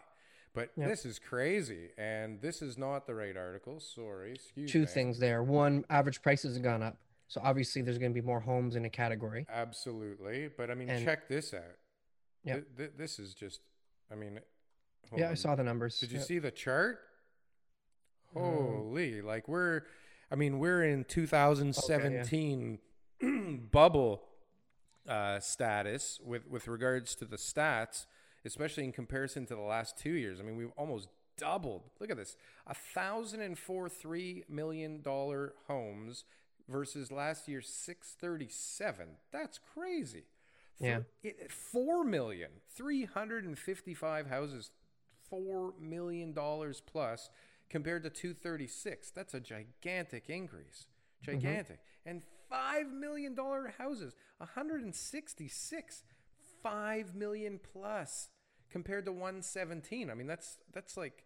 But 0.52 0.70
Yep. 0.76 0.88
this 0.88 1.06
is 1.06 1.18
crazy. 1.18 1.90
And 1.96 2.40
this 2.40 2.60
is 2.62 2.76
not 2.76 3.06
the 3.06 3.14
right 3.14 3.36
article. 3.36 3.78
Sorry. 3.80 4.32
Excuse 4.32 4.70
Two 4.72 4.80
me. 4.80 4.86
things 4.86 5.18
there. 5.18 5.42
One, 5.42 5.84
average 5.90 6.22
prices 6.22 6.54
have 6.56 6.62
gone 6.64 6.82
up. 6.82 6.96
So 7.28 7.40
obviously 7.44 7.82
there's 7.82 7.98
going 7.98 8.10
to 8.12 8.20
be 8.20 8.26
more 8.26 8.40
homes 8.40 8.74
in 8.74 8.84
a 8.84 8.90
category. 8.90 9.46
Absolutely. 9.48 10.48
But 10.48 10.70
I 10.70 10.74
mean, 10.74 10.88
And- 10.90 11.04
check 11.04 11.28
this 11.28 11.54
out. 11.54 11.76
Yep. 12.42 12.54
Th- 12.56 12.76
th- 12.76 12.90
this 12.96 13.18
is 13.20 13.34
just, 13.34 13.60
I 14.10 14.14
mean, 14.16 14.40
Yeah, 15.16 15.30
I 15.30 15.34
saw 15.34 15.54
the 15.54 15.62
numbers. 15.64 15.98
Did 15.98 16.10
you 16.12 16.18
Yep. 16.18 16.26
see 16.26 16.38
the 16.38 16.50
chart? 16.50 17.00
Um, 18.34 18.42
Holy, 18.42 19.22
like 19.22 19.46
we're, 19.48 19.82
I 20.30 20.36
mean, 20.36 20.58
we're 20.60 20.84
in 20.84 21.04
2017 21.04 22.78
bubble 23.72 24.22
uh, 25.08 25.40
status 25.40 26.20
with 26.24 26.46
with 26.48 26.68
regards 26.68 27.14
to 27.16 27.24
the 27.24 27.36
stats, 27.36 28.06
especially 28.44 28.84
in 28.84 28.92
comparison 28.92 29.46
to 29.46 29.54
the 29.54 29.60
last 29.60 29.98
two 29.98 30.12
years. 30.12 30.40
I 30.40 30.42
mean, 30.42 30.56
we've 30.56 30.72
almost 30.76 31.08
doubled. 31.36 31.82
Look 32.00 32.10
at 32.10 32.16
this: 32.16 32.36
a 32.66 32.74
thousand 32.74 33.42
and 33.42 33.58
four 33.58 33.88
three 33.88 34.44
million 34.48 35.02
dollar 35.02 35.54
homes 35.66 36.24
versus 36.68 37.10
last 37.10 37.48
year's 37.48 37.68
637. 37.68 39.08
That's 39.32 39.58
crazy. 39.58 40.24
Yeah. 40.78 41.00
Four 41.48 42.04
million, 42.04 42.50
355 42.74 44.26
houses, 44.28 44.70
four 45.28 45.74
million 45.78 46.32
dollars 46.32 46.80
plus 46.80 47.28
compared 47.68 48.02
to 48.04 48.10
236. 48.10 49.10
That's 49.10 49.34
a 49.34 49.40
gigantic 49.40 50.30
increase. 50.30 50.86
Mm-hmm. 51.22 51.32
Gigantic. 51.32 51.80
And 52.06 52.22
five 52.48 52.90
million 52.90 53.34
dollar 53.34 53.74
houses, 53.78 54.14
166, 54.38 56.04
five 56.62 57.14
million 57.14 57.60
plus 57.72 58.28
compared 58.70 59.04
to 59.06 59.12
117. 59.12 60.10
I 60.10 60.14
mean, 60.14 60.26
that's 60.26 60.58
that's 60.72 60.96
like 60.96 61.24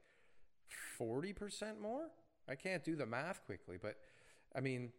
40% 1.00 1.80
more. 1.80 2.08
I 2.48 2.54
can't 2.54 2.84
do 2.84 2.96
the 2.96 3.06
math 3.06 3.44
quickly, 3.46 3.76
but 3.80 3.96
I 4.54 4.60
mean, 4.60 4.92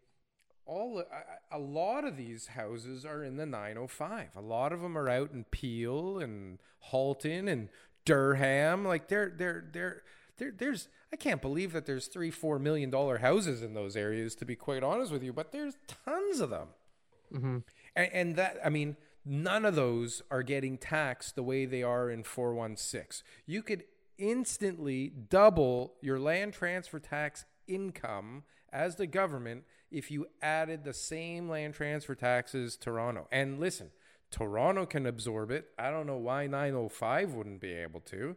all 0.65 0.99
a, 0.99 1.55
a 1.55 1.59
lot 1.59 2.05
of 2.05 2.17
these 2.17 2.47
houses 2.47 3.05
are 3.05 3.23
in 3.23 3.37
the 3.37 3.45
905. 3.45 4.29
A 4.35 4.41
lot 4.41 4.73
of 4.73 4.81
them 4.81 4.97
are 4.97 5.09
out 5.09 5.31
in 5.31 5.43
Peel 5.45 6.19
and 6.19 6.59
Halton 6.79 7.47
and 7.47 7.69
Durham. 8.03 8.85
Like 8.85 9.07
they're 9.07 9.31
they're 9.35 9.65
they're 9.71 10.03
there, 10.37 10.51
there's 10.57 10.87
I 11.13 11.17
can't 11.17 11.41
believe 11.41 11.71
that 11.73 11.85
there's 11.85 12.07
three 12.07 12.31
four 12.31 12.57
million 12.59 12.89
dollar 12.89 13.19
houses 13.19 13.61
in 13.61 13.73
those 13.73 13.95
areas. 13.95 14.35
To 14.35 14.45
be 14.45 14.55
quite 14.55 14.83
honest 14.83 15.11
with 15.11 15.23
you, 15.23 15.33
but 15.33 15.51
there's 15.51 15.75
tons 16.05 16.39
of 16.39 16.49
them, 16.49 16.69
Mm-hmm. 17.33 17.57
and, 17.95 18.09
and 18.13 18.35
that 18.35 18.57
I 18.63 18.69
mean 18.69 18.97
none 19.25 19.65
of 19.65 19.75
those 19.75 20.21
are 20.29 20.43
getting 20.43 20.77
taxed 20.77 21.35
the 21.35 21.43
way 21.43 21.65
they 21.65 21.83
are 21.83 22.09
in 22.09 22.23
416. 22.23 23.25
You 23.45 23.61
could 23.63 23.83
instantly 24.17 25.09
double 25.09 25.93
your 26.01 26.19
land 26.19 26.53
transfer 26.53 26.99
tax 26.99 27.45
income 27.67 28.43
as 28.71 28.95
the 28.95 29.07
government 29.07 29.63
if 29.91 30.11
you 30.11 30.27
added 30.41 30.83
the 30.83 30.93
same 30.93 31.49
land 31.49 31.73
transfer 31.73 32.15
taxes 32.15 32.75
Toronto. 32.77 33.27
And 33.31 33.59
listen, 33.59 33.91
Toronto 34.31 34.85
can 34.85 35.05
absorb 35.05 35.51
it. 35.51 35.67
I 35.77 35.89
don't 35.91 36.07
know 36.07 36.17
why 36.17 36.47
905 36.47 37.33
wouldn't 37.33 37.61
be 37.61 37.73
able 37.73 38.01
to. 38.01 38.35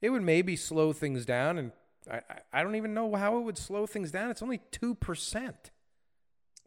It 0.00 0.10
would 0.10 0.22
maybe 0.22 0.56
slow 0.56 0.92
things 0.92 1.24
down 1.24 1.58
and 1.58 1.72
I, 2.10 2.20
I- 2.52 2.62
don't 2.62 2.76
even 2.76 2.94
know 2.94 3.14
how 3.14 3.38
it 3.38 3.42
would 3.42 3.58
slow 3.58 3.86
things 3.86 4.10
down. 4.10 4.30
It's 4.30 4.42
only 4.42 4.60
2%. 4.72 5.54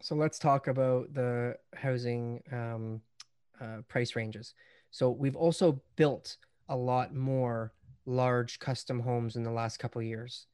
So 0.02 0.16
let's 0.16 0.40
talk 0.40 0.68
about 0.68 1.14
the 1.14 1.58
housing 1.76 2.42
um, 2.52 3.02
uh, 3.62 3.82
price 3.88 4.16
ranges. 4.16 4.54
So 4.90 5.10
we've 5.10 5.36
also 5.36 5.82
built 5.96 6.38
a 6.68 6.76
lot 6.76 7.14
more 7.14 7.74
large 8.06 8.60
custom 8.60 9.00
homes 9.00 9.36
in 9.36 9.44
the 9.44 9.52
last 9.52 9.78
couple 9.78 10.02
years. 10.02 10.48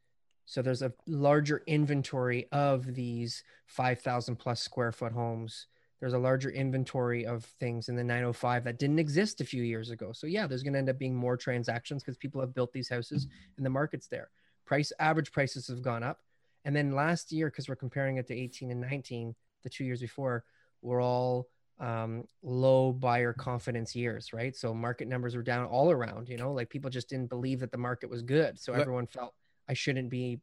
So 0.45 0.62
there's 0.62 0.82
a 0.82 0.93
larger 1.08 1.64
inventory 1.68 2.47
of 2.51 2.93
these 2.95 3.43
5,000 3.66 4.36
plus 4.38 4.62
square 4.62 4.91
foot 4.91 5.12
homes. 5.12 5.68
There's 5.99 6.14
a 6.14 6.20
larger 6.20 6.49
inventory 6.49 7.26
of 7.26 7.43
things 7.60 7.89
in 7.89 7.95
the 7.95 8.03
905 8.03 8.64
that 8.64 8.80
didn't 8.80 8.99
exist 8.99 9.41
a 9.41 9.45
few 9.45 9.64
years 9.64 9.89
ago. 9.89 10.12
So 10.14 10.28
yeah, 10.28 10.47
there's 10.47 10.64
going 10.64 10.74
to 10.74 10.80
end 10.80 10.89
up 10.89 10.99
being 10.99 11.16
more 11.16 11.38
transactions 11.38 12.03
because 12.03 12.18
people 12.18 12.39
have 12.39 12.53
built 12.53 12.72
these 12.72 12.88
houses 12.88 13.28
and 13.58 13.66
the 13.66 13.70
market's 13.70 14.08
there. 14.08 14.30
Price 14.66 14.91
average 14.99 15.32
prices 15.32 15.68
have 15.68 15.82
gone 15.82 16.03
up. 16.03 16.22
And 16.66 16.76
then 16.76 16.95
last 16.95 17.32
year, 17.32 17.49
because 17.49 17.68
we're 17.68 17.76
comparing 17.76 18.18
it 18.18 18.28
to 18.28 18.36
18 18.36 18.72
and 18.72 18.82
19, 18.82 19.36
the 19.64 19.70
two 19.70 19.86
years 19.86 20.01
before, 20.01 20.43
we're 20.82 21.01
all 21.01 21.47
um, 21.80 22.28
low 22.41 22.91
buyer 22.91 23.34
confidence 23.34 23.95
years, 23.95 24.34
right? 24.34 24.55
So 24.55 24.73
market 24.73 25.07
numbers 25.07 25.36
were 25.36 25.43
down 25.43 25.65
all 25.65 25.91
around, 25.91 26.30
you 26.30 26.38
know, 26.38 26.53
like 26.53 26.69
people 26.69 26.89
just 26.89 27.09
didn't 27.09 27.30
believe 27.30 27.59
that 27.59 27.71
the 27.71 27.78
market 27.78 28.09
was 28.09 28.21
good. 28.21 28.59
So 28.59 28.73
everyone 28.73 29.07
felt 29.07 29.34
I 29.69 29.73
shouldn't 29.73 30.09
be 30.09 30.39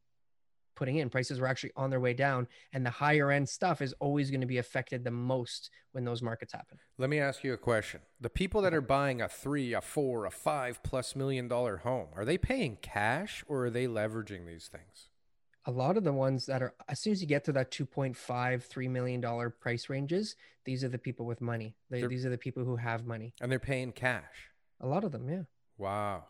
putting 0.75 0.97
in. 0.97 1.09
Prices 1.09 1.41
were 1.41 1.47
actually 1.47 1.73
on 1.77 1.91
their 1.91 2.01
way 2.01 2.15
down. 2.15 2.47
And 2.73 2.85
the 2.85 2.91
higher 2.91 3.31
end 3.31 3.49
stuff 3.49 3.81
is 3.81 3.95
always 4.01 4.31
going 4.31 4.41
to 4.41 4.47
be 4.47 4.59
affected 4.59 5.05
the 5.05 5.11
most 5.11 5.71
when 5.93 6.05
those 6.05 6.23
markets 6.23 6.53
happen. 6.53 6.79
Let 6.99 7.11
me 7.11 7.19
ask 7.19 7.45
you 7.45 7.53
a 7.53 7.59
question. 7.59 8.01
The 8.21 8.31
people 8.31 8.63
that 8.63 8.75
are 8.75 8.81
buying 8.81 9.21
a 9.21 9.29
three, 9.29 9.73
a 9.73 9.81
four, 9.81 10.27
a 10.27 10.31
five 10.31 10.83
plus 10.83 11.17
million 11.17 11.49
dollar 11.49 11.79
home, 11.79 12.09
are 12.15 12.25
they 12.25 12.39
paying 12.39 12.79
cash 12.83 13.45
or 13.47 13.67
are 13.67 13.71
they 13.71 13.87
leveraging 13.87 14.47
these 14.47 14.69
things? 14.69 15.11
A 15.67 15.71
lot 15.71 15.97
of 15.97 16.05
the 16.05 16.13
ones 16.13 16.47
that 16.47 16.63
are 16.63 16.75
as 16.89 17.01
soon 17.01 17.13
as 17.13 17.21
you 17.21 17.27
get 17.27 17.45
to 17.45 17.53
that 17.53 17.71
2.5 17.71 18.63
3 18.63 18.89
million 18.89 19.21
dollar 19.21 19.51
price 19.51 19.89
ranges 19.89 20.37
these 20.65 20.83
are 20.83 20.89
the 20.89 20.99
people 20.99 21.27
with 21.27 21.41
money. 21.41 21.75
They, 21.91 22.07
these 22.07 22.25
are 22.25 22.31
the 22.31 22.39
people 22.39 22.65
who 22.65 22.77
have 22.77 23.07
money. 23.07 23.35
And 23.41 23.53
they're 23.53 23.59
paying 23.59 23.93
cash. 23.93 24.51
a 24.81 24.87
lot 24.87 25.05
of 25.05 25.13
them 25.13 25.29
yeah. 25.29 25.43
Wow. 25.79 26.25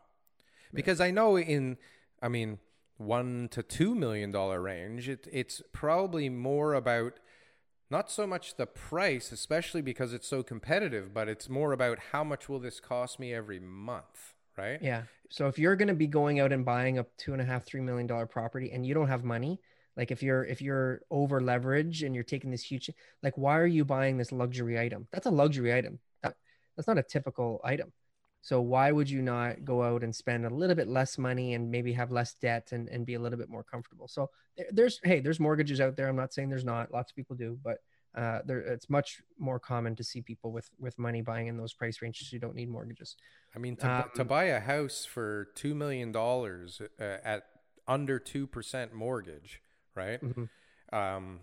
Because 0.72 1.00
I 1.00 1.10
know 1.10 1.38
in, 1.38 1.76
I 2.20 2.28
mean, 2.28 2.58
one 2.96 3.48
to 3.52 3.62
two 3.62 3.94
million 3.94 4.30
dollar 4.30 4.60
range, 4.60 5.08
it, 5.08 5.28
it's 5.32 5.62
probably 5.72 6.28
more 6.28 6.74
about 6.74 7.14
not 7.90 8.10
so 8.10 8.26
much 8.26 8.56
the 8.56 8.66
price, 8.66 9.30
especially 9.30 9.82
because 9.82 10.12
it's 10.12 10.26
so 10.26 10.42
competitive, 10.42 11.14
but 11.14 11.28
it's 11.28 11.48
more 11.48 11.72
about 11.72 11.98
how 12.12 12.24
much 12.24 12.48
will 12.48 12.58
this 12.58 12.80
cost 12.80 13.20
me 13.20 13.32
every 13.32 13.60
month, 13.60 14.33
right? 14.56 14.78
yeah. 14.82 15.02
So 15.30 15.48
if 15.48 15.58
you're 15.58 15.76
going 15.76 15.88
to 15.88 15.94
be 15.94 16.06
going 16.06 16.38
out 16.40 16.52
and 16.52 16.64
buying 16.64 16.98
a 16.98 17.06
two 17.18 17.32
and 17.32 17.42
a 17.42 17.44
half 17.44 17.64
three 17.64 17.80
million 17.80 18.06
dollar 18.06 18.26
property 18.26 18.70
and 18.72 18.86
you 18.86 18.94
don't 18.94 19.08
have 19.08 19.24
money 19.24 19.60
like 19.96 20.10
if 20.10 20.22
you're 20.22 20.44
if 20.44 20.60
you're 20.60 21.02
over 21.10 21.40
leverage 21.40 22.02
and 22.02 22.14
you're 22.14 22.24
taking 22.24 22.50
this 22.50 22.62
huge 22.62 22.90
like 23.22 23.36
why 23.36 23.58
are 23.58 23.66
you 23.66 23.84
buying 23.84 24.16
this 24.16 24.32
luxury 24.32 24.78
item? 24.78 25.06
That's 25.12 25.26
a 25.26 25.30
luxury 25.30 25.72
item. 25.72 25.98
That, 26.22 26.34
that's 26.76 26.88
not 26.88 26.98
a 26.98 27.02
typical 27.02 27.60
item. 27.64 27.92
So 28.42 28.60
why 28.60 28.92
would 28.92 29.08
you 29.08 29.22
not 29.22 29.64
go 29.64 29.82
out 29.82 30.02
and 30.02 30.14
spend 30.14 30.44
a 30.44 30.50
little 30.50 30.76
bit 30.76 30.88
less 30.88 31.16
money 31.16 31.54
and 31.54 31.70
maybe 31.70 31.94
have 31.94 32.10
less 32.10 32.34
debt 32.34 32.72
and, 32.72 32.88
and 32.88 33.06
be 33.06 33.14
a 33.14 33.18
little 33.18 33.38
bit 33.38 33.48
more 33.48 33.62
comfortable? 33.62 34.08
So 34.08 34.30
there, 34.56 34.66
there's 34.72 35.00
hey 35.02 35.20
there's 35.20 35.40
mortgages 35.40 35.80
out 35.80 35.96
there. 35.96 36.08
I'm 36.08 36.16
not 36.16 36.34
saying 36.34 36.48
there's 36.48 36.64
not. 36.64 36.92
Lots 36.92 37.12
of 37.12 37.16
people 37.16 37.36
do 37.36 37.58
but 37.62 37.78
uh, 38.14 38.40
there, 38.46 38.58
it's 38.60 38.88
much 38.88 39.22
more 39.38 39.58
common 39.58 39.96
to 39.96 40.04
see 40.04 40.20
people 40.22 40.52
with 40.52 40.70
with 40.78 40.98
money 40.98 41.20
buying 41.22 41.46
in 41.48 41.56
those 41.56 41.72
price 41.74 42.00
ranges 42.02 42.28
who 42.28 42.38
don't 42.38 42.54
need 42.54 42.68
mortgages 42.68 43.16
I 43.56 43.58
mean, 43.58 43.76
to, 43.76 43.86
bu- 43.86 44.14
to 44.16 44.20
Um, 44.22 44.28
buy 44.28 44.44
a 44.44 44.60
house 44.60 45.04
for 45.04 45.48
$2 45.56 45.74
million 45.74 46.14
uh, 46.16 47.02
at 47.24 47.44
under 47.86 48.18
2% 48.18 48.92
mortgage, 48.92 49.60
right? 49.94 50.20
Mhm. 50.22 50.48
um, 50.92 51.40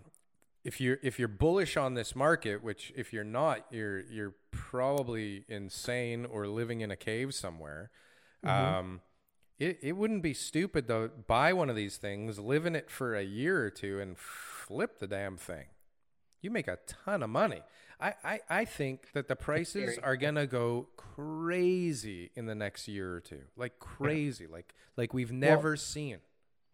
if 0.64 0.80
you're 0.80 0.98
if 1.02 1.18
you're 1.18 1.26
bullish 1.28 1.76
on 1.76 1.94
this 1.94 2.14
market, 2.14 2.62
which 2.62 2.92
if 2.96 3.12
you're 3.12 3.24
not, 3.24 3.66
you're 3.72 4.00
you're 4.00 4.34
probably 4.52 5.44
insane 5.48 6.24
or 6.24 6.46
living 6.46 6.80
in 6.82 6.90
a 6.90 6.96
cave 6.96 7.34
somewhere. 7.34 7.90
Mhm. 8.44 8.48
Um, 8.78 9.00
it 9.58 9.78
it 9.82 9.92
wouldn't 9.96 10.22
be 10.22 10.34
stupid 10.34 10.86
to 10.88 11.10
buy 11.26 11.52
one 11.52 11.68
of 11.68 11.74
these 11.76 11.96
things, 11.96 12.38
live 12.38 12.64
in 12.64 12.76
it 12.76 12.90
for 12.90 13.14
a 13.16 13.22
year 13.24 13.64
or 13.64 13.70
two, 13.70 13.98
and 14.00 14.16
flip 14.16 14.98
the 15.00 15.08
damn 15.08 15.36
thing. 15.36 15.66
You 16.42 16.50
make 16.50 16.68
a 16.68 16.78
ton 16.86 17.22
of 17.22 17.30
money. 17.30 17.62
I, 18.00 18.14
I, 18.24 18.40
I 18.50 18.64
think 18.64 19.12
that 19.12 19.28
the 19.28 19.36
prices 19.36 19.96
are 20.02 20.16
gonna 20.16 20.46
go 20.46 20.88
crazy 20.96 22.32
in 22.34 22.46
the 22.46 22.54
next 22.54 22.88
year 22.88 23.14
or 23.14 23.20
two, 23.20 23.42
like 23.56 23.78
crazy, 23.78 24.48
like 24.48 24.74
like 24.96 25.14
we've 25.14 25.30
never 25.32 25.76
seen. 25.76 26.18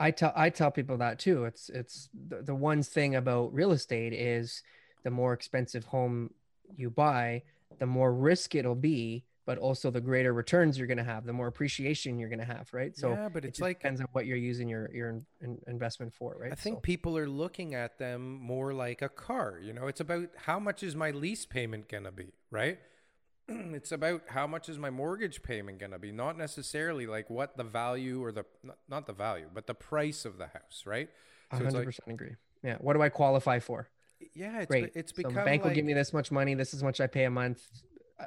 I 0.00 0.10
tell 0.10 0.32
I 0.34 0.48
tell 0.48 0.70
people 0.70 0.96
that 0.96 1.18
too. 1.18 1.44
It's 1.44 1.68
it's 1.68 2.08
the, 2.14 2.42
the 2.42 2.54
one 2.54 2.82
thing 2.82 3.14
about 3.14 3.52
real 3.52 3.72
estate 3.72 4.14
is 4.14 4.62
the 5.04 5.10
more 5.10 5.34
expensive 5.34 5.84
home 5.84 6.30
you 6.74 6.88
buy, 6.88 7.42
the 7.78 7.86
more 7.86 8.12
risk 8.12 8.54
it'll 8.54 8.74
be, 8.74 9.24
but 9.48 9.56
also 9.56 9.90
the 9.90 10.00
greater 10.02 10.34
returns 10.34 10.76
you're 10.76 10.86
going 10.86 10.98
to 10.98 11.02
have, 11.02 11.24
the 11.24 11.32
more 11.32 11.46
appreciation 11.46 12.18
you're 12.18 12.28
going 12.28 12.38
to 12.38 12.44
have, 12.44 12.68
right? 12.74 12.94
So 12.94 13.12
yeah, 13.12 13.30
but 13.30 13.46
it's 13.46 13.56
just 13.56 13.62
like 13.62 13.78
depends 13.78 13.98
on 13.98 14.06
what 14.12 14.26
you're 14.26 14.36
using 14.36 14.68
your 14.68 14.94
your 14.94 15.08
in, 15.08 15.26
in- 15.40 15.58
investment 15.66 16.12
for, 16.12 16.36
right? 16.38 16.52
I 16.52 16.54
think 16.54 16.76
So- 16.76 16.80
people 16.80 17.16
are 17.16 17.26
looking 17.26 17.74
at 17.74 17.98
them 17.98 18.34
more 18.42 18.74
like 18.74 19.00
a 19.00 19.08
car. 19.08 19.58
You 19.58 19.72
know, 19.72 19.86
it's 19.86 20.00
about 20.00 20.28
how 20.36 20.58
much 20.58 20.82
is 20.82 20.94
my 20.94 21.12
lease 21.12 21.46
payment 21.46 21.88
going 21.88 22.04
to 22.04 22.12
be, 22.12 22.34
right? 22.50 22.78
it's 23.48 23.90
about 23.90 24.20
how 24.26 24.46
much 24.46 24.68
is 24.68 24.76
my 24.76 24.90
mortgage 24.90 25.42
payment 25.42 25.78
going 25.78 25.92
to 25.92 25.98
be, 25.98 26.12
not 26.12 26.36
necessarily 26.36 27.06
like 27.06 27.30
what 27.30 27.56
the 27.56 27.64
value 27.64 28.22
or 28.22 28.32
the 28.32 28.44
not, 28.62 28.76
not 28.86 29.06
the 29.06 29.14
value, 29.14 29.48
but 29.54 29.66
the 29.66 29.72
price 29.72 30.26
of 30.26 30.36
the 30.36 30.48
house, 30.48 30.82
right? 30.84 31.08
So 31.52 31.56
it's 31.56 31.64
hundred 31.64 31.78
like, 31.78 31.84
percent 31.86 32.10
agree. 32.10 32.36
Yeah. 32.62 32.76
What 32.82 32.92
do 32.92 33.00
I 33.00 33.08
qualify 33.08 33.60
for? 33.60 33.88
yeah, 34.34 34.58
it's, 34.58 34.66
Great. 34.66 34.92
be- 34.94 35.00
it's 35.00 35.12
so 35.12 35.16
become 35.16 35.34
the 35.34 35.42
bank 35.42 35.64
will 35.64 35.70
give 35.70 35.84
me 35.84 35.94
this 35.94 36.12
much 36.12 36.30
money. 36.30 36.54
This 36.54 36.74
is 36.74 36.82
much 36.82 37.00
I 37.00 37.06
pay 37.06 37.24
a 37.24 37.30
month. 37.30 37.62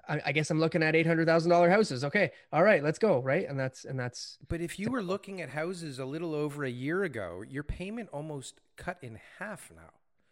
I, 0.07 0.21
I 0.27 0.31
guess 0.31 0.49
I'm 0.49 0.59
looking 0.59 0.83
at 0.83 0.95
eight 0.95 1.05
hundred 1.05 1.25
thousand 1.27 1.51
dollar 1.51 1.69
houses. 1.69 2.03
Okay. 2.05 2.31
All 2.53 2.63
right. 2.63 2.81
Let's 2.83 2.97
go. 2.99 3.19
Right. 3.19 3.47
And 3.47 3.59
that's 3.59 3.83
and 3.85 3.99
that's 3.99 4.37
But 4.47 4.61
if 4.61 4.79
you 4.79 4.89
were 4.89 5.03
looking 5.03 5.41
at 5.41 5.49
houses 5.49 5.99
a 5.99 6.05
little 6.05 6.33
over 6.33 6.63
a 6.63 6.69
year 6.69 7.03
ago, 7.03 7.43
your 7.47 7.63
payment 7.63 8.09
almost 8.13 8.61
cut 8.77 8.97
in 9.01 9.19
half 9.39 9.69
now 9.75 9.91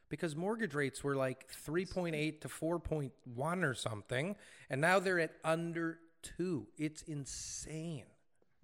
because 0.10 0.36
mortgage 0.36 0.74
rates 0.74 1.04
were 1.04 1.16
like 1.16 1.48
3.8 1.68 2.42
to 2.42 2.48
4.1 2.48 3.64
or 3.64 3.74
something, 3.74 4.36
and 4.70 4.82
now 4.82 5.00
they're 5.00 5.20
at 5.20 5.34
under 5.44 6.00
2. 6.38 6.66
It's 6.78 7.02
insane. 7.04 8.06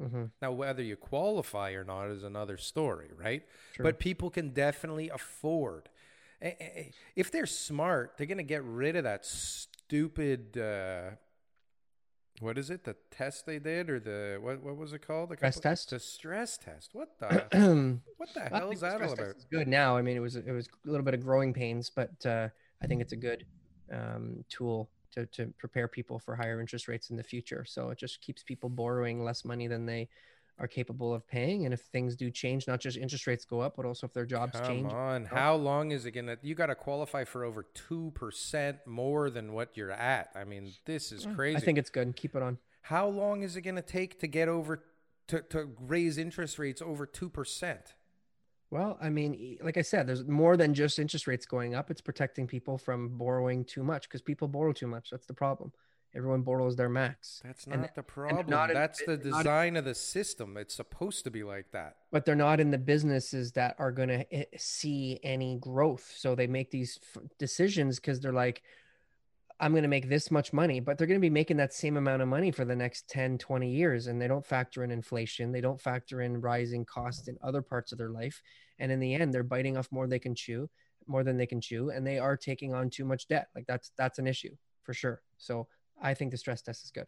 mhm. 0.01 0.31
Now, 0.41 0.51
whether 0.53 0.81
you 0.81 0.95
qualify 0.95 1.71
or 1.71 1.83
not 1.83 2.09
is 2.09 2.23
another 2.23 2.57
story, 2.57 3.09
right? 3.17 3.43
True. 3.73 3.83
But 3.83 3.99
people 3.99 4.29
can 4.29 4.49
definitely 4.49 5.09
afford. 5.09 5.89
A- 6.41 6.47
a- 6.47 6.79
a- 6.79 6.91
If 7.15 7.31
they're 7.31 7.45
smart, 7.45 8.13
they're 8.17 8.27
going 8.27 8.39
to 8.39 8.43
get 8.43 8.63
rid 8.63 8.95
of 8.97 9.03
that 9.05 9.23
stupid. 9.87 10.57
Uh, 10.57 11.11
what 12.41 12.57
is 12.57 12.69
it? 12.69 12.83
The 12.83 12.95
test 13.11 13.45
they 13.45 13.59
did, 13.59 13.89
or 13.89 13.99
the 13.99 14.37
what? 14.41 14.61
What 14.61 14.75
was 14.77 14.93
it 14.93 15.05
called? 15.07 15.29
The 15.29 15.37
Stress 15.37 15.55
couple- 15.55 15.69
test? 15.71 15.89
The 15.91 15.99
stress 15.99 16.57
test. 16.57 16.89
What 16.93 17.17
the? 17.19 17.99
What 18.17 18.33
the 18.33 18.41
hell 18.41 18.71
is 18.71 18.79
that 18.81 19.01
all 19.01 19.13
about? 19.13 19.35
good 19.51 19.67
now. 19.67 19.95
I 19.97 20.01
mean, 20.01 20.17
it 20.17 20.21
was 20.21 20.35
it 20.35 20.51
was 20.51 20.67
a 20.85 20.89
little 20.89 21.05
bit 21.05 21.13
of 21.13 21.21
growing 21.21 21.53
pains, 21.53 21.89
but 21.93 22.25
uh, 22.25 22.49
I 22.81 22.87
think 22.87 23.01
it's 23.01 23.13
a 23.13 23.17
good 23.17 23.45
um, 23.91 24.43
tool 24.49 24.89
to 25.11 25.25
to 25.27 25.53
prepare 25.57 25.87
people 25.87 26.17
for 26.19 26.35
higher 26.35 26.59
interest 26.59 26.87
rates 26.87 27.09
in 27.09 27.15
the 27.17 27.23
future. 27.23 27.63
So 27.65 27.89
it 27.89 27.97
just 27.97 28.21
keeps 28.21 28.43
people 28.43 28.69
borrowing 28.69 29.23
less 29.23 29.45
money 29.45 29.67
than 29.67 29.85
they 29.85 30.09
are 30.57 30.67
capable 30.67 31.13
of 31.13 31.27
paying. 31.27 31.65
And 31.65 31.73
if 31.73 31.81
things 31.81 32.15
do 32.15 32.31
change, 32.31 32.67
not 32.67 32.79
just 32.79 32.97
interest 32.97 33.27
rates 33.27 33.45
go 33.45 33.59
up, 33.59 33.75
but 33.75 33.85
also 33.85 34.07
if 34.07 34.13
their 34.13 34.25
jobs 34.25 34.59
Come 34.59 34.67
change. 34.67 34.91
on, 34.91 35.27
oh. 35.31 35.35
how 35.35 35.55
long 35.55 35.91
is 35.91 36.05
it 36.05 36.11
gonna? 36.11 36.37
You 36.41 36.55
got 36.55 36.67
to 36.67 36.75
qualify 36.75 37.23
for 37.23 37.43
over 37.43 37.63
two 37.63 38.11
percent 38.15 38.77
more 38.85 39.29
than 39.29 39.53
what 39.53 39.75
you're 39.75 39.91
at. 39.91 40.29
I 40.35 40.43
mean, 40.43 40.73
this 40.85 41.11
is 41.11 41.25
mm, 41.25 41.35
crazy. 41.35 41.57
I 41.57 41.59
think 41.59 41.77
it's 41.77 41.89
good. 41.89 42.15
Keep 42.15 42.35
it 42.35 42.41
on. 42.41 42.57
How 42.85 43.07
long 43.07 43.41
is 43.41 43.55
it 43.55 43.61
going 43.61 43.77
to 43.77 43.81
take 43.81 44.19
to 44.19 44.27
get 44.27 44.47
over 44.47 44.83
to, 45.29 45.41
to 45.41 45.69
raise 45.79 46.19
interest 46.19 46.59
rates 46.59 46.83
over 46.83 47.07
2%? 47.07 47.77
Well, 48.69 48.97
I 49.01 49.09
mean, 49.09 49.57
like 49.61 49.77
I 49.77 49.81
said, 49.81 50.05
there's 50.05 50.23
more 50.25 50.55
than 50.55 50.75
just 50.75 50.99
interest 50.99 51.25
rates 51.25 51.47
going 51.47 51.73
up. 51.73 51.89
It's 51.89 52.01
protecting 52.01 52.45
people 52.45 52.77
from 52.77 53.17
borrowing 53.17 53.65
too 53.65 53.83
much 53.83 54.07
because 54.07 54.21
people 54.21 54.47
borrow 54.47 54.71
too 54.71 54.85
much. 54.85 55.09
That's 55.09 55.25
the 55.25 55.33
problem. 55.33 55.71
Everyone 56.15 56.43
borrows 56.43 56.77
their 56.77 56.87
max. 56.87 57.41
That's 57.43 57.65
And- 57.67 57.81
not 57.81 57.93
the 57.95 58.01
problem. 58.03 58.47
not 58.47 58.69
in- 58.69 58.73
That's 58.73 58.99
the 58.99 59.17
they're 59.17 59.31
in- 59.33 59.37
design 59.37 59.75
of 59.75 59.83
the 59.85 59.93
system. 59.95 60.55
It's 60.55 60.73
supposed 60.73 61.25
to 61.25 61.31
be 61.31 61.43
like 61.43 61.71
that. 61.71 61.97
but 62.11 62.23
they're 62.23 62.35
not 62.35 62.61
in 62.61 62.71
the 62.71 62.77
businesses 62.77 63.51
that 63.51 63.75
are 63.77 63.91
going 63.91 64.07
to 64.07 64.33
eh, 64.33 64.45
see 64.57 65.19
any 65.23 65.57
growth. 65.59 66.13
So 66.15 66.33
they 66.33 66.47
make 66.47 66.71
these 66.71 66.97
f- 67.15 67.21
decisions 67.37 67.99
because 67.99 68.21
they're 68.21 68.31
like, 68.31 68.63
I'm 69.59 69.71
going 69.71 69.83
to 69.83 69.89
make 69.89 70.07
this 70.09 70.31
much 70.31 70.53
money, 70.53 70.79
but 70.79 70.97
they're 70.97 71.07
going 71.07 71.19
to 71.19 71.25
be 71.25 71.29
making 71.29 71.57
that 71.57 71.73
same 71.73 71.97
amount 71.97 72.21
of 72.21 72.27
money 72.29 72.51
for 72.51 72.63
the 72.65 72.75
next 72.75 73.09
10, 73.09 73.37
20 73.37 73.69
years. 73.69 74.07
And 74.07 74.21
they 74.21 74.27
don't 74.29 74.45
factor 74.45 74.83
in 74.85 74.91
inflation. 74.91 75.51
They 75.51 75.61
don't 75.61 75.79
factor 75.79 76.21
in 76.21 76.39
rising 76.39 76.85
costs 76.85 77.27
in 77.27 77.37
other 77.41 77.61
parts 77.61 77.91
of 77.91 77.97
their 77.97 78.09
life. 78.09 78.41
And 78.79 78.91
in 78.91 78.99
the 79.01 79.13
end, 79.13 79.33
they're 79.33 79.43
biting 79.43 79.75
off 79.77 79.91
more 79.91 80.07
they 80.07 80.19
can 80.19 80.35
chew, 80.35 80.69
more 81.07 81.23
than 81.25 81.35
they 81.37 81.45
can 81.45 81.59
chew. 81.61 81.89
And 81.89 82.05
they 82.07 82.19
are 82.19 82.35
taking 82.37 82.73
on 82.73 82.89
too 82.89 83.03
much 83.05 83.27
debt. 83.27 83.47
Like 83.55 83.65
that's, 83.67 83.91
that's 83.97 84.19
an 84.19 84.27
issue 84.27 84.55
for 84.83 84.93
sure. 84.93 85.21
So 85.37 85.67
I 86.01 86.13
think 86.13 86.31
the 86.31 86.37
stress 86.37 86.61
test 86.61 86.83
is 86.83 86.91
good. 86.91 87.07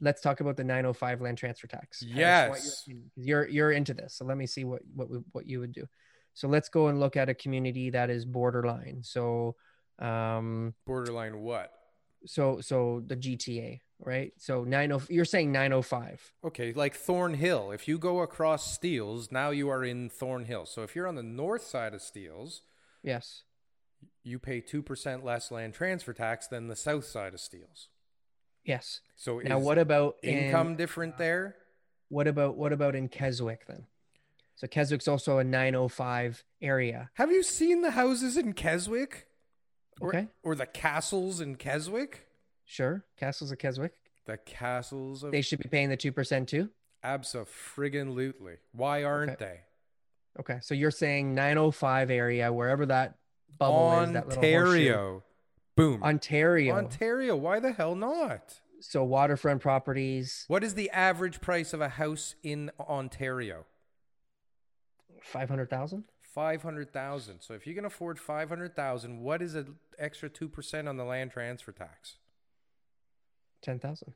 Let's 0.00 0.20
talk 0.20 0.40
about 0.40 0.56
the 0.56 0.64
905 0.64 1.20
land 1.22 1.38
transfer 1.38 1.66
tax. 1.66 2.02
I 2.02 2.06
just 2.06 2.14
want 2.14 2.16
your 2.16 2.56
Yes. 2.56 2.84
You're 3.16 3.48
you're 3.48 3.72
into 3.72 3.94
this, 3.94 4.14
so 4.14 4.24
let 4.24 4.36
me 4.36 4.46
see 4.46 4.64
what 4.64 4.82
what 4.94 5.08
what 5.32 5.46
you 5.46 5.60
would 5.60 5.72
do. 5.72 5.86
So 6.34 6.48
let's 6.48 6.68
go 6.68 6.88
and 6.88 7.00
look 7.00 7.16
at 7.16 7.30
a 7.30 7.34
community 7.34 7.88
that 7.90 8.10
is 8.10 8.26
borderline. 8.26 9.02
So, 9.02 9.56
um, 9.98 10.74
Borderline 10.86 11.40
what? 11.40 11.72
so 12.26 12.60
so 12.60 13.02
the 13.06 13.16
GTA, 13.16 13.80
right? 14.00 14.32
So 14.36 14.64
nine 14.64 14.92
oh, 14.92 15.00
you're 15.08 15.24
saying 15.24 15.50
905. 15.52 16.32
Okay, 16.44 16.72
like 16.74 16.94
Thornhill. 16.94 17.70
If 17.70 17.88
you 17.88 17.98
go 17.98 18.20
across 18.20 18.70
Steeles, 18.74 19.32
now 19.32 19.48
you 19.50 19.70
are 19.70 19.82
in 19.84 20.10
Thornhill. 20.10 20.66
So 20.66 20.82
if 20.82 20.94
you're 20.94 21.06
on 21.06 21.14
the 21.14 21.22
north 21.22 21.62
side 21.62 21.94
of 21.94 22.02
Steeles, 22.02 22.62
Yes. 23.02 23.44
you 24.24 24.38
pay 24.38 24.60
2% 24.60 25.22
less 25.24 25.50
land 25.50 25.72
transfer 25.72 26.12
tax 26.12 26.48
than 26.48 26.68
the 26.68 26.76
south 26.76 27.04
side 27.06 27.32
of 27.32 27.40
Steeles. 27.40 27.88
Yes. 28.66 29.00
So 29.16 29.38
Now 29.38 29.58
what 29.58 29.78
about 29.78 30.16
in- 30.22 30.36
income 30.38 30.76
different 30.76 31.16
there? 31.18 31.56
What 32.08 32.26
about 32.26 32.56
what 32.56 32.72
about 32.72 32.94
in 32.94 33.08
Keswick 33.08 33.66
then? 33.66 33.86
So 34.56 34.66
Keswick's 34.66 35.08
also 35.08 35.38
a 35.38 35.44
905 35.44 36.44
area. 36.60 37.10
Have 37.14 37.30
you 37.30 37.42
seen 37.42 37.82
the 37.82 37.90
houses 37.92 38.36
in 38.36 38.52
Keswick? 38.52 39.26
Or, 40.00 40.08
Okay. 40.10 40.28
Or 40.42 40.54
the 40.54 40.66
castles 40.66 41.40
in 41.40 41.56
Keswick? 41.56 42.26
Sure, 42.64 43.04
Castles 43.16 43.52
of 43.52 43.58
Keswick. 43.58 43.92
The 44.24 44.36
castles 44.38 45.22
of 45.22 45.30
They 45.30 45.40
should 45.42 45.60
be 45.60 45.68
paying 45.68 45.88
the 45.88 45.96
two 45.96 46.10
percent 46.12 46.48
too. 46.48 46.70
Abso-friggin-lutely. 47.04 48.56
Why 48.72 49.04
aren't 49.04 49.32
Okay. 49.32 49.44
they? 49.44 49.60
Okay, 50.40 50.58
so 50.60 50.74
you're 50.74 50.90
saying 50.90 51.34
905 51.34 52.10
area, 52.10 52.52
wherever 52.52 52.84
that 52.86 53.14
bubble 53.58 54.02
is, 54.02 54.12
that 54.12 54.28
little 54.28 54.42
horseshoe. 54.42 55.20
Ontario. 55.78 55.98
Boom. 55.98 56.02
Ontario. 56.02 56.74
Ontario. 56.74 57.36
Why 57.36 57.60
the 57.60 57.72
hell 57.72 57.94
not? 57.94 58.60
so 58.80 59.02
waterfront 59.02 59.60
properties, 59.62 60.44
What 60.48 60.62
is 60.62 60.74
the 60.74 60.90
average 60.90 61.40
price 61.40 61.72
of 61.72 61.80
a 61.80 61.88
house 61.88 62.34
in 62.42 62.70
Ontario? 62.78 63.66
500,000. 65.22 66.04
500,000. 66.20 67.40
So 67.40 67.54
if 67.54 67.66
you 67.66 67.74
can 67.74 67.84
afford 67.84 68.18
500,000, 68.18 69.20
what 69.20 69.42
is 69.42 69.54
an 69.54 69.76
extra 69.98 70.28
2% 70.28 70.88
on 70.88 70.96
the 70.96 71.04
land 71.04 71.30
transfer 71.32 71.72
tax? 71.72 72.16
10,000. 73.62 74.14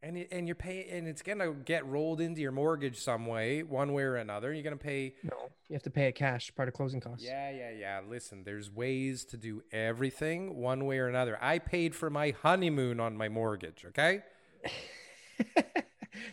And 0.00 0.16
it, 0.16 0.28
and 0.30 0.46
you're 0.46 0.54
paying 0.54 0.88
and 0.90 1.08
it's 1.08 1.22
going 1.22 1.40
to 1.40 1.52
get 1.52 1.84
rolled 1.84 2.20
into 2.20 2.40
your 2.40 2.52
mortgage 2.52 2.98
some 3.00 3.26
way, 3.26 3.64
one 3.64 3.92
way 3.92 4.04
or 4.04 4.14
another. 4.14 4.52
You're 4.52 4.62
going 4.62 4.78
to 4.78 4.82
pay 4.84 5.14
No, 5.24 5.50
you 5.68 5.74
have 5.74 5.82
to 5.82 5.90
pay 5.90 6.06
it 6.06 6.14
cash, 6.14 6.54
part 6.54 6.68
of 6.68 6.74
closing 6.74 7.00
costs. 7.00 7.24
Yeah, 7.24 7.50
yeah, 7.50 7.70
yeah. 7.70 8.00
Listen, 8.08 8.44
there's 8.44 8.70
ways 8.70 9.24
to 9.26 9.36
do 9.36 9.62
everything 9.72 10.54
one 10.56 10.86
way 10.86 10.98
or 10.98 11.08
another. 11.08 11.36
I 11.42 11.58
paid 11.58 11.96
for 11.96 12.10
my 12.10 12.30
honeymoon 12.42 13.00
on 13.00 13.16
my 13.16 13.28
mortgage, 13.28 13.84
okay? 13.88 14.22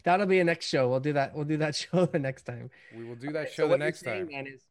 That'll 0.04 0.26
be 0.28 0.40
a 0.40 0.44
next 0.44 0.68
show. 0.68 0.88
We'll 0.90 1.00
do 1.00 1.14
that. 1.14 1.36
We'll 1.36 1.46
do 1.46 1.58
that 1.58 1.76
show 1.92 2.06
the 2.06 2.20
next 2.20 2.44
time. 2.44 2.70
We 2.96 3.04
will 3.04 3.16
do 3.16 3.32
that 3.32 3.48
Okay, 3.48 3.52
show 3.56 3.64
so 3.64 3.70
the 3.70 3.78
next 3.78 4.04
time. 4.04 4.30
then 4.32 4.46
is 4.48 4.62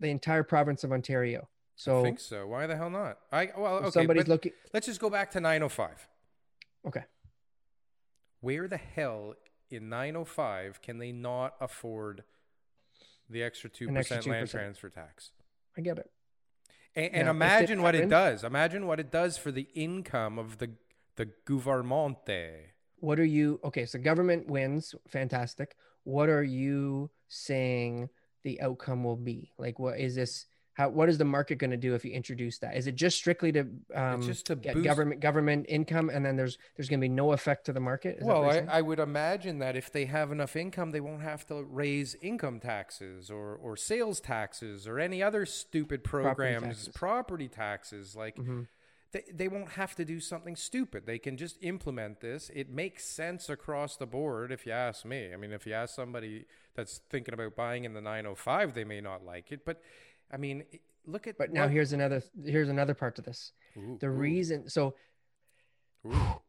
the 0.00 0.08
entire 0.08 0.42
province 0.42 0.84
of 0.84 0.92
Ontario. 0.92 1.48
So 1.76 2.00
I 2.00 2.02
think 2.02 2.20
so. 2.20 2.46
Why 2.46 2.66
the 2.66 2.76
hell 2.76 2.90
not? 2.90 3.18
I 3.32 3.50
well, 3.56 3.76
okay, 3.76 3.90
somebody's 3.90 4.28
looking. 4.28 4.52
let's 4.72 4.86
just 4.86 5.00
go 5.00 5.10
back 5.10 5.30
to 5.32 5.40
905. 5.40 6.06
Okay. 6.86 7.02
Where 8.44 8.68
the 8.68 8.76
hell 8.76 9.34
in 9.70 9.88
905 9.88 10.82
can 10.82 10.98
they 10.98 11.12
not 11.12 11.54
afford 11.62 12.24
the 13.30 13.42
extra 13.42 13.70
2% 13.70 13.88
An 13.88 13.96
extra 13.96 14.22
land 14.30 14.48
2%. 14.48 14.50
transfer 14.50 14.90
tax? 14.90 15.30
I 15.78 15.80
get 15.80 15.96
it. 15.98 16.10
And, 16.94 17.06
and 17.14 17.28
if 17.28 17.30
imagine 17.30 17.80
what 17.80 17.94
it 17.94 18.10
does. 18.10 18.44
Imagine 18.44 18.86
what 18.86 19.00
it 19.00 19.10
does 19.10 19.38
for 19.38 19.50
the 19.50 19.68
income 19.74 20.38
of 20.38 20.58
the 20.58 20.72
the 21.16 21.30
gouvernemente. 21.46 22.50
What 22.98 23.18
are 23.18 23.24
you? 23.24 23.60
Okay, 23.64 23.86
so 23.86 23.98
government 23.98 24.48
wins. 24.48 24.94
Fantastic. 25.08 25.76
What 26.02 26.28
are 26.28 26.42
you 26.42 27.10
saying 27.28 28.10
the 28.42 28.60
outcome 28.60 29.04
will 29.04 29.16
be? 29.16 29.52
Like, 29.58 29.78
what 29.78 29.98
is 29.98 30.16
this? 30.16 30.46
How? 30.74 30.88
What 30.88 31.08
is 31.08 31.18
the 31.18 31.24
market 31.24 31.58
going 31.58 31.70
to 31.70 31.76
do 31.76 31.94
if 31.94 32.04
you 32.04 32.12
introduce 32.12 32.58
that? 32.58 32.76
Is 32.76 32.86
it 32.86 32.96
just 32.96 33.16
strictly 33.16 33.52
to 33.52 33.66
um, 33.94 34.22
just 34.22 34.46
to 34.46 34.56
get 34.56 34.74
boost- 34.74 34.84
government 34.84 35.20
government 35.20 35.66
income, 35.68 36.10
and 36.10 36.24
then 36.26 36.36
there's 36.36 36.58
there's 36.76 36.88
going 36.88 37.00
to 37.00 37.04
be 37.04 37.08
no 37.08 37.32
effect 37.32 37.66
to 37.66 37.72
the 37.72 37.80
market? 37.80 38.18
Is 38.18 38.24
Well, 38.24 38.44
I. 38.50 38.66
I 38.68 38.80
would 38.82 38.98
imagine 38.98 39.60
that 39.60 39.76
if 39.76 39.92
they 39.92 40.04
have 40.06 40.32
enough 40.32 40.56
income, 40.56 40.90
they 40.90 41.00
won't 41.00 41.22
have 41.22 41.46
to 41.46 41.62
raise 41.62 42.16
income 42.20 42.58
taxes 42.60 43.30
or, 43.30 43.54
or 43.54 43.76
sales 43.76 44.18
taxes 44.20 44.86
or 44.88 44.98
any 44.98 45.22
other 45.22 45.46
stupid 45.46 46.02
programs, 46.04 46.64
taxes. 46.64 46.88
property 46.88 47.46
taxes. 47.48 48.16
Like, 48.16 48.36
Mhm. 48.36 48.66
they, 49.12 49.22
they 49.32 49.46
won't 49.48 49.70
have 49.70 49.94
to 49.94 50.04
do 50.04 50.18
something 50.18 50.56
stupid. 50.56 51.06
They 51.06 51.20
can 51.20 51.36
just 51.36 51.56
implement 51.62 52.20
this. 52.20 52.50
It 52.52 52.68
makes 52.68 53.04
sense 53.04 53.48
across 53.48 53.96
the 53.96 54.06
board, 54.06 54.50
if 54.50 54.66
you 54.66 54.72
ask 54.72 55.04
me. 55.04 55.32
I 55.32 55.36
mean, 55.36 55.52
if 55.52 55.66
you 55.68 55.72
ask 55.72 55.94
somebody 55.94 56.46
that's 56.74 56.98
thinking 57.10 57.32
about 57.32 57.54
buying 57.54 57.84
in 57.84 57.92
the 57.94 58.00
905, 58.00 58.74
they 58.74 58.82
may 58.82 59.00
not 59.00 59.24
like 59.24 59.52
it. 59.52 59.64
But, 59.64 59.80
I 60.32 60.36
mean, 60.36 60.64
look 61.06 61.26
at. 61.26 61.38
But 61.38 61.52
now 61.52 61.68
here's 61.68 61.92
another 61.92 62.22
here's 62.44 62.68
another 62.68 62.94
part 62.94 63.16
to 63.16 63.22
this. 63.22 63.52
Ooh, 63.76 63.98
The 64.00 64.06
ooh, 64.06 64.10
reason 64.10 64.68
so 64.68 64.94
ooh. 66.06 66.10
so 66.12 66.40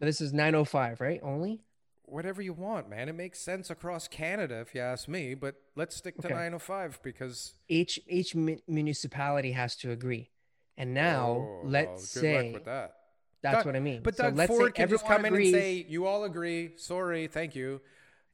this 0.00 0.20
is 0.20 0.32
905, 0.32 1.00
right? 1.00 1.20
Only? 1.22 1.62
whatever 2.04 2.42
you 2.42 2.52
want, 2.52 2.90
man. 2.90 3.08
It 3.08 3.14
makes 3.14 3.38
sense 3.38 3.70
across 3.70 4.06
Canada, 4.06 4.60
if 4.60 4.74
you 4.74 4.82
ask 4.82 5.08
me. 5.08 5.32
But 5.34 5.54
let's 5.76 5.96
stick 5.96 6.18
to 6.18 6.26
Okay. 6.26 6.34
905 6.34 7.00
because 7.02 7.54
Each 7.68 7.98
each 8.06 8.34
mu- 8.34 8.58
municipality 8.68 9.52
has 9.52 9.76
to 9.76 9.92
agree. 9.92 10.30
And 10.76 10.92
now 10.92 11.28
Oh, 11.30 11.60
let's 11.64 12.06
say 12.10 12.52
that. 12.66 12.96
that's 13.40 13.58
Doug- 13.58 13.66
what 13.66 13.76
I 13.76 13.80
mean. 13.80 14.02
But 14.02 14.16
So 14.16 14.24
Doug 14.24 14.36
let's 14.36 14.52
say 14.52 14.58
Ford 14.58 14.74
can 14.74 14.88
just 14.90 15.06
come 15.06 15.24
in 15.24 15.34
and 15.34 15.46
say, 15.46 15.86
"You 15.88 16.06
all 16.06 16.24
agree. 16.24 16.76
Sorry, 16.76 17.28
thank 17.28 17.54
you." 17.54 17.80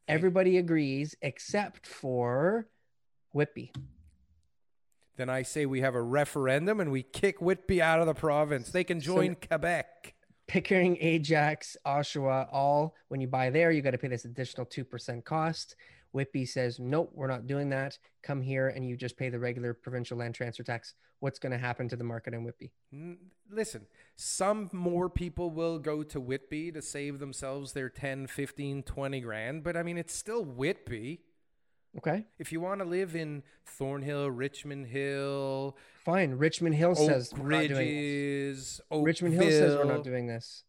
everybody 0.09 0.57
agrees 0.57 1.15
except 1.23 1.87
for 1.87 2.67
Whitby. 3.33 3.71
Then 5.19 5.29
I 5.29 5.43
say 5.43 5.67
we 5.67 5.81
have 5.81 5.97
a 5.97 6.01
referendum 6.01 6.79
and 6.81 6.93
we 6.93 7.03
kick 7.03 7.43
Whitby 7.43 7.83
out 7.83 7.99
of 8.01 8.07
the 8.07 8.15
province. 8.15 8.71
They 8.71 8.85
can 8.85 9.01
So- 9.01 9.17
join 9.17 9.35
Quebec. 9.35 10.15
Pickering, 10.47 10.97
Ajax, 11.01 11.77
Oshawa, 11.85 12.49
all 12.51 12.95
when 13.09 13.21
you 13.21 13.27
buy 13.27 13.51
there, 13.51 13.71
you 13.71 13.83
got 13.83 13.91
to 13.91 13.99
pay 13.99 14.09
this 14.09 14.25
additional 14.25 14.65
2% 14.65 15.25
cost. 15.25 15.77
Whitby 16.13 16.47
says, 16.47 16.79
nope, 16.79 17.11
we're 17.13 17.27
not 17.27 17.47
doing 17.47 17.69
that. 17.71 17.99
Come 18.23 18.41
here 18.41 18.69
and 18.69 18.89
you 18.89 18.97
just 18.97 19.19
pay 19.19 19.29
the 19.29 19.39
regular 19.39 19.75
provincial 19.75 20.17
land 20.17 20.35
transfer 20.35 20.63
tax. 20.63 20.95
What's 21.21 21.39
going 21.41 21.53
to 21.53 21.59
happen 21.59 21.89
to 21.89 21.97
the 21.97 22.05
market 22.05 22.33
in 22.33 22.45
Whitby? 22.45 22.71
Listen, 23.51 23.87
some 24.17 24.71
more 24.73 25.11
people 25.11 25.51
will 25.51 25.79
go 25.81 26.03
to 26.05 26.21
Whitby 26.21 26.71
to 26.73 26.81
save 26.81 27.19
themselves 27.19 27.73
their 27.73 27.89
10, 27.91 28.29
15, 28.29 28.85
20 28.85 29.21
grand, 29.21 29.65
but 29.65 29.77
I 29.77 29.83
mean, 29.83 29.99
it's 29.99 30.15
still 30.15 30.45
Whitby. 30.45 31.21
Okay, 31.97 32.27
If 32.39 32.53
you 32.53 32.61
want 32.61 32.81
to 32.81 32.85
live 32.85 33.17
in 33.17 33.43
Thornhill, 33.65 34.31
Richmond 34.31 34.87
Hill, 34.87 35.77
fine. 36.05 36.33
Richmond 36.33 36.75
Hill 36.75 36.95
says 36.95 37.33
Oak 37.33 37.41
we're 37.41 37.49
not 37.49 37.69
doing 37.69 37.69
this. 37.69 37.79
Ridges, 37.79 38.81
Oakville, 38.91 39.05
Richmond 39.05 39.35
Hill 39.35 39.51
says 39.51 39.77
we're 39.77 39.85
not 39.85 40.05
doing 40.05 40.27
this. 40.27 40.65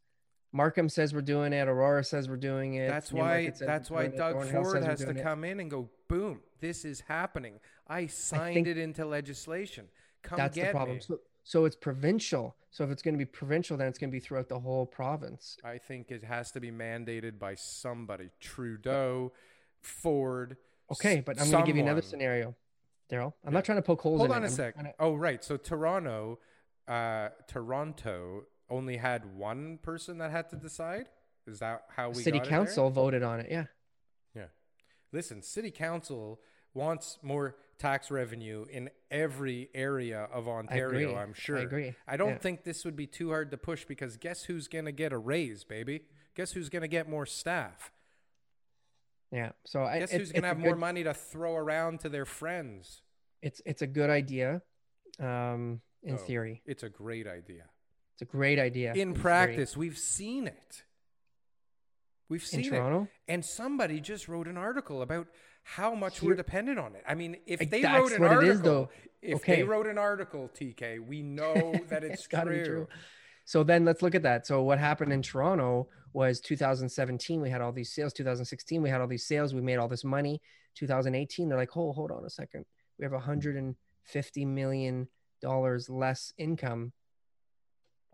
Markham 0.51 0.89
says 0.89 1.13
we're 1.13 1.22
doing 1.22 1.53
it. 1.53 1.67
Aurora 1.67 2.03
says 2.03 2.28
we're 2.28 2.38
doing 2.38 2.76
it. 2.76 2.88
That's 2.88 3.11
Newmarket 3.11 3.57
why. 3.59 3.65
That's 3.65 3.91
why. 3.91 4.07
Doug 4.07 4.34
Thornhill 4.34 4.63
Ford 4.63 4.84
has 4.84 4.99
to 4.99 5.05
doing 5.05 5.17
it. 5.17 5.24
come 5.24 5.43
in 5.43 5.59
and 5.59 5.70
go, 5.70 5.89
boom, 6.07 6.39
this 6.59 6.86
is 6.86 7.01
happening. 7.01 7.59
I 7.88 8.07
signed 8.07 8.55
think 8.55 8.67
it 8.67 8.78
into 8.78 9.05
legislation. 9.05 9.88
Come 10.24 10.38
That's 10.38 10.55
get 10.55 10.67
the 10.67 10.72
problem. 10.72 11.01
So, 11.01 11.20
so 11.43 11.65
it's 11.65 11.76
provincial. 11.76 12.55
So 12.72 12.84
if 12.84 12.91
it's 12.91 13.01
going 13.01 13.13
to 13.13 13.20
be 13.20 13.26
provincial, 13.26 13.78
then 13.78 13.88
it's 13.88 13.99
going 13.99 14.09
to 14.09 14.15
be 14.15 14.20
throughout 14.20 14.49
the 14.49 14.59
whole 14.59 14.86
province. 14.86 15.57
I 15.63 15.78
think 15.78 16.11
it 16.11 16.24
has 16.24 16.51
to 16.51 16.59
be 16.59 16.72
mandated 16.72 17.39
by 17.39 17.55
somebody. 17.55 18.30
Trudeau, 18.39 19.34
Ford. 19.82 20.57
Okay, 20.92 21.22
but 21.26 21.40
I'm 21.40 21.50
going 21.52 21.64
to 21.64 21.68
give 21.68 21.76
you 21.78 21.84
another 21.84 22.02
scenario, 22.02 22.56
Daryl. 23.12 23.34
I'm 23.46 23.54
not 23.54 23.66
trying 23.66 23.78
to 23.78 23.82
poke 23.82 24.02
holes 24.02 24.20
Hold 24.20 24.32
on 24.32 24.44
it. 24.44 24.48
a 24.48 24.50
sec. 24.50 24.76
to- 24.76 24.94
Oh, 25.00 25.16
right. 25.16 25.44
So 25.44 25.58
Toronto, 25.58 26.40
uh, 26.88 27.30
Toronto 27.48 28.44
only 28.70 28.98
had 28.98 29.36
one 29.36 29.78
person 29.82 30.18
that 30.20 30.32
had 30.32 30.50
to 30.50 30.56
decide. 30.56 31.10
Is 31.48 31.60
that 31.60 31.84
how 31.96 32.10
we 32.10 32.16
City 32.16 32.38
got 32.40 32.48
it 32.48 32.50
there? 32.50 32.60
council 32.60 32.90
voted 32.90 33.24
on 33.24 33.40
it. 33.40 33.48
Yeah. 33.50 33.66
Yeah. 34.36 34.46
Listen, 35.12 35.42
city 35.42 35.72
council 35.72 36.40
wants 36.76 37.18
more 37.24 37.56
tax 37.80 38.12
revenue 38.12 38.66
in 38.70 38.90
every 39.10 39.70
area 39.74 40.28
of 40.32 40.48
Ontario. 40.48 41.16
I'm 41.16 41.34
sure. 41.34 41.58
I 41.58 41.62
agree. 41.62 41.96
I 42.08 42.18
don't 42.18 42.30
Yeah. 42.34 42.38
think 42.38 42.64
this 42.64 42.86
would 42.86 42.96
be 42.96 43.08
too 43.08 43.30
hard 43.30 43.50
to 43.52 43.58
push 43.58 43.86
because 43.86 44.18
guess 44.18 44.44
who's 44.44 44.68
going 44.68 44.86
to 44.86 44.92
get 44.92 45.12
a 45.12 45.18
raise, 45.18 45.64
baby? 45.64 46.02
Guess 46.36 46.52
who's 46.52 46.70
going 46.70 46.84
to 46.84 46.88
get 46.88 47.10
more 47.10 47.26
staff? 47.26 47.92
Yeah. 49.32 49.52
So 49.66 49.84
I, 49.84 50.00
Guess 50.00 50.12
it's, 50.12 50.18
who's 50.18 50.32
going 50.32 50.42
to 50.44 50.48
have 50.48 50.60
more 50.60 50.72
good- 50.74 50.80
money 50.80 51.04
to 51.04 51.14
throw 51.14 51.56
around 51.56 52.00
to 52.02 52.10
their 52.10 52.26
friends? 52.26 53.02
It's 53.42 53.62
it's 53.66 53.82
a 53.82 53.88
good 53.88 54.10
idea, 54.10 54.62
um, 55.20 55.82
in 56.04 56.16
Oh, 56.16 56.18
theory. 56.18 56.62
It's 56.66 56.84
a 56.84 56.90
great 56.90 57.26
idea. 57.28 57.66
It's 58.14 58.22
a 58.24 58.26
great 58.26 58.60
idea. 58.60 58.90
in 58.94 59.12
theory. 59.14 59.22
practice, 59.22 59.78
we've 59.78 59.98
seen 59.98 60.48
it. 60.48 60.84
We've 62.28 62.42
in 62.42 62.48
seen 62.48 62.66
it. 62.66 62.70
Toronto. 62.70 63.08
And 63.28 63.44
somebody 63.46 64.02
just 64.02 64.28
wrote 64.28 64.48
an 64.48 64.58
article 64.58 65.02
about 65.02 65.28
how 65.64 65.96
much 65.96 66.20
Here- 66.20 66.30
we're 66.30 66.36
dependent 66.36 66.80
on 66.80 66.96
it. 66.96 67.04
I 67.08 67.16
mean, 67.16 67.38
if 67.46 67.60
Like, 67.62 67.70
they 67.70 67.84
wrote 67.84 68.12
an 68.12 68.22
what 68.22 68.32
article, 68.32 68.50
is, 68.52 68.62
though. 68.62 68.90
if 69.22 69.36
Okay. 69.38 69.58
they 69.58 69.64
wrote 69.64 69.88
an 69.88 69.98
article, 69.98 70.50
TK, 70.54 71.00
we 71.00 71.22
know 71.40 71.74
that 71.90 72.04
it's, 72.04 72.28
gotta 72.28 72.50
true. 72.52 72.58
be 72.60 72.66
true. 72.66 72.88
So 73.50 73.64
then 73.64 73.84
let's 73.84 74.04
look 74.04 74.14
at 74.14 74.22
that. 74.22 74.45
So 74.45 74.62
what 74.62 74.78
happened 74.78 75.12
in 75.12 75.24
Toronto 75.24 75.88
was 76.14 76.39
2017 76.39 77.41
we 77.41 77.50
had 77.50 77.62
all 77.62 77.72
these 77.72 77.91
sales. 77.91 78.14
2016 78.14 78.80
we 78.80 78.91
had 78.91 79.02
all 79.02 79.08
these 79.08 79.26
sales. 79.26 79.56
We 79.56 79.62
made 79.62 79.78
all 79.78 79.88
this 79.88 80.04
money. 80.04 80.39
2018 80.76 81.50
they're 81.50 81.58
like, 81.58 81.76
oh, 81.76 81.91
hold 81.91 82.12
on 82.12 82.24
a 82.24 82.30
second. 82.30 82.64
We 83.00 83.06
have 83.06 83.12
150 83.12 84.45
million 84.45 85.08
dollars 85.41 85.89
less 85.89 86.32
income, 86.38 86.93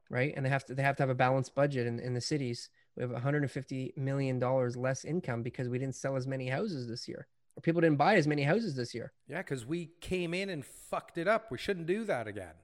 right? 0.10 0.34
And 0.38 0.46
they 0.46 0.50
have 0.50 0.64
to 0.68 0.74
they 0.74 0.84
have 0.84 0.96
to 0.96 1.04
have 1.04 1.10
a 1.10 1.16
balanced 1.16 1.54
budget 1.54 1.86
in, 1.86 2.00
in 2.00 2.14
the 2.14 2.22
cities. 2.22 2.70
We 2.96 3.02
have 3.04 3.12
150 3.12 3.94
million 3.98 4.40
dollars 4.40 4.78
less 4.78 5.04
income 5.04 5.44
because 5.44 5.68
we 5.68 5.80
didn't 5.80 5.96
sell 5.96 6.16
as 6.16 6.26
many 6.26 6.48
houses 6.48 6.88
this 6.88 7.10
year, 7.10 7.28
or 7.58 7.62
people 7.62 7.82
didn't 7.82 7.98
buy 7.98 8.16
as 8.16 8.26
many 8.26 8.44
houses 8.44 8.74
this 8.78 8.96
year. 8.96 9.12
Yeah, 9.28 9.40
because 9.40 9.66
we 9.66 9.92
came 10.00 10.34
in 10.34 10.50
and 10.50 10.66
fucked 10.66 11.18
it 11.18 11.28
up. 11.28 11.52
We 11.52 11.58
shouldn't 11.58 11.88
do 11.88 12.06
that 12.06 12.26
again. 12.26 12.56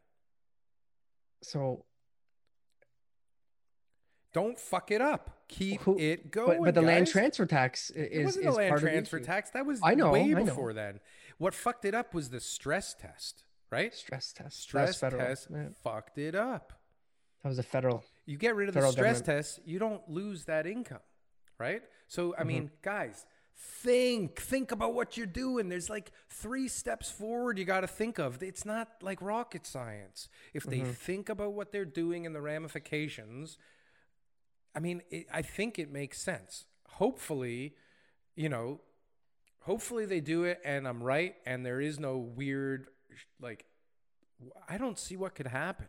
So 1.43 1.83
Don't 4.33 4.57
fuck 4.57 4.91
it 4.91 5.01
up. 5.01 5.41
Keep 5.47 5.81
Who- 5.81 5.99
it 5.99 6.31
going. 6.31 6.59
but, 6.59 6.65
but 6.65 6.75
the 6.75 6.81
land 6.81 7.07
transfer 7.07 7.45
tax 7.45 7.91
i- 7.95 7.99
It 7.99 8.11
is, 8.13 8.25
wasn't 8.25 8.45
is 8.47 8.55
a 8.55 8.57
land 8.57 8.79
transfer 8.79 9.19
tax. 9.19 9.49
That 9.51 9.65
was 9.65 9.79
I 9.83 9.93
know, 9.95 10.11
way 10.11 10.21
I 10.21 10.27
know. 10.27 10.45
before 10.45 10.73
then. 10.73 10.99
What 11.37 11.53
fucked 11.53 11.85
it 11.85 11.93
up 11.93 12.13
was 12.13 12.29
the 12.29 12.39
stress 12.39 12.93
test, 12.93 13.43
right? 13.69 13.93
stress 13.93 14.31
test. 14.31 14.61
Stress 14.61 14.99
test 14.99 15.47
Yeah. 15.51 15.69
fucked 15.83 16.17
it 16.17 16.35
up. 16.35 16.73
That 17.43 17.49
was 17.49 17.59
a 17.59 17.63
federal. 17.63 18.03
You 18.25 18.37
get 18.37 18.55
rid 18.55 18.69
of 18.69 18.75
the 18.75 18.81
stress 18.91 19.17
government. 19.21 19.25
test, 19.25 19.59
you 19.65 19.79
don't 19.79 20.07
lose 20.09 20.45
that 20.45 20.65
income, 20.67 20.99
right? 21.57 21.81
So, 22.07 22.31
Mm-hmm. 22.31 22.41
I 22.41 22.43
mean, 22.45 22.71
guys, 22.83 23.25
think, 23.55 24.39
think 24.39 24.71
about 24.71 24.93
what 24.93 25.17
you're 25.17 25.25
doing. 25.25 25.67
There's 25.67 25.89
like 25.89 26.11
three 26.29 26.67
steps 26.67 27.09
forward 27.11 27.57
you 27.57 27.65
got 27.65 27.81
to 27.81 27.87
think 27.87 28.17
of. 28.19 28.41
It's 28.43 28.63
not 28.65 28.89
like 29.01 29.21
rocket 29.21 29.65
science. 29.65 30.29
If 30.53 30.63
they 30.63 30.79
Mm-hmm. 30.79 30.91
think 30.91 31.29
about 31.29 31.53
what 31.53 31.71
they're 31.71 31.83
doing 31.85 32.25
and 32.25 32.35
the 32.35 32.41
ramifications, 32.41 33.57
I 34.75 34.79
mean, 34.79 35.01
it, 35.09 35.27
I 35.33 35.41
think 35.41 35.77
it 35.79 35.91
makes 35.91 36.21
sense. 36.21 36.65
Hopefully, 36.87 37.75
you 38.35 38.49
know, 38.49 38.81
hopefully 39.59 40.05
they 40.05 40.21
do 40.21 40.43
it 40.45 40.59
and 40.63 40.87
I'm 40.87 41.03
right 41.03 41.35
and 41.45 41.65
there 41.65 41.81
is 41.81 41.99
no 41.99 42.17
weird, 42.17 42.87
like, 43.41 43.65
I 44.67 44.77
don't 44.77 44.97
see 44.97 45.17
what 45.17 45.35
could 45.35 45.47
happen. 45.47 45.87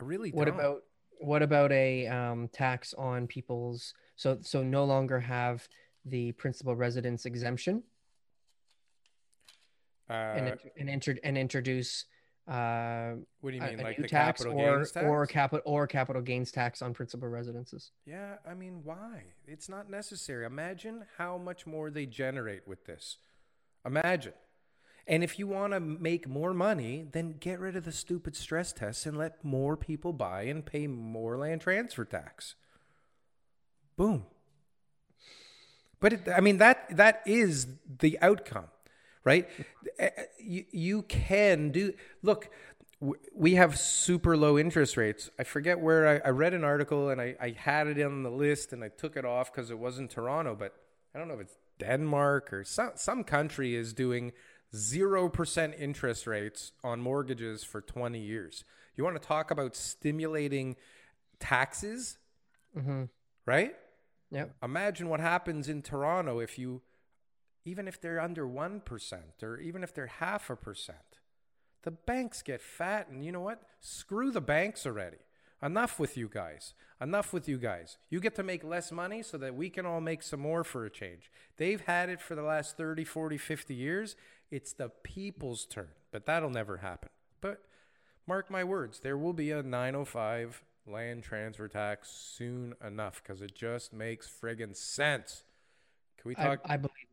I 0.00 0.04
really 0.04 0.30
What 0.30 0.46
don't. 0.46 0.54
about 0.58 0.82
what 1.18 1.42
about 1.42 1.70
a 1.72 2.06
um, 2.08 2.48
tax 2.48 2.94
on 2.94 3.26
people's 3.28 3.94
so 4.16 4.38
so 4.40 4.62
no 4.62 4.84
longer 4.84 5.20
have 5.20 5.68
the 6.04 6.32
principal 6.32 6.74
residence 6.74 7.26
exemption 7.26 7.82
Uh, 10.10 10.12
and 10.12 10.58
and, 10.78 10.90
inter- 10.90 11.18
and 11.22 11.38
introduce 11.38 12.06
uh, 12.48 13.12
what 13.40 13.50
do 13.50 13.56
you 13.56 13.62
mean, 13.62 13.80
a 13.80 13.82
like 13.82 13.98
new 13.98 14.02
the 14.02 14.08
tax 14.08 14.42
capital 14.42 14.60
or 14.60 14.76
gains 14.78 14.92
tax? 14.92 15.06
or 15.06 15.26
capital 15.26 15.62
or 15.64 15.86
capital 15.86 16.22
gains 16.22 16.50
tax 16.50 16.82
on 16.82 16.92
principal 16.92 17.28
residences. 17.28 17.92
yeah, 18.04 18.36
I 18.48 18.54
mean, 18.54 18.80
why? 18.82 19.24
It's 19.46 19.68
not 19.68 19.88
necessary. 19.88 20.44
Imagine 20.44 21.04
how 21.18 21.38
much 21.38 21.66
more 21.66 21.90
they 21.90 22.06
generate 22.06 22.66
with 22.66 22.84
this. 22.84 23.18
Imagine. 23.86 24.34
And 25.06 25.24
if 25.24 25.38
you 25.38 25.48
want 25.48 25.72
to 25.72 25.80
make 25.80 26.28
more 26.28 26.54
money, 26.54 27.06
then 27.10 27.36
get 27.38 27.58
rid 27.58 27.74
of 27.76 27.84
the 27.84 27.92
stupid 27.92 28.36
stress 28.36 28.72
tests 28.72 29.04
and 29.04 29.16
let 29.16 29.44
more 29.44 29.76
people 29.76 30.12
buy 30.12 30.42
and 30.42 30.64
pay 30.64 30.86
more 30.86 31.36
land 31.36 31.60
transfer 31.60 32.04
tax. 32.04 32.54
Boom. 33.96 34.24
But 36.00 36.12
it, 36.14 36.28
I 36.34 36.40
mean 36.40 36.58
that 36.58 36.96
that 36.96 37.22
is 37.26 37.66
the 38.00 38.18
outcome, 38.20 38.66
right? 39.24 39.48
Uh, 40.00 40.08
You, 40.38 40.64
you 40.72 41.02
can 41.02 41.70
do. 41.70 41.92
Look, 42.22 42.50
we 43.34 43.54
have 43.54 43.78
super 43.78 44.36
low 44.36 44.58
interest 44.58 44.96
rates. 44.96 45.30
I 45.38 45.44
forget 45.44 45.80
where 45.80 46.22
I, 46.24 46.28
I 46.28 46.30
read 46.30 46.54
an 46.54 46.64
article 46.64 47.08
and 47.10 47.20
I, 47.20 47.34
I 47.40 47.50
had 47.56 47.86
it 47.88 48.00
on 48.02 48.22
the 48.22 48.30
list 48.30 48.72
and 48.72 48.84
I 48.84 48.88
took 48.88 49.16
it 49.16 49.24
off 49.24 49.52
because 49.52 49.70
it 49.70 49.78
wasn't 49.78 50.10
Toronto, 50.10 50.54
but 50.54 50.72
I 51.14 51.18
don't 51.18 51.28
know 51.28 51.34
if 51.34 51.40
it's 51.40 51.56
Denmark 51.78 52.52
or 52.52 52.64
some 52.64 52.92
some 52.94 53.24
country 53.24 53.74
is 53.74 53.92
doing 53.92 54.32
zero 54.74 55.28
percent 55.28 55.74
interest 55.78 56.26
rates 56.26 56.72
on 56.84 57.00
mortgages 57.00 57.64
for 57.64 57.80
twenty 57.80 58.20
years. 58.20 58.64
You 58.96 59.04
want 59.04 59.20
to 59.20 59.26
talk 59.28 59.50
about 59.50 59.74
stimulating 59.74 60.76
taxes, 61.40 62.18
Mm-hmm. 62.76 63.04
right? 63.46 63.74
Yeah. 64.30 64.46
Imagine 64.62 65.08
what 65.08 65.20
happens 65.20 65.68
in 65.68 65.82
Toronto 65.82 66.38
if 66.38 66.58
you, 66.58 66.80
even 67.64 67.86
if 67.88 68.00
they're 68.00 68.20
under 68.20 68.46
1% 68.46 68.82
or 69.42 69.58
even 69.58 69.82
if 69.82 69.94
they're 69.94 70.06
half 70.06 70.50
a 70.50 70.56
percent. 70.56 70.98
The 71.82 71.90
banks 71.90 72.42
get 72.42 72.60
fat, 72.60 73.08
and 73.08 73.24
you 73.24 73.32
know 73.32 73.40
what? 73.40 73.62
Screw 73.80 74.30
the 74.30 74.40
banks 74.40 74.86
already. 74.86 75.18
Enough 75.62 75.98
with 75.98 76.16
you 76.16 76.28
guys. 76.28 76.74
Enough 77.00 77.32
with 77.32 77.48
you 77.48 77.58
guys. 77.58 77.98
You 78.10 78.20
get 78.20 78.34
to 78.36 78.42
make 78.42 78.64
less 78.64 78.90
money 78.90 79.22
so 79.22 79.38
that 79.38 79.54
we 79.54 79.70
can 79.70 79.86
all 79.86 80.00
make 80.00 80.22
some 80.22 80.40
more 80.40 80.64
for 80.64 80.84
a 80.84 80.90
change. 80.90 81.30
They've 81.56 81.80
had 81.80 82.08
it 82.08 82.20
for 82.20 82.34
the 82.34 82.42
last 82.42 82.76
30, 82.76 83.04
40, 83.04 83.38
50 83.38 83.74
years. 83.74 84.16
It's 84.50 84.72
the 84.72 84.90
people's 85.02 85.64
turn, 85.64 85.88
but 86.10 86.26
that'll 86.26 86.50
never 86.50 86.78
happen. 86.78 87.10
But 87.40 87.62
mark 88.26 88.50
my 88.50 88.64
words, 88.64 89.00
there 89.00 89.16
will 89.16 89.32
be 89.32 89.50
a 89.50 89.62
905 89.62 90.62
land 90.86 91.22
transfer 91.22 91.68
tax 91.68 92.10
soon 92.10 92.74
enough 92.84 93.22
because 93.22 93.40
it 93.40 93.54
just 93.54 93.92
makes 93.92 94.28
friggin' 94.28 94.76
sense. 94.76 95.44
Can 96.18 96.28
we 96.28 96.36
I, 96.36 96.44
talk? 96.44 96.60
I 96.64 96.76
believe 96.76 97.06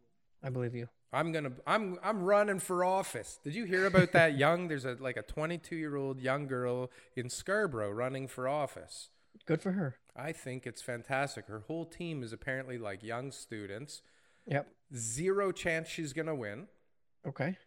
I 0.43 0.49
believe 0.49 0.75
you. 0.75 0.87
I'm 1.11 1.31
gonna. 1.31 1.51
I'm. 1.65 1.97
I'm 2.03 2.23
running 2.23 2.59
for 2.59 2.83
office. 2.85 3.39
Did 3.43 3.55
you 3.55 3.65
hear 3.65 3.85
about 3.87 4.11
that 4.13 4.37
young? 4.37 4.67
There's 4.67 4.85
a 4.85 4.95
like 4.99 5.17
a 5.17 5.23
22 5.23 5.75
year 5.75 5.95
old 5.95 6.19
young 6.19 6.47
girl 6.47 6.91
in 7.15 7.29
Scarborough 7.29 7.91
running 7.91 8.27
for 8.27 8.47
office. 8.47 9.09
Good 9.45 9.61
for 9.61 9.71
her. 9.73 9.97
I 10.15 10.31
think 10.33 10.67
it's 10.67 10.81
fantastic. 10.81 11.47
Her 11.47 11.63
whole 11.67 11.85
team 11.85 12.21
is 12.23 12.31
apparently 12.33 12.77
like 12.77 13.03
young 13.03 13.31
students. 13.31 14.01
Yep. 14.45 14.67
Zero 14.95 15.51
chance 15.51 15.87
she's 15.89 16.13
gonna 16.13 16.35
win. 16.35 16.67
Okay. 17.27 17.57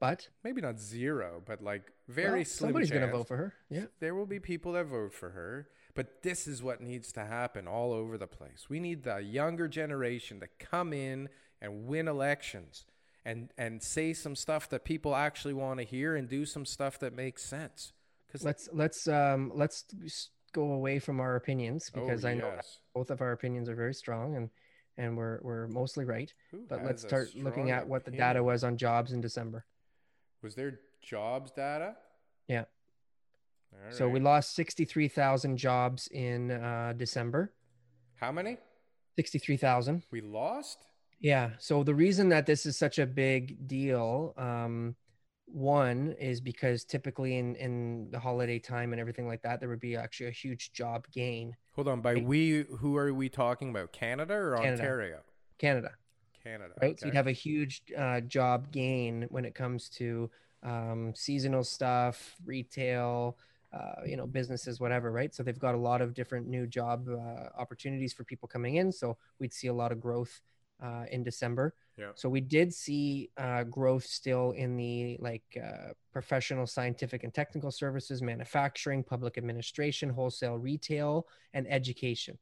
but 0.00 0.28
maybe 0.42 0.60
not 0.60 0.78
zero, 0.80 1.42
but 1.44 1.62
like 1.62 1.92
very 2.08 2.40
well, 2.40 2.44
slim 2.44 2.68
somebody's 2.68 2.90
going 2.90 3.02
to 3.02 3.08
vote 3.12 3.28
for 3.28 3.36
her. 3.36 3.54
Yeah. 3.68 3.84
There 4.00 4.14
will 4.14 4.26
be 4.26 4.40
people 4.40 4.72
that 4.72 4.86
vote 4.86 5.12
for 5.12 5.30
her, 5.30 5.68
but 5.94 6.22
this 6.22 6.46
is 6.48 6.62
what 6.62 6.80
needs 6.80 7.12
to 7.12 7.24
happen 7.24 7.68
all 7.68 7.92
over 7.92 8.16
the 8.18 8.26
place. 8.26 8.66
We 8.68 8.80
need 8.80 9.04
the 9.04 9.18
younger 9.18 9.68
generation 9.68 10.40
to 10.40 10.48
come 10.58 10.92
in 10.92 11.28
and 11.60 11.86
win 11.86 12.08
elections 12.08 12.84
and 13.24 13.52
and 13.58 13.82
say 13.82 14.12
some 14.12 14.34
stuff 14.34 14.68
that 14.70 14.84
people 14.84 15.14
actually 15.14 15.54
want 15.54 15.78
to 15.78 15.84
hear 15.84 16.16
and 16.16 16.28
do 16.28 16.44
some 16.44 16.64
stuff 16.64 16.98
that 16.98 17.14
makes 17.14 17.44
sense. 17.44 17.92
Cuz 18.30 18.44
Let's 18.44 18.68
let's 18.72 19.08
um 19.08 19.52
let's 19.54 19.84
go 20.52 20.72
away 20.72 20.98
from 20.98 21.20
our 21.20 21.36
opinions 21.36 21.90
because 21.90 22.24
I 22.24 22.34
know 22.34 22.58
both 22.94 23.10
of 23.10 23.20
our 23.20 23.32
opinions 23.32 23.68
are 23.68 23.76
very 23.76 23.94
strong 23.94 24.36
and 24.36 24.50
and 24.96 25.16
we're 25.16 25.38
we're 25.42 25.66
mostly 25.68 26.04
right. 26.04 26.32
Who 26.50 26.64
But 26.68 26.84
let's 26.84 27.02
start 27.02 27.34
looking 27.34 27.70
at 27.70 27.86
what 27.88 28.04
the 28.04 28.10
data 28.10 28.42
was 28.42 28.64
on 28.64 28.76
jobs 28.76 29.12
in 29.12 29.20
December. 29.20 29.64
Was 30.42 30.54
there 30.54 30.80
jobs 31.02 31.50
data? 31.50 31.96
Yeah. 32.48 32.64
All 33.72 33.92
So 33.92 34.08
we 34.08 34.20
lost 34.20 34.54
63,000 34.54 35.56
jobs 35.56 36.08
in 36.08 36.50
uh, 36.50 36.94
December. 36.96 37.52
How 38.16 38.32
many? 38.32 38.58
63,000. 39.16 40.02
We 40.10 40.20
lost? 40.20 40.86
Yeah. 41.20 41.50
So 41.58 41.84
the 41.84 41.94
reason 41.94 42.30
that 42.30 42.46
this 42.46 42.66
is 42.66 42.78
such 42.78 42.98
a 42.98 43.06
big 43.06 43.66
deal, 43.68 44.34
um, 44.38 44.96
one 45.46 46.14
is 46.18 46.40
because 46.40 46.84
typically 46.84 47.36
in, 47.36 47.56
in 47.56 48.08
the 48.10 48.18
holiday 48.18 48.58
time 48.58 48.92
and 48.92 49.00
everything 49.00 49.26
like 49.26 49.42
that, 49.42 49.60
there 49.60 49.68
would 49.68 49.80
be 49.80 49.96
actually 49.96 50.28
a 50.28 50.32
huge 50.32 50.72
job 50.72 51.06
gain. 51.12 51.56
Hold 51.74 51.88
on, 51.88 52.00
by 52.00 52.14
Right. 52.14 52.24
we 52.24 52.64
who 52.78 52.96
are 52.96 53.12
we 53.12 53.28
talking 53.28 53.70
about? 53.70 53.92
Canada 53.92 54.34
or 54.34 54.56
Canada. 54.56 54.82
Ontario? 54.82 55.20
Canada, 55.58 55.90
Canada. 56.42 56.74
right? 56.80 56.98
So 56.98 57.06
you'd 57.06 57.14
have 57.14 57.26
a 57.26 57.32
huge 57.32 57.82
uh, 57.96 58.20
job 58.22 58.72
gain 58.72 59.26
when 59.28 59.44
it 59.44 59.54
comes 59.54 59.88
to 59.90 60.30
um, 60.62 61.12
seasonal 61.14 61.64
stuff, 61.64 62.36
retail, 62.44 63.36
uh, 63.72 64.02
you 64.06 64.16
know, 64.16 64.26
businesses, 64.26 64.80
whatever, 64.80 65.10
right? 65.10 65.34
So 65.34 65.42
they've 65.42 65.58
got 65.58 65.74
a 65.74 65.78
lot 65.78 66.00
of 66.00 66.14
different 66.14 66.48
new 66.48 66.66
job 66.66 67.08
uh, 67.08 67.48
opportunities 67.58 68.12
for 68.12 68.24
people 68.24 68.48
coming 68.48 68.76
in. 68.76 68.90
So 68.90 69.16
we'd 69.38 69.52
see 69.52 69.66
a 69.66 69.74
lot 69.74 69.92
of 69.92 70.00
growth 70.00 70.40
uh, 70.82 71.04
in 71.10 71.22
December. 71.22 71.74
Yeah. 71.96 72.10
So 72.14 72.28
we 72.28 72.40
did 72.40 72.72
see 72.72 73.30
uh, 73.36 73.64
growth 73.64 74.04
still 74.06 74.52
in 74.52 74.76
the 74.76 75.18
like 75.20 75.42
uh, 75.62 75.92
professional, 76.12 76.66
scientific, 76.66 77.24
and 77.24 77.32
technical 77.32 77.70
services, 77.70 78.22
manufacturing, 78.22 79.02
public 79.02 79.36
administration, 79.36 80.08
wholesale, 80.08 80.56
retail, 80.56 81.26
and 81.52 81.70
education. 81.70 82.38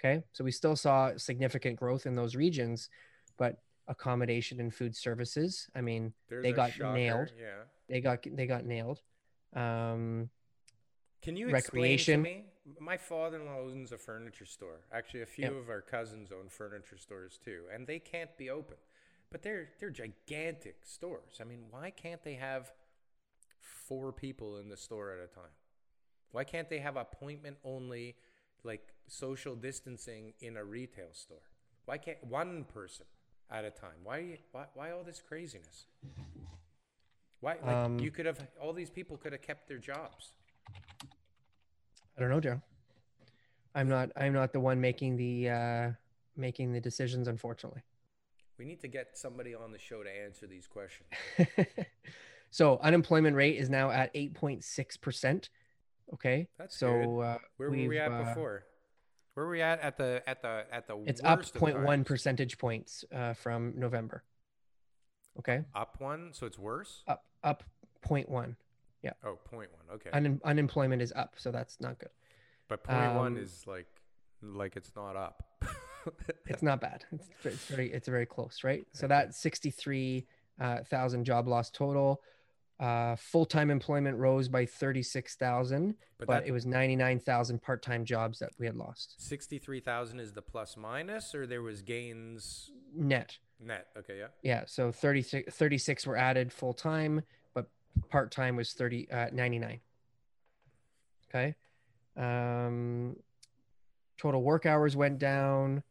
Okay, 0.00 0.22
so 0.32 0.44
we 0.44 0.50
still 0.50 0.76
saw 0.76 1.12
significant 1.16 1.76
growth 1.76 2.06
in 2.06 2.14
those 2.14 2.34
regions, 2.34 2.88
but 3.38 3.58
accommodation 3.88 4.60
and 4.60 4.72
food 4.72 4.96
services. 4.96 5.68
I 5.74 5.80
mean, 5.80 6.12
There's 6.28 6.42
they 6.42 6.52
got 6.52 6.72
shocker, 6.72 6.94
nailed. 6.94 7.32
Yeah. 7.38 7.64
they 7.88 8.00
got 8.00 8.24
they 8.32 8.46
got 8.46 8.64
nailed. 8.64 9.00
Um, 9.54 10.30
Can 11.22 11.36
you 11.36 11.50
Recreation. 11.50 12.44
Explain 12.64 12.74
to 12.74 12.80
me? 12.80 12.86
My 12.86 12.96
father-in-law 12.96 13.58
owns 13.60 13.92
a 13.92 13.98
furniture 13.98 14.46
store. 14.46 14.80
Actually, 14.92 15.22
a 15.22 15.26
few 15.26 15.56
Yep. 15.56 15.58
of 15.58 15.68
our 15.68 15.80
cousins 15.80 16.30
own 16.32 16.48
furniture 16.48 16.98
stores 16.98 17.38
too, 17.44 17.64
and 17.72 17.86
they 17.86 17.98
can't 17.98 18.36
be 18.36 18.50
open. 18.50 18.76
But 19.30 19.42
they're 19.42 19.70
they're 19.80 19.90
gigantic 19.90 20.76
stores. 20.84 21.38
I 21.40 21.44
mean, 21.44 21.66
why 21.70 21.90
can't 21.90 22.22
they 22.22 22.34
have 22.34 22.72
four 23.60 24.12
people 24.12 24.58
in 24.58 24.68
the 24.68 24.76
store 24.76 25.12
at 25.12 25.18
a 25.24 25.26
time? 25.28 25.52
Why 26.32 26.44
can't 26.44 26.68
they 26.68 26.78
have 26.80 26.96
appointment 26.96 27.58
only, 27.64 28.16
like 28.64 28.94
social 29.08 29.56
distancing 29.56 30.34
in 30.40 30.56
a 30.56 30.64
retail 30.64 31.12
store? 31.12 31.42
Why 31.86 31.98
can't 31.98 32.22
one 32.24 32.64
person 32.64 33.06
at 33.50 33.64
a 33.64 33.70
time? 33.70 34.00
Why 34.04 34.38
why 34.52 34.66
why 34.74 34.90
all 34.92 35.04
this 35.04 35.20
craziness? 35.26 35.86
Why 37.40 37.56
like 37.64 37.78
Um, 37.78 37.98
you 37.98 38.10
could 38.10 38.26
have 38.26 38.40
all 38.60 38.72
these 38.72 38.90
people 38.90 39.16
could 39.16 39.32
have 39.32 39.42
kept 39.42 39.68
their 39.68 39.78
jobs. 39.78 40.32
I 42.16 42.20
don't 42.20 42.30
know, 42.30 42.40
Joe. 42.40 42.60
I'm 43.74 43.88
not 43.88 44.10
I'm 44.16 44.32
not 44.32 44.52
the 44.52 44.60
one 44.60 44.80
making 44.80 45.16
the 45.16 45.50
uh, 45.50 45.90
making 46.36 46.72
the 46.72 46.80
decisions, 46.80 47.28
unfortunately. 47.28 47.82
We 48.58 48.64
need 48.64 48.80
to 48.80 48.88
get 48.88 49.18
somebody 49.18 49.54
on 49.54 49.72
the 49.72 49.78
show 49.78 50.04
to 50.04 50.10
answer 50.10 50.46
these 50.46 50.68
questions. 50.68 51.08
so 52.50 52.78
unemployment 52.78 53.34
rate 53.34 53.56
is 53.56 53.68
now 53.68 53.90
at 53.90 54.14
8.6 54.14 55.00
percent. 55.00 55.50
Okay, 56.12 56.48
That's 56.58 56.78
so 56.78 57.20
uh, 57.20 57.38
Where 57.56 57.70
were 57.70 57.76
we 57.76 57.98
at 57.98 58.12
uh, 58.12 58.24
before? 58.24 58.64
Where 59.34 59.46
were 59.46 59.52
we 59.52 59.62
at 59.62 59.80
at 59.80 59.96
the 59.96 60.22
at 60.26 60.42
the 60.42 60.64
at 60.70 60.86
the 60.86 60.96
It's 61.06 61.20
up 61.24 61.38
worst 61.40 61.56
of 61.56 61.62
0.1 61.62 62.04
percentage 62.04 62.58
points 62.58 63.04
uh, 63.12 63.32
from 63.32 63.72
November. 63.76 64.22
Okay, 65.40 65.64
Up 65.74 65.96
one, 65.98 66.30
so 66.32 66.46
it's 66.46 66.58
worse. 66.58 67.02
up 67.08 67.24
up 67.42 67.64
0.1. 68.06 68.54
Oh, 69.24 69.36
point 69.44 69.70
one. 69.72 69.96
Okay, 69.96 70.10
Un- 70.12 70.40
unemployment 70.44 71.02
is 71.02 71.12
up, 71.14 71.34
so 71.36 71.50
that's 71.50 71.80
not 71.80 71.98
good. 71.98 72.10
but 72.68 72.82
point 72.84 73.14
one 73.14 73.32
um, 73.36 73.36
is 73.38 73.64
like 73.66 73.86
like 74.42 74.76
it's 74.76 74.92
not 74.96 75.16
up. 75.16 75.42
It's 76.46 76.62
not 76.62 76.82
bad. 76.82 77.04
It's, 77.12 77.28
it's 77.44 77.64
very 77.66 77.90
it's 77.90 78.08
very 78.08 78.26
close, 78.26 78.62
right? 78.62 78.84
So 78.92 79.06
that 79.08 79.34
63 79.34 80.26
uh, 80.60 80.78
thousand 80.82 81.24
job 81.24 81.48
loss 81.48 81.70
total. 81.70 82.20
Uh, 82.78 83.16
Full 83.16 83.46
time 83.46 83.70
employment 83.70 84.18
rose 84.18 84.48
by 84.48 84.66
36,000, 84.66 85.94
but 86.18 86.26
but 86.26 86.32
that 86.40 86.46
it 86.46 86.52
was 86.52 86.66
99,000 86.66 87.62
part 87.62 87.82
time 87.82 88.04
jobs 88.04 88.38
that 88.40 88.50
we 88.58 88.66
had 88.66 88.74
lost 88.76 89.14
sixty-three 89.18 89.80
thousand 89.80 90.20
is 90.20 90.32
the 90.32 90.42
plus 90.42 90.76
minus, 90.76 91.34
or 91.34 91.46
there 91.46 91.62
was 91.62 91.82
gains 91.82 92.70
net. 92.94 93.38
net. 93.60 93.86
Okay, 93.96 94.18
yeah. 94.18 94.26
Yeah, 94.42 94.64
so 94.66 94.90
36, 94.92 95.54
36 95.54 96.06
were 96.06 96.16
added 96.16 96.52
full 96.52 96.74
time, 96.74 97.14
but 97.16 97.24
part 98.10 98.30
time 98.30 98.56
was 98.56 98.72
30 98.72 99.10
uh, 99.10 99.26
99. 99.32 99.80
Okay. 101.28 101.54
Um, 102.16 103.16
total 104.18 104.42
work 104.42 104.66
hours 104.66 104.96
went 104.96 105.18
down. 105.18 105.82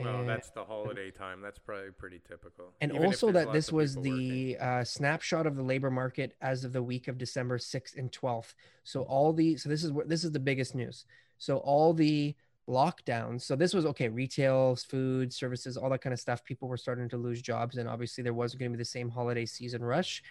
Well, 0.00 0.24
that's 0.24 0.50
the 0.50 0.64
holiday 0.64 1.10
time. 1.10 1.42
That's 1.42 1.58
probably 1.58 1.90
pretty 1.90 2.20
typical. 2.26 2.72
and 2.80 2.92
even 2.92 3.04
also 3.04 3.30
that 3.32 3.52
this 3.52 3.70
was 3.70 3.94
the 3.94 4.56
uh, 4.58 4.84
snapshot 4.84 5.46
of 5.46 5.54
the 5.54 5.62
labor 5.62 5.90
market 5.90 6.34
as 6.40 6.64
of 6.64 6.72
the 6.72 6.82
week 6.82 7.08
of 7.08 7.18
December 7.18 7.58
6th 7.58 7.98
and 7.98 8.10
12th. 8.10 8.54
So 8.84 9.02
all 9.02 9.34
the 9.34 9.56
so 9.58 9.68
this 9.68 9.84
is 9.84 9.92
what 9.92 10.08
this 10.08 10.24
is 10.24 10.32
the 10.32 10.40
biggest 10.40 10.74
news. 10.74 11.04
So 11.36 11.58
all 11.58 11.92
the 11.92 12.34
lockdowns. 12.68 13.42
So 13.42 13.56
this 13.56 13.74
was 13.74 13.86
okay, 13.86 14.08
retail, 14.08 14.76
food, 14.76 15.32
services, 15.32 15.76
all 15.76 15.90
that 15.90 16.00
kind 16.00 16.12
of 16.12 16.20
stuff. 16.20 16.44
People 16.44 16.68
were 16.68 16.76
starting 16.76 17.08
to 17.10 17.16
lose 17.16 17.42
jobs, 17.42 17.76
and 17.76 17.88
obviously 17.88 18.22
there 18.22 18.34
wasn't 18.34 18.60
going 18.60 18.72
to 18.72 18.76
be 18.76 18.80
the 18.80 18.84
same 18.84 19.10
holiday 19.10 19.46
season 19.46 19.82
rush. 19.82 20.22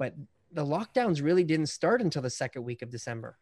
But 0.00 0.14
the 0.50 0.64
lockdowns 0.64 1.22
really 1.22 1.44
didn't 1.44 1.66
start 1.66 2.00
until 2.00 2.22
the 2.22 2.30
second 2.30 2.64
week 2.64 2.80
of 2.80 2.88
December. 2.88 3.38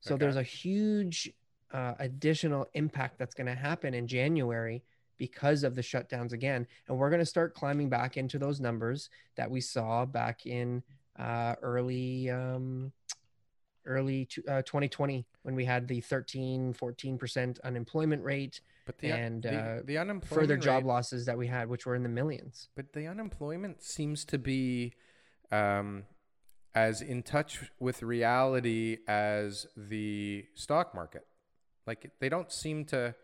So 0.00 0.14
Okay. 0.14 0.24
there's 0.24 0.34
a 0.36 0.42
huge 0.42 1.32
uh, 1.72 1.94
additional 2.00 2.66
impact 2.74 3.16
that's 3.16 3.32
going 3.32 3.46
to 3.46 3.54
happen 3.54 3.94
in 3.94 4.08
January 4.08 4.82
because 5.18 5.62
of 5.62 5.76
the 5.76 5.82
shutdowns 5.82 6.32
again. 6.32 6.66
And 6.88 6.98
we're 6.98 7.10
going 7.10 7.20
to 7.20 7.24
start 7.26 7.54
climbing 7.54 7.90
back 7.90 8.16
into 8.16 8.40
those 8.40 8.58
numbers 8.58 9.08
that 9.36 9.48
we 9.48 9.60
saw 9.60 10.04
back 10.04 10.46
in 10.46 10.82
uh, 11.16 11.54
early 11.62 12.28
um, 12.28 12.90
early 13.86 14.26
to, 14.26 14.42
uh, 14.48 14.62
2020 14.62 15.26
when 15.42 15.54
we 15.54 15.64
had 15.64 15.88
the 15.88 16.00
13, 16.00 16.74
14% 16.74 17.60
unemployment 17.62 18.22
rate, 18.22 18.60
but 18.86 18.98
the, 18.98 19.10
and, 19.10 19.42
the, 19.42 19.56
uh, 19.56 19.80
the 19.84 19.98
unemployment 19.98 20.24
further 20.42 20.56
job 20.56 20.84
rate- 20.84 20.88
losses 20.88 21.26
that 21.26 21.36
we 21.36 21.46
had, 21.46 21.68
which 21.68 21.86
were 21.86 21.94
in 21.94 22.02
the 22.02 22.08
millions. 22.08 22.68
But 22.74 22.92
the 22.92 23.06
unemployment 23.06 23.82
seems 23.82 24.24
to 24.26 24.38
be 24.38 24.94
um, 25.50 26.04
as 26.74 27.02
in 27.02 27.22
touch 27.22 27.70
with 27.78 28.02
reality 28.02 28.98
as 29.06 29.66
the 29.76 30.46
stock 30.54 30.94
market. 30.94 31.26
Like 31.86 32.12
they 32.20 32.28
don't 32.28 32.50
seem 32.50 32.84
to 32.86 33.14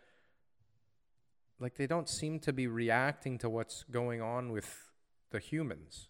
like 1.61 1.75
they 1.75 1.87
don't 1.87 2.09
seem 2.09 2.39
to 2.41 2.53
be 2.53 2.67
reacting 2.67 3.39
to 3.39 3.51
what's 3.51 3.85
going 3.85 4.21
on 4.21 4.53
with 4.53 4.91
the 5.31 5.39
humans. 5.39 6.09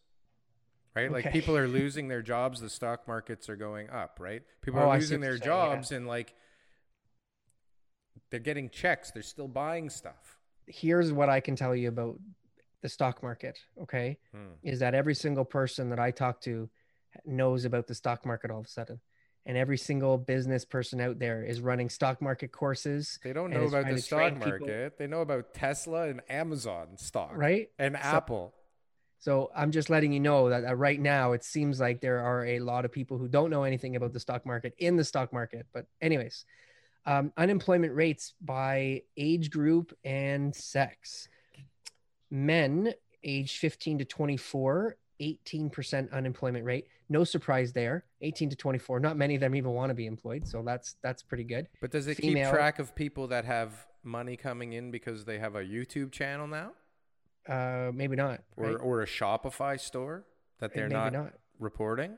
Right? 1.03 1.13
Like 1.13 1.33
people 1.33 1.57
are 1.57 1.69
losing 1.81 2.09
their 2.09 2.23
jobs, 2.23 2.61
the 2.61 2.69
stock 2.71 3.07
markets 3.07 3.49
are 3.49 3.57
going 3.57 3.89
up, 3.91 4.19
right? 4.21 4.43
People 4.63 4.81
Oh, 4.81 4.89
are 4.91 4.97
losing 4.97 5.21
their 5.21 5.33
saying, 5.39 5.43
yeah. 5.43 5.47
jobs 5.75 5.93
and 5.93 6.07
like 6.07 6.35
they're 8.31 8.41
getting 8.41 8.69
checks, 8.71 9.11
they're 9.11 9.23
still 9.23 9.49
buying 9.49 9.89
stuff. 9.91 10.37
Here's 10.67 11.13
what 11.13 11.29
I 11.29 11.41
can 11.41 11.57
tell 11.57 11.75
you 11.75 11.89
about 11.89 12.19
the 12.83 12.89
stock 12.89 13.23
market. 13.23 13.59
Okay. 13.83 14.19
Hmm. 14.35 14.53
is 14.63 14.81
that 14.81 14.95
every 14.95 15.15
single 15.15 15.45
person 15.45 15.91
that 15.91 15.99
I 15.99 16.11
talk 16.11 16.41
to 16.43 16.69
knows 17.25 17.65
about 17.65 17.87
the 17.87 17.95
stock 17.95 18.27
market 18.27 18.51
all 18.51 18.61
of 18.61 18.67
a 18.67 18.69
sudden. 18.69 19.01
And 19.47 19.57
every 19.57 19.79
single 19.79 20.19
business 20.19 20.67
person 20.67 21.01
out 21.01 21.19
there 21.19 21.43
is 21.43 21.63
running 21.63 21.89
stock 21.89 22.21
market 22.21 22.53
courses, 22.53 23.19
They 23.25 23.33
don't 23.33 23.51
know 23.51 23.65
about 23.65 23.89
the 23.89 23.99
stock 23.99 24.19
train 24.19 24.35
people- 24.35 24.51
market. 24.67 24.99
They 24.99 25.07
know 25.07 25.23
about 25.23 25.55
Tesla 25.55 26.09
and 26.09 26.21
Amazon 26.29 26.99
stock, 26.99 27.33
right? 27.35 27.71
And 27.79 27.95
So- 27.95 28.01
Apple. 28.03 28.55
So 29.19 29.51
I'm 29.55 29.71
just 29.73 29.91
letting 29.91 30.12
you 30.12 30.21
know 30.21 30.49
that 30.49 30.64
uh, 30.64 30.75
right 30.75 31.01
now 31.01 31.33
it 31.33 31.43
seems 31.43 31.81
like 31.81 32.01
there 32.01 32.21
are 32.21 32.47
a 32.47 32.61
lot 32.61 32.85
of 32.85 32.93
people 32.93 33.19
who 33.19 33.29
don't 33.29 33.51
know 33.51 33.64
anything 33.64 33.97
about 33.97 34.12
the 34.12 34.21
stock 34.21 34.47
market 34.47 34.75
in 34.79 34.97
the 34.97 35.05
stock 35.05 35.33
market. 35.33 35.66
But, 35.73 35.87
anyways, 36.01 36.45
um, 37.05 37.33
unemployment 37.37 37.95
rates 37.95 38.35
by 38.41 39.03
age 39.16 39.51
group 39.51 39.93
and 40.05 40.55
sex. 40.55 41.29
Men 42.31 42.93
age 43.25 43.59
15 43.59 43.99
to 43.99 44.05
24, 44.05 44.97
18% 45.21 46.12
unemployment 46.12 46.64
rate. 46.64 46.87
No 47.09 47.25
surprise 47.25 47.73
there. 47.73 48.05
18 48.21 48.51
to 48.51 48.57
24. 48.57 49.01
Not 49.01 49.16
many 49.16 49.35
of 49.35 49.41
them 49.41 49.55
even 49.55 49.73
want 49.73 49.91
to 49.91 49.95
be 49.95 50.07
employed, 50.07 50.47
so 50.47 50.62
that's 50.62 50.97
that's 51.03 51.23
pretty 51.23 51.45
good. 51.45 51.66
But 51.81 51.91
does 51.91 52.07
it 52.07 52.19
Female- 52.19 52.51
keep 52.51 52.55
track 52.55 52.79
of 52.79 52.95
people 52.95 53.27
that 53.29 53.45
have 53.47 53.87
money 54.05 54.37
coming 54.37 54.75
in 54.75 54.91
because 54.91 55.25
they 55.25 55.39
have 55.39 55.55
a 55.55 55.62
YouTube 55.62 56.12
channel 56.12 56.47
now, 56.47 56.73
Uh, 57.49 57.91
maybe 57.95 58.15
not. 58.15 58.43
or 58.57 58.67
right? 58.67 58.75
or 58.75 59.03
a 59.03 59.07
Shopify 59.07 59.81
store 59.81 60.25
that 60.59 60.75
they're 60.75 60.89
maybe 60.89 60.95
not, 60.95 61.13
not. 61.13 61.33
reporting? 61.59 62.17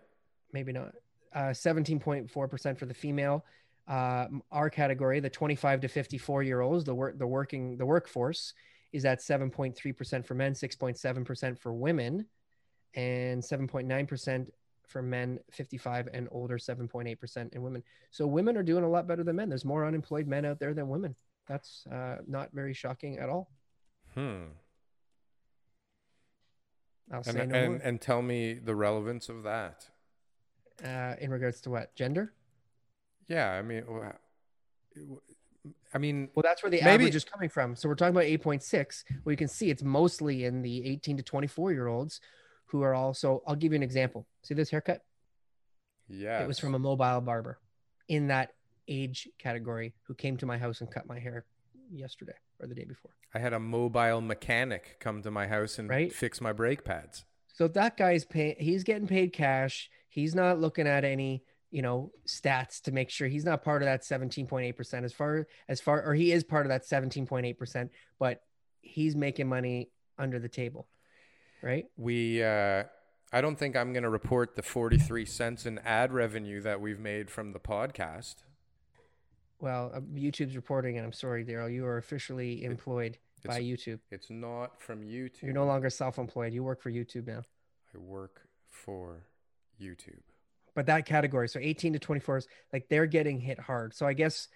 maybe 0.52 0.72
not. 0.72 0.94
Uh, 1.32 1.50
17.4% 1.50 2.78
for 2.78 2.86
the 2.86 2.94
female. 2.94 3.44
Uh, 3.86 4.26
our 4.50 4.70
category, 4.70 5.20
the 5.20 5.30
25 5.30 5.80
to 5.80 5.88
54 5.88 6.42
year 6.42 6.60
olds, 6.60 6.84
the 6.84 6.94
work, 6.94 7.18
the 7.18 7.26
working, 7.26 7.76
the 7.76 7.86
workforce 7.86 8.54
is 8.92 9.04
at 9.04 9.20
7.3% 9.20 10.24
for 10.24 10.34
men, 10.34 10.52
6.7% 10.52 11.58
for 11.58 11.72
women, 11.72 12.26
and 12.94 13.42
7.9% 13.42 14.48
for 14.86 15.02
men 15.02 15.38
55 15.52 16.08
and 16.12 16.28
older, 16.32 16.58
7.8% 16.58 17.54
in 17.54 17.62
women. 17.62 17.82
So 18.10 18.26
women 18.26 18.56
are 18.56 18.62
doing 18.62 18.82
a 18.82 18.88
lot 18.88 19.06
better 19.06 19.22
than 19.22 19.36
men. 19.36 19.48
There's 19.48 19.64
more 19.64 19.86
unemployed 19.86 20.26
men 20.26 20.44
out 20.44 20.58
there 20.58 20.74
than 20.74 20.88
women. 20.88 21.14
That's 21.46 21.86
uh, 21.90 22.16
not 22.26 22.50
very 22.52 22.74
shocking 22.74 23.18
at 23.18 23.28
all. 23.28 23.50
Hmm. 24.14 24.46
I'll 27.10 27.18
And 27.18 27.26
say 27.26 27.46
no 27.46 27.54
and, 27.56 27.72
more. 27.72 27.80
and 27.82 28.00
tell 28.00 28.22
me 28.22 28.54
the 28.54 28.74
relevance 28.74 29.28
of 29.28 29.42
that. 29.42 29.88
Uh, 30.84 31.14
in 31.20 31.30
regards 31.30 31.60
to 31.62 31.70
what 31.70 31.94
gender? 31.94 32.32
Yeah, 33.28 33.50
I 33.52 33.62
mean, 33.62 33.84
I 35.92 35.98
mean, 35.98 36.30
Well, 36.34 36.42
that's 36.42 36.62
where 36.62 36.70
the 36.70 36.78
Maybe- 36.78 37.04
average 37.04 37.14
is 37.16 37.24
coming 37.24 37.48
from. 37.48 37.76
So 37.76 37.88
we're 37.88 37.94
talking 37.96 38.14
about 38.14 38.24
8.6. 38.24 39.04
Well, 39.24 39.32
you 39.32 39.36
can 39.36 39.48
see 39.48 39.70
it's 39.70 39.82
mostly 39.82 40.44
in 40.44 40.62
the 40.62 40.84
18 40.86 41.16
to 41.18 41.22
24 41.22 41.72
year 41.72 41.86
olds 41.88 42.20
who 42.66 42.82
are 42.82 42.94
also, 42.94 43.42
I'll 43.46 43.56
give 43.56 43.72
you 43.72 43.76
an 43.76 43.82
example. 43.82 44.26
See 44.42 44.54
this 44.54 44.70
haircut? 44.70 45.04
yeah, 46.08 46.42
It 46.42 46.48
was 46.48 46.58
from 46.58 46.74
a 46.74 46.78
mobile 46.78 47.20
barber 47.20 47.60
in 48.08 48.28
that 48.28 48.54
age 48.88 49.28
category 49.38 49.94
who 50.02 50.14
came 50.14 50.36
to 50.38 50.46
my 50.46 50.58
house 50.58 50.80
and 50.80 50.90
cut 50.90 51.06
my 51.06 51.18
hair 51.20 51.44
yesterday 51.92 52.34
or 52.60 52.66
the 52.66 52.74
day 52.74 52.84
before. 52.84 53.12
I 53.34 53.38
had 53.38 53.52
a 53.52 53.60
mobile 53.60 54.20
mechanic 54.20 54.96
come 55.00 55.22
to 55.22 55.30
my 55.30 55.46
house 55.46 55.78
and 55.78 55.88
Right? 55.88 56.12
fix 56.12 56.40
my 56.40 56.52
brake 56.52 56.84
pads. 56.84 57.24
So 57.52 57.68
that 57.68 57.96
guy's 57.96 58.24
paying, 58.24 58.56
he's 58.58 58.84
getting 58.84 59.06
paid 59.06 59.32
cash. 59.32 59.90
He's 60.08 60.34
not 60.34 60.58
looking 60.60 60.86
at 60.86 61.04
any, 61.04 61.44
you 61.70 61.82
know, 61.82 62.10
stats 62.26 62.80
to 62.82 62.92
make 62.92 63.10
sure 63.10 63.28
he's 63.28 63.44
not 63.44 63.62
part 63.62 63.82
of 63.82 63.86
that 63.86 64.02
17.8% 64.02 65.04
as 65.04 65.12
far 65.12 65.46
as 65.68 65.80
far, 65.80 66.02
or 66.04 66.14
he 66.14 66.32
is 66.32 66.42
part 66.42 66.66
of 66.66 66.70
that 66.70 66.84
17.8%, 66.84 67.90
but 68.18 68.42
he's 68.80 69.14
making 69.14 69.48
money 69.48 69.90
under 70.18 70.38
the 70.38 70.48
table. 70.48 70.88
Right. 71.62 71.84
We, 71.96 72.42
uh, 72.42 72.84
I 73.32 73.40
don't 73.40 73.56
think 73.56 73.76
I'm 73.76 73.92
going 73.92 74.02
to 74.02 74.08
report 74.10 74.56
the 74.56 74.62
43 74.62 75.24
cents 75.26 75.66
in 75.66 75.78
ad 75.80 76.12
revenue 76.12 76.60
that 76.62 76.80
we've 76.80 76.98
made 76.98 77.30
from 77.30 77.52
the 77.52 77.60
podcast. 77.60 78.36
Well, 79.60 79.92
uh, 79.94 80.00
YouTube's 80.00 80.56
reporting, 80.56 80.96
and 80.96 81.06
I'm 81.06 81.12
sorry, 81.12 81.44
Daryl, 81.44 81.72
you 81.72 81.84
are 81.84 81.98
officially 81.98 82.64
employed 82.64 83.18
by 83.44 83.60
YouTube. 83.60 84.00
It's 84.10 84.30
not 84.30 84.80
from 84.80 85.02
YouTube. 85.02 85.42
You're 85.42 85.52
no 85.52 85.66
longer 85.66 85.90
self-employed. 85.90 86.52
You 86.52 86.64
work 86.64 86.82
for 86.82 86.90
YouTube 86.90 87.26
now. 87.26 87.42
I 87.94 87.98
work 87.98 88.42
for 88.68 89.26
YouTube. 89.80 90.20
But 90.74 90.86
that 90.86 91.04
category, 91.04 91.48
so 91.48 91.58
18 91.60 91.94
to 91.94 91.98
24 91.98 92.38
is 92.38 92.48
like 92.72 92.88
they're 92.88 93.06
getting 93.06 93.40
hit 93.40 93.58
hard. 93.58 93.94
So 93.94 94.06
I 94.06 94.12
guess 94.12 94.48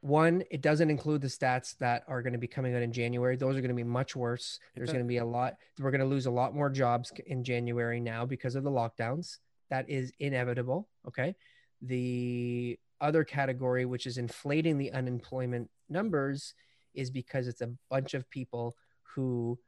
one, 0.00 0.44
it 0.50 0.60
doesn't 0.60 0.90
include 0.90 1.22
the 1.22 1.28
stats 1.28 1.78
that 1.78 2.04
are 2.06 2.22
going 2.22 2.34
to 2.34 2.38
be 2.38 2.46
coming 2.46 2.76
out 2.76 2.82
in 2.82 2.92
January. 2.92 3.36
Those 3.36 3.56
are 3.56 3.60
going 3.60 3.70
to 3.70 3.74
be 3.74 3.82
much 3.82 4.14
worse. 4.14 4.60
There's 4.74 4.90
going 4.90 5.04
to 5.04 5.08
be 5.08 5.16
a 5.16 5.24
lot. 5.24 5.54
We're 5.80 5.90
going 5.90 6.02
to 6.02 6.06
lose 6.06 6.26
a 6.26 6.30
lot 6.30 6.54
more 6.54 6.68
jobs 6.68 7.12
in 7.26 7.42
January 7.42 8.00
now 8.00 8.26
because 8.26 8.54
of 8.54 8.64
the 8.64 8.70
lockdowns. 8.70 9.38
That 9.70 9.88
is 9.88 10.12
inevitable. 10.18 10.88
Okay. 11.08 11.34
The 11.80 12.78
other 13.00 13.24
category, 13.24 13.84
which 13.84 14.06
is 14.06 14.18
inflating 14.18 14.78
the 14.78 14.92
unemployment 14.92 15.70
numbers, 15.88 16.54
is 16.94 17.10
because 17.10 17.48
it's 17.48 17.60
a 17.60 17.70
bunch 17.90 18.14
of 18.14 18.28
people 18.30 18.76
who 19.02 19.58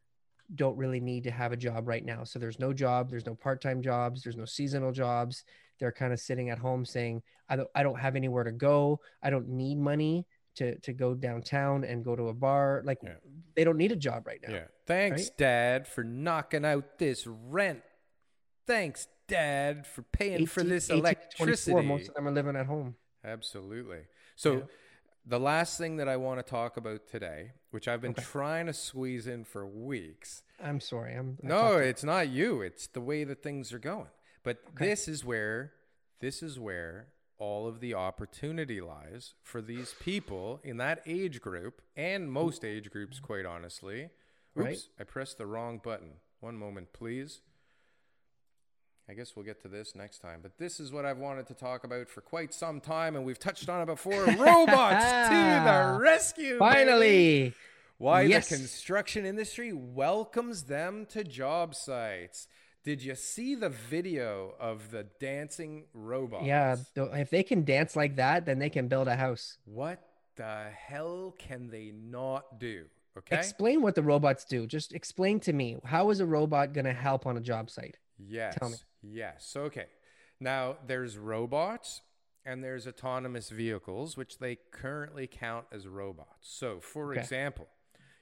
don't 0.54 0.76
really 0.76 1.00
need 1.00 1.24
to 1.24 1.30
have 1.30 1.50
a 1.52 1.56
job 1.56 1.88
right 1.88 2.04
now. 2.04 2.22
So 2.24 2.38
there's 2.38 2.60
no 2.60 2.72
job, 2.72 3.10
there's 3.10 3.26
no 3.26 3.34
part-time 3.34 3.82
jobs, 3.82 4.22
there's 4.22 4.36
no 4.36 4.44
seasonal 4.44 4.92
jobs. 4.92 5.42
They're 5.80 5.92
kind 5.92 6.12
of 6.12 6.20
sitting 6.20 6.50
at 6.50 6.58
home 6.58 6.84
saying, 6.84 7.22
I 7.48 7.56
don't 7.56 7.68
I 7.74 7.82
don't 7.82 7.98
have 7.98 8.16
anywhere 8.16 8.44
to 8.44 8.52
go. 8.52 9.00
I 9.22 9.30
don't 9.30 9.48
need 9.48 9.76
money 9.78 10.26
to 10.54 10.78
to 10.80 10.92
go 10.92 11.14
downtown 11.14 11.84
and 11.84 12.04
go 12.04 12.14
to 12.16 12.28
a 12.28 12.32
bar. 12.34 12.82
Like 12.84 12.98
Yeah. 13.02 13.14
they 13.56 13.64
don't 13.64 13.76
need 13.76 13.92
a 13.92 13.96
job 13.96 14.26
right 14.26 14.40
now. 14.46 14.54
Yeah. 14.54 14.64
Thanks, 14.86 15.22
Right? 15.22 15.36
Dad, 15.36 15.88
for 15.88 16.04
knocking 16.04 16.64
out 16.64 16.98
this 16.98 17.26
rent. 17.26 17.82
Thanks, 18.66 19.06
Dad, 19.28 19.86
for 19.86 20.02
paying 20.02 20.46
for 20.46 20.62
this 20.62 20.90
18 20.90 20.96
to 20.96 21.02
24, 21.02 21.46
electricity. 21.46 21.86
most 21.86 22.08
of 22.08 22.14
them 22.14 22.28
are 22.28 22.32
living 22.32 22.56
at 22.56 22.66
home. 22.66 22.96
Absolutely. 23.26 24.06
So, 24.36 24.52
Yeah. 24.58 24.62
the 25.26 25.40
last 25.40 25.76
thing 25.78 25.96
that 25.96 26.08
I 26.08 26.16
want 26.16 26.38
to 26.38 26.48
talk 26.48 26.76
about 26.76 27.06
today, 27.08 27.52
which 27.70 27.88
I've 27.88 28.00
been 28.00 28.12
Okay. 28.12 28.22
trying 28.22 28.66
to 28.66 28.72
squeeze 28.72 29.26
in 29.26 29.44
for 29.44 29.66
weeks. 29.66 30.42
I'm 30.60 30.80
sorry. 30.80 31.14
I'm 31.14 31.38
I 31.42 31.46
No, 31.46 31.76
it's 31.78 32.04
not 32.04 32.28
you. 32.28 32.62
It's 32.62 32.86
the 32.86 33.00
way 33.00 33.24
that 33.24 33.42
things 33.42 33.72
are 33.72 33.78
going. 33.78 34.10
But 34.42 34.58
this 34.76 35.08
is 35.08 35.24
where 35.24 35.72
this 36.20 36.42
is 36.42 36.58
where 36.58 37.08
all 37.38 37.66
of 37.66 37.80
the 37.80 37.92
opportunity 37.92 38.80
lies 38.80 39.34
for 39.42 39.60
these 39.60 39.92
people 40.00 40.60
in 40.64 40.78
that 40.78 41.02
age 41.04 41.42
group 41.42 41.82
and 41.94 42.32
most 42.32 42.64
age 42.64 42.90
groups, 42.90 43.20
quite 43.20 43.44
honestly. 43.44 44.04
Oops, 44.04 44.10
Right. 44.54 44.88
I 44.98 45.04
pressed 45.04 45.36
the 45.36 45.44
wrong 45.46 45.76
button. 45.78 46.20
One 46.40 46.56
moment, 46.56 46.94
please. 46.94 47.42
I 49.08 49.14
guess 49.14 49.36
we'll 49.36 49.44
get 49.44 49.60
to 49.62 49.68
this 49.68 49.94
next 49.94 50.18
time. 50.18 50.40
But 50.42 50.58
this 50.58 50.80
is 50.80 50.90
what 50.90 51.04
I've 51.04 51.18
wanted 51.18 51.46
to 51.48 51.54
talk 51.54 51.84
about 51.84 52.08
for 52.08 52.20
quite 52.20 52.52
some 52.52 52.80
time, 52.80 53.14
and 53.14 53.24
we've 53.24 53.38
touched 53.38 53.68
on 53.68 53.80
it 53.82 53.86
before. 53.86 54.24
Robots 54.24 55.04
to 55.28 55.62
the 55.64 55.98
rescue! 56.02 56.58
baby! 56.58 56.58
finally. 56.58 57.54
Why 57.98 58.22
Yes. 58.22 58.48
the 58.48 58.56
construction 58.56 59.24
industry 59.24 59.72
welcomes 59.72 60.64
them 60.64 61.06
to 61.10 61.24
job 61.24 61.74
sites. 61.74 62.46
Did 62.84 63.02
you 63.02 63.14
see 63.14 63.54
the 63.54 63.68
video 63.70 64.54
of 64.60 64.90
the 64.90 65.04
dancing 65.18 65.84
robots? 65.94 66.44
Yeah, 66.44 66.76
if 66.94 67.30
they 67.30 67.42
can 67.42 67.64
dance 67.64 67.96
like 67.96 68.16
that, 68.16 68.44
then 68.44 68.58
they 68.58 68.70
can 68.70 68.86
build 68.88 69.08
a 69.08 69.16
house. 69.16 69.58
What 69.64 70.00
the 70.36 70.66
hell 70.76 71.34
can 71.38 71.68
they 71.70 71.92
not 71.94 72.60
do? 72.60 72.84
Okay. 73.18 73.36
Explain 73.38 73.80
what 73.82 73.94
the 73.94 74.02
robots 74.02 74.44
do. 74.44 74.66
Just 74.66 74.92
explain 74.92 75.40
to 75.40 75.52
me 75.52 75.78
how 75.84 76.10
is 76.10 76.20
a 76.20 76.26
robot 76.26 76.74
going 76.74 76.84
to 76.84 76.92
help 76.92 77.26
on 77.26 77.36
a 77.36 77.40
job 77.40 77.70
site? 77.70 77.96
yes. 78.18 78.54
Tell 78.58 78.68
me. 78.70 78.76
Yes. 79.12 79.54
Okay. 79.56 79.86
Now 80.40 80.76
there's 80.86 81.16
robots 81.18 82.02
and 82.44 82.62
there's 82.62 82.86
autonomous 82.86 83.50
vehicles, 83.50 84.16
which 84.16 84.38
they 84.38 84.56
currently 84.70 85.26
count 85.26 85.66
as 85.72 85.86
robots. 85.86 86.48
So, 86.48 86.80
for 86.80 87.10
Okay. 87.12 87.20
example, 87.20 87.68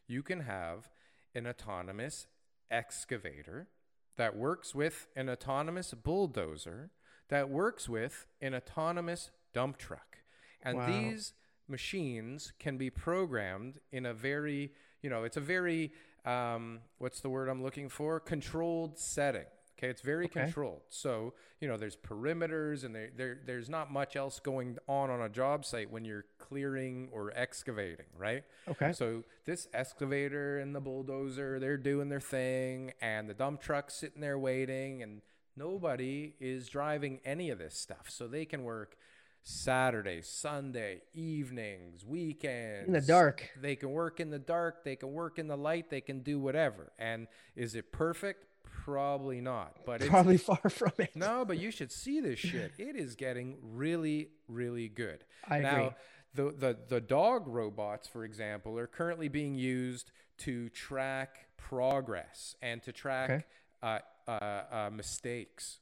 you 0.07 0.22
can 0.22 0.41
have 0.41 0.89
an 1.35 1.47
autonomous 1.47 2.26
excavator 2.70 3.68
that 4.16 4.37
works 4.37 4.74
with 4.74 5.07
an 5.16 5.28
autonomous 5.28 5.93
bulldozer 5.93 6.91
that 7.28 7.49
works 7.51 7.89
with 7.89 8.26
an 8.41 8.55
autonomous 8.55 9.30
dump 9.53 9.76
truck. 9.76 10.18
And 10.62 10.78
Wow. 10.78 10.87
these 10.87 11.32
machines 11.68 12.53
can 12.59 12.76
be 12.78 12.91
programmed 12.91 13.80
in 13.93 14.07
a 14.07 14.14
very, 14.14 14.72
you 15.03 15.11
know, 15.11 15.24
it's 15.24 15.37
a 15.37 15.41
very, 15.41 15.93
um, 16.24 16.80
what's 16.99 17.20
the 17.20 17.28
word 17.28 17.49
I'm 17.49 17.62
looking 17.62 17.89
for? 17.89 18.20
Controlled 18.20 18.99
setting. 18.99 19.47
Okay, 19.85 19.91
it's 19.91 20.01
very 20.01 20.24
Okay. 20.26 20.45
controlled. 20.45 20.82
So, 20.89 21.35
you 21.61 21.68
know, 21.68 21.76
there's 21.76 21.97
perimeters 21.97 22.85
and 22.85 22.95
there, 22.95 23.11
there, 23.16 23.39
there's 23.45 23.68
not 23.68 23.93
much 23.93 24.16
else 24.16 24.41
going 24.41 24.78
on 24.89 25.11
on 25.11 25.20
a 25.20 25.28
job 25.28 25.64
site 25.64 25.91
when 25.91 26.05
you're 26.05 26.24
clearing 26.39 27.09
or 27.12 27.32
excavating, 27.35 28.07
right? 28.16 28.45
Okay. 28.68 28.93
So 28.93 29.24
this 29.45 29.68
excavator 29.74 30.59
and 30.59 30.74
the 30.74 30.80
bulldozer, 30.80 31.61
they're 31.61 31.76
doing 31.76 32.09
their 32.09 32.20
thing, 32.20 32.93
and 33.01 33.28
the 33.28 33.35
dump 33.35 33.61
truck's 33.61 33.95
sitting 33.95 34.20
there 34.20 34.39
waiting, 34.39 35.03
and 35.03 35.20
nobody 35.57 36.35
is 36.41 36.68
driving 36.68 37.20
any 37.24 37.51
of 37.51 37.59
this 37.59 37.76
stuff. 37.76 38.09
So 38.09 38.26
they 38.26 38.47
can 38.47 38.64
work 38.64 38.97
Saturday, 39.43 40.22
Sunday, 40.22 41.03
evenings, 41.12 42.05
weekends. 42.05 42.87
In 42.87 42.95
the 42.95 43.03
dark. 43.03 43.51
They 43.61 43.76
can 43.76 43.91
work 43.91 44.18
in 44.18 44.30
the 44.30 44.39
dark, 44.39 44.85
they 44.85 44.97
can 44.97 45.12
work 45.12 45.39
in 45.39 45.49
the 45.49 45.57
light, 45.57 45.91
they 45.91 46.01
can 46.01 46.20
do 46.20 46.41
whatever. 46.41 46.93
And 46.99 47.26
is 47.55 47.74
it 47.74 47.93
perfect? 47.93 48.47
Probably 48.85 49.41
not. 49.41 49.76
But 49.87 50.01
it's 50.03 50.11
Probably 50.11 50.37
far 50.37 50.68
from 50.68 50.93
it. 50.99 51.16
no, 51.16 51.45
but 51.45 51.59
you 51.59 51.70
should 51.70 51.91
see 51.91 52.20
this 52.20 52.39
shit. 52.39 52.72
It 52.78 52.97
is 52.97 53.14
getting 53.14 53.57
really, 53.62 54.28
really 54.49 54.89
good. 54.89 55.24
I 55.49 55.61
now, 55.61 55.76
agree. 55.76 55.91
the, 56.35 56.43
the 56.53 56.78
the 56.89 57.01
dog 57.01 57.47
robots, 57.47 58.07
for 58.09 58.24
example, 58.24 58.78
are 58.78 58.87
currently 58.87 59.28
being 59.28 59.55
used 59.55 60.11
to 60.39 60.68
track 60.70 61.47
progress 61.57 62.57
and 62.61 62.82
to 62.82 62.93
track 62.93 63.30
Okay. 63.30 63.45
uh, 63.82 63.99
uh, 64.28 64.62
uh, 64.70 64.91
mistakes. 64.93 65.78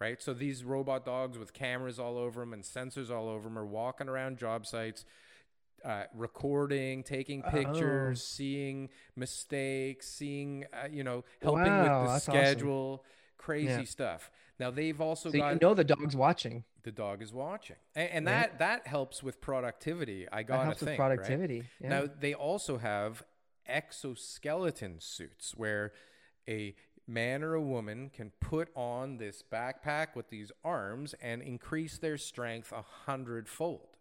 Right. 0.00 0.20
So 0.22 0.34
these 0.34 0.64
robot 0.64 1.04
dogs 1.06 1.38
with 1.38 1.52
cameras 1.54 1.98
all 1.98 2.18
over 2.18 2.40
them 2.40 2.52
and 2.52 2.62
sensors 2.62 3.10
all 3.10 3.28
over 3.28 3.44
them 3.48 3.58
are 3.58 3.64
walking 3.64 4.08
around 4.08 4.38
job 4.38 4.66
sites, 4.66 5.04
uh, 5.84 6.04
recording, 6.14 7.02
taking 7.02 7.42
pictures, 7.42 8.22
seeing 8.24 8.88
mistakes, 9.16 10.08
seeing 10.08 10.64
uh, 10.72 10.88
you 10.90 11.04
know 11.04 11.24
helping 11.40 11.74
Wow, 11.74 11.82
with 11.82 11.98
the 12.00 12.08
that's 12.12 12.28
awesome. 12.28 12.60
schedule, 12.60 13.04
crazy 13.38 13.80
Yeah. 13.80 13.84
stuff. 13.84 14.30
Now 14.58 14.70
they've 14.70 15.00
also 15.00 15.30
So 15.30 15.36
got 15.38 15.54
you 15.54 15.58
know 15.60 15.74
the 15.74 15.84
dog's 15.84 16.16
watching. 16.16 16.64
the 16.82 16.92
dog 16.92 17.22
is 17.22 17.32
watching, 17.32 17.76
and, 17.94 18.10
and 18.10 18.26
Right. 18.26 18.34
that 18.34 18.58
that 18.58 18.86
helps 18.86 19.22
with 19.22 19.40
productivity. 19.40 20.26
I 20.30 20.42
helps 20.64 20.80
with 20.80 20.88
think, 20.90 20.98
right? 20.98 21.06
productivity. 21.08 21.64
Yeah. 21.80 21.88
Now 21.88 22.08
they 22.20 22.34
also 22.34 22.78
have 22.78 23.22
exoskeleton 23.66 25.00
suits 25.00 25.54
where 25.56 25.92
a 26.48 26.74
man 27.06 27.42
or 27.42 27.54
a 27.54 27.60
woman 27.62 28.10
can 28.10 28.30
put 28.40 28.68
on 28.74 29.16
this 29.18 29.42
backpack 29.42 30.14
with 30.14 30.28
these 30.30 30.50
arms 30.64 31.14
and 31.22 31.42
increase 31.42 31.98
their 31.98 32.16
strength 32.18 32.72
a 32.72 32.82
hundredfold. 32.82 33.93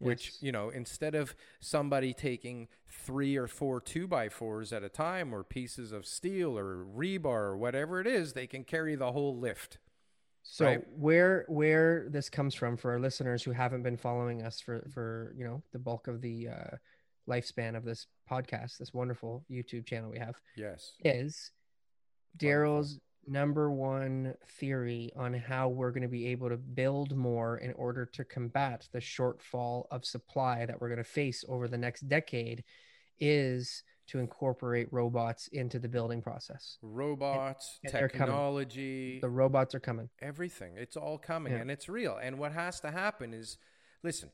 Which 0.00 0.26
Yes. 0.26 0.38
you 0.42 0.50
know, 0.50 0.70
instead 0.70 1.14
of 1.14 1.34
somebody 1.60 2.12
taking 2.14 2.68
three 2.88 3.36
or 3.36 3.46
four 3.46 3.80
two 3.80 4.08
by 4.08 4.28
fours 4.28 4.72
at 4.72 4.82
a 4.82 4.88
time, 4.88 5.34
or 5.34 5.44
pieces 5.44 5.92
of 5.92 6.06
steel 6.06 6.58
or 6.58 6.84
rebar 6.84 7.24
or 7.50 7.56
whatever 7.56 8.00
it 8.00 8.06
is, 8.06 8.32
they 8.32 8.46
can 8.46 8.64
carry 8.64 8.96
the 8.96 9.12
whole 9.12 9.38
lift. 9.38 9.78
So 10.42 10.64
right? 10.64 10.82
where 10.96 11.44
where 11.48 12.08
this 12.08 12.30
comes 12.30 12.54
from 12.54 12.76
for 12.78 12.92
our 12.92 12.98
listeners 12.98 13.42
who 13.42 13.52
haven't 13.52 13.82
been 13.82 13.98
following 13.98 14.42
us 14.42 14.58
for 14.58 14.84
for 14.92 15.34
you 15.36 15.44
know 15.44 15.62
the 15.72 15.78
bulk 15.78 16.08
of 16.08 16.22
the 16.22 16.48
uh, 16.48 16.76
lifespan 17.28 17.76
of 17.76 17.84
this 17.84 18.06
podcast, 18.28 18.78
this 18.78 18.94
wonderful 18.94 19.44
YouTube 19.50 19.84
channel 19.84 20.10
we 20.10 20.18
have, 20.18 20.40
Yes. 20.56 20.94
is 21.04 21.52
Daryl's 22.38 22.98
number 23.26 23.70
one 23.70 24.34
theory 24.58 25.10
on 25.16 25.34
how 25.34 25.68
we're 25.68 25.90
going 25.90 26.02
to 26.02 26.08
be 26.08 26.26
able 26.28 26.48
to 26.48 26.56
build 26.56 27.14
more 27.16 27.58
in 27.58 27.72
order 27.74 28.04
to 28.06 28.24
combat 28.24 28.88
the 28.92 28.98
shortfall 28.98 29.84
of 29.90 30.04
supply 30.04 30.66
that 30.66 30.80
we're 30.80 30.88
going 30.88 30.98
to 30.98 31.04
face 31.04 31.44
over 31.48 31.68
the 31.68 31.78
next 31.78 32.08
decade 32.08 32.64
is 33.20 33.82
to 34.06 34.18
incorporate 34.18 34.88
robots 34.90 35.46
into 35.48 35.78
the 35.78 35.88
building 35.88 36.20
process. 36.22 36.78
Robots, 36.82 37.78
and 37.84 37.92
they're 37.92 38.08
technology, 38.08 39.20
The 39.20 39.28
robots 39.28 39.74
are 39.74 39.80
coming. 39.80 40.08
everything. 40.20 40.72
It's 40.76 40.96
all 40.96 41.18
coming 41.18 41.52
Yeah. 41.52 41.60
and 41.60 41.70
it's 41.70 41.88
real. 41.88 42.16
And 42.20 42.38
what 42.38 42.52
has 42.52 42.80
to 42.80 42.90
happen 42.90 43.32
is 43.34 43.58
listen, 44.02 44.30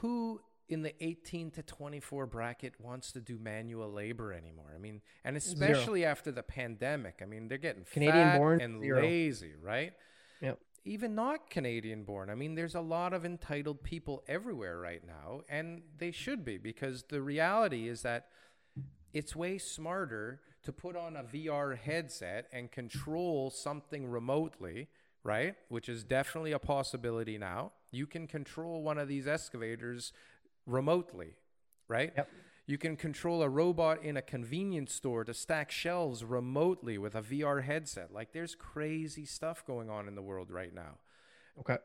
who 0.00 0.40
in 0.68 0.82
the 0.82 0.92
18 1.02 1.50
to 1.52 1.62
24 1.62 2.26
bracket 2.26 2.74
wants 2.78 3.12
to 3.12 3.20
do 3.20 3.38
manual 3.38 3.90
labor 3.90 4.32
anymore? 4.32 4.72
I 4.74 4.78
mean, 4.78 5.00
and 5.24 5.36
especially 5.36 6.04
after 6.04 6.30
the 6.30 6.42
pandemic. 6.42 7.20
I 7.22 7.26
mean, 7.26 7.48
they're 7.48 7.58
getting 7.58 7.84
Canadian 7.90 8.30
fat 8.30 8.38
born, 8.38 8.60
and 8.60 8.80
zero. 8.80 9.00
lazy, 9.02 9.52
right? 9.62 9.92
Yep. 10.40 10.58
Even 10.84 11.14
not 11.14 11.50
Canadian 11.50 12.04
born. 12.04 12.30
I 12.30 12.34
mean, 12.34 12.54
there's 12.54 12.74
a 12.74 12.80
lot 12.80 13.12
of 13.12 13.24
entitled 13.24 13.82
people 13.82 14.22
everywhere 14.28 14.78
right 14.78 15.02
now, 15.06 15.42
and 15.48 15.82
they 15.98 16.12
should 16.12 16.44
be 16.44 16.58
because 16.58 17.04
the 17.08 17.20
reality 17.20 17.88
is 17.88 18.02
that 18.02 18.26
it's 19.12 19.34
way 19.34 19.58
smarter 19.58 20.40
to 20.64 20.72
put 20.72 20.96
on 20.96 21.16
a 21.16 21.24
VR 21.24 21.76
headset 21.76 22.46
and 22.52 22.70
control 22.70 23.50
something 23.50 24.10
remotely, 24.10 24.88
right? 25.22 25.54
Which 25.68 25.88
is 25.88 26.04
definitely 26.04 26.52
a 26.52 26.58
possibility 26.58 27.38
now. 27.38 27.72
You 27.90 28.06
can 28.06 28.26
control 28.26 28.82
one 28.82 28.98
of 28.98 29.08
these 29.08 29.26
excavators 29.26 30.12
remotely, 30.68 31.34
right? 31.88 32.12
Yep. 32.16 32.28
You 32.66 32.78
can 32.78 32.96
control 32.96 33.42
a 33.42 33.48
robot 33.48 34.04
in 34.04 34.16
a 34.16 34.22
convenience 34.22 34.92
store 34.94 35.24
to 35.24 35.32
stack 35.32 35.70
shelves 35.70 36.22
remotely 36.22 36.98
with 36.98 37.14
a 37.14 37.22
VR 37.22 37.64
headset. 37.64 38.12
Like 38.12 38.32
there's 38.32 38.54
crazy 38.54 39.24
stuff 39.24 39.64
going 39.66 39.88
on 39.88 40.06
in 40.06 40.14
the 40.14 40.22
world 40.22 40.50
right 40.50 40.74
now. 40.74 40.98
Okay. 41.60 41.78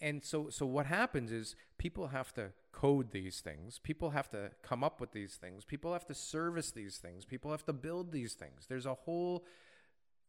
And 0.00 0.24
so 0.24 0.48
so 0.50 0.66
what 0.66 0.86
happens 0.86 1.30
is 1.30 1.54
people 1.76 2.08
have 2.08 2.32
to 2.34 2.52
code 2.72 3.10
these 3.12 3.40
things 3.40 3.78
people 3.82 4.10
have 4.10 4.28
to 4.30 4.50
come 4.62 4.84
up 4.84 5.00
with 5.00 5.10
these 5.12 5.34
things 5.36 5.64
people 5.64 5.92
have 5.92 6.06
to 6.06 6.14
service 6.14 6.70
these 6.70 6.98
things 6.98 7.24
people 7.24 7.50
have 7.50 7.64
to 7.64 7.72
build 7.72 8.12
these 8.12 8.34
things 8.34 8.66
there's 8.68 8.86
a 8.86 8.94
whole 8.94 9.44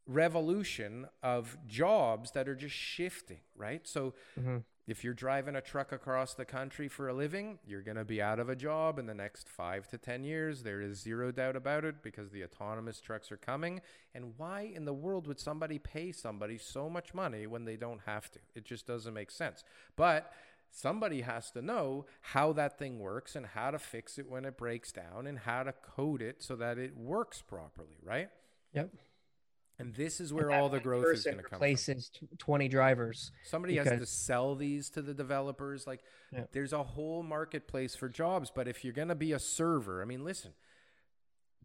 revolution 0.08 1.06
of 1.22 1.58
jobs 1.68 2.32
that 2.32 2.48
are 2.48 2.56
just 2.56 2.74
shifting 2.76 3.42
right 3.56 3.88
so 3.88 4.14
Mhm. 4.40 4.64
If 4.90 5.04
you're 5.04 5.14
driving 5.14 5.56
a 5.56 5.62
truck 5.62 5.92
across 5.92 6.34
the 6.34 6.46
country 6.46 6.88
for 6.88 7.08
a 7.08 7.14
living 7.14 7.60
you're 7.66 7.82
going 7.82 7.98
to 7.98 8.04
be 8.04 8.22
out 8.22 8.40
of 8.40 8.50
a 8.50 8.56
job 8.56 8.98
in 8.98 9.06
the 9.06 9.14
next 9.14 9.48
5 9.48 9.88
to 9.90 9.98
10 9.98 10.24
years. 10.24 10.64
There 10.64 10.82
is 10.82 11.00
zero 11.00 11.32
doubt 11.32 11.56
about 11.56 11.86
it 11.86 12.02
because 12.02 12.32
the 12.32 12.44
autonomous 12.44 13.00
trucks 13.00 13.32
are 13.32 13.38
coming. 13.38 13.82
And 14.16 14.34
why 14.38 14.72
in 14.74 14.86
the 14.86 14.94
world 14.94 15.28
would 15.28 15.40
somebody 15.40 15.78
pay 15.78 16.12
somebody 16.12 16.58
so 16.58 16.90
much 16.90 17.14
money 17.14 17.46
when 17.46 17.66
they 17.66 17.76
don't 17.76 18.02
have 18.06 18.32
to? 18.32 18.40
It 18.56 18.66
just 18.66 18.88
doesn't 18.88 19.14
make 19.14 19.32
sense. 19.32 19.64
But 19.96 20.32
somebody 20.72 21.22
has 21.22 21.52
to 21.52 21.62
know 21.62 22.06
how 22.22 22.54
that 22.54 22.80
thing 22.80 23.00
works 23.00 23.36
and 23.36 23.46
how 23.46 23.72
to 23.72 23.80
fix 23.80 24.18
it 24.18 24.30
when 24.30 24.46
it 24.46 24.58
breaks 24.58 24.92
down 24.92 25.28
and 25.28 25.40
how 25.40 25.64
to 25.64 25.74
code 25.74 26.22
it 26.22 26.42
so 26.42 26.56
that 26.56 26.78
it 26.78 26.96
works 26.98 27.42
properly 27.42 27.98
right? 28.04 28.30
Yep. 28.74 28.90
And 29.80 29.96
this 29.96 30.20
is 30.20 30.34
where 30.34 30.52
all 30.52 30.68
the 30.70 30.80
growth 30.80 31.06
is 31.14 31.24
going 31.24 31.38
to 31.38 31.44
come 31.44 31.58
Places 31.58 32.12
20 32.38 32.68
drivers. 32.68 33.32
Somebody 33.44 33.78
has 33.78 33.88
to 33.88 34.06
sell 34.06 34.56
these 34.56 34.90
to 34.92 35.02
the 35.02 35.14
developers. 35.14 35.88
Like, 35.88 36.04
Yeah. 36.32 36.44
there's 36.52 36.74
a 36.74 36.84
whole 36.84 37.24
marketplace 37.24 37.96
for 37.96 38.10
jobs. 38.10 38.52
But 38.54 38.68
if 38.68 38.84
you're 38.84 38.94
going 38.94 39.08
to 39.08 39.16
be 39.16 39.32
a 39.32 39.40
server, 39.40 40.02
I 40.02 40.06
mean, 40.06 40.24
listen, 40.26 40.54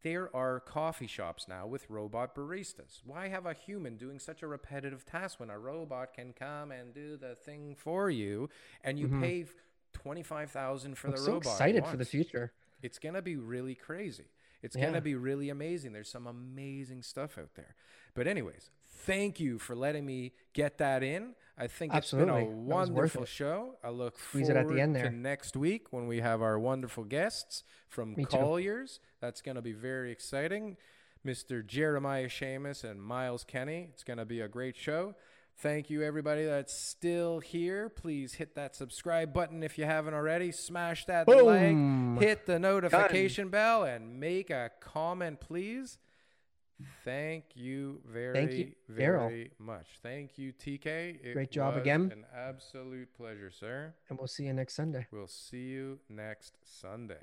there 0.04 0.34
are 0.36 0.60
coffee 0.60 1.06
shops 1.06 1.48
now 1.48 1.66
with 1.66 1.88
robot 1.90 2.36
baristas. 2.36 3.00
Why 3.04 3.28
have 3.28 3.46
a 3.46 3.54
human 3.54 3.96
doing 3.96 4.20
such 4.20 4.42
a 4.42 4.46
repetitive 4.46 5.04
task 5.04 5.40
when 5.40 5.50
a 5.50 5.58
robot 5.58 6.12
can 6.14 6.34
come 6.34 6.70
and 6.70 6.94
do 6.94 7.16
the 7.16 7.34
thing 7.34 7.74
for 7.74 8.10
you 8.10 8.48
and 8.84 8.98
you 8.98 9.08
mm-hmm. 9.08 9.22
pay 9.22 9.46
twenty 9.94 10.22
five 10.22 10.50
thousand 10.50 10.98
for 10.98 11.08
I'm 11.08 11.12
the 11.12 11.18
so 11.18 11.32
robot? 11.32 11.52
excited 11.52 11.86
for 11.86 11.96
the 11.96 12.04
future. 12.04 12.52
It's 12.82 12.98
gonna 12.98 13.22
be 13.22 13.36
really 13.36 13.74
crazy. 13.74 14.26
It's 14.62 14.76
Yeah. 14.76 14.86
gonna 14.86 15.00
be 15.00 15.14
really 15.14 15.48
amazing. 15.48 15.94
There's 15.94 16.10
some 16.10 16.26
amazing 16.26 17.02
stuff 17.02 17.38
out 17.38 17.54
there. 17.54 17.74
But 18.14 18.26
anyways, 18.26 18.70
thank 19.04 19.40
you 19.40 19.58
for 19.58 19.74
letting 19.74 20.06
me 20.06 20.32
get 20.52 20.78
that 20.78 21.02
in. 21.02 21.34
I 21.56 21.68
think 21.68 21.94
Absolutely. 21.94 22.32
it's 22.32 22.48
been 22.48 22.52
a 22.52 22.56
wonderful 22.56 23.24
show. 23.24 23.76
I 23.84 23.90
look 23.90 24.18
Squeeze 24.18 24.48
forward 24.48 24.60
it 24.60 24.70
at 24.70 24.74
the 24.74 24.80
end 24.80 24.94
to 24.96 25.10
next 25.10 25.56
week 25.56 25.92
when 25.92 26.06
we 26.08 26.20
have 26.20 26.42
our 26.42 26.58
wonderful 26.58 27.04
guests 27.04 27.62
from 27.88 28.14
Me 28.14 28.24
too. 28.24 28.36
Colliers. 28.36 28.98
That's 29.20 29.40
gonna 29.40 29.62
be 29.62 29.72
very 29.72 30.10
exciting. 30.10 30.76
Mr. 31.24 31.64
Jeremiah 31.64 32.28
Seamus 32.28 32.84
and 32.84 33.00
Miles 33.00 33.44
Kenny. 33.44 33.88
It's 33.92 34.02
gonna 34.02 34.24
be 34.26 34.40
a 34.40 34.48
great 34.48 34.76
show. 34.76 35.14
Thank 35.58 35.88
you, 35.88 36.02
everybody 36.02 36.44
that's 36.44 36.74
still 36.74 37.38
here. 37.38 37.88
Please 37.88 38.34
hit 38.34 38.56
that 38.56 38.74
subscribe 38.74 39.32
button 39.32 39.62
if 39.62 39.78
you 39.78 39.84
haven't 39.84 40.14
already. 40.14 40.50
Smash 40.50 41.04
that 41.06 41.26
Boom. 41.26 42.16
like, 42.16 42.22
hit 42.22 42.46
the 42.46 42.58
notification 42.58 43.48
bell, 43.48 43.84
and 43.84 44.18
make 44.18 44.50
a 44.50 44.72
comment, 44.80 45.40
please. 45.40 45.98
Thank 47.04 47.44
you 47.54 48.00
very, 48.06 48.34
Thank 48.34 48.52
you, 48.52 48.72
very 48.88 49.50
much. 49.58 49.86
Thank 50.02 50.38
you, 50.38 50.52
TK. 50.52 50.86
It 51.22 51.32
Great 51.34 51.50
job 51.50 51.76
again. 51.76 52.10
An 52.12 52.24
absolute 52.34 53.08
pleasure, 53.16 53.50
sir. 53.50 53.94
And 54.08 54.18
we'll 54.18 54.26
see 54.26 54.44
you 54.44 54.52
next 54.52 54.74
Sunday. 54.74 55.06
We'll 55.12 55.26
see 55.26 55.68
you 55.68 56.00
next 56.08 56.54
Sunday. 56.64 57.22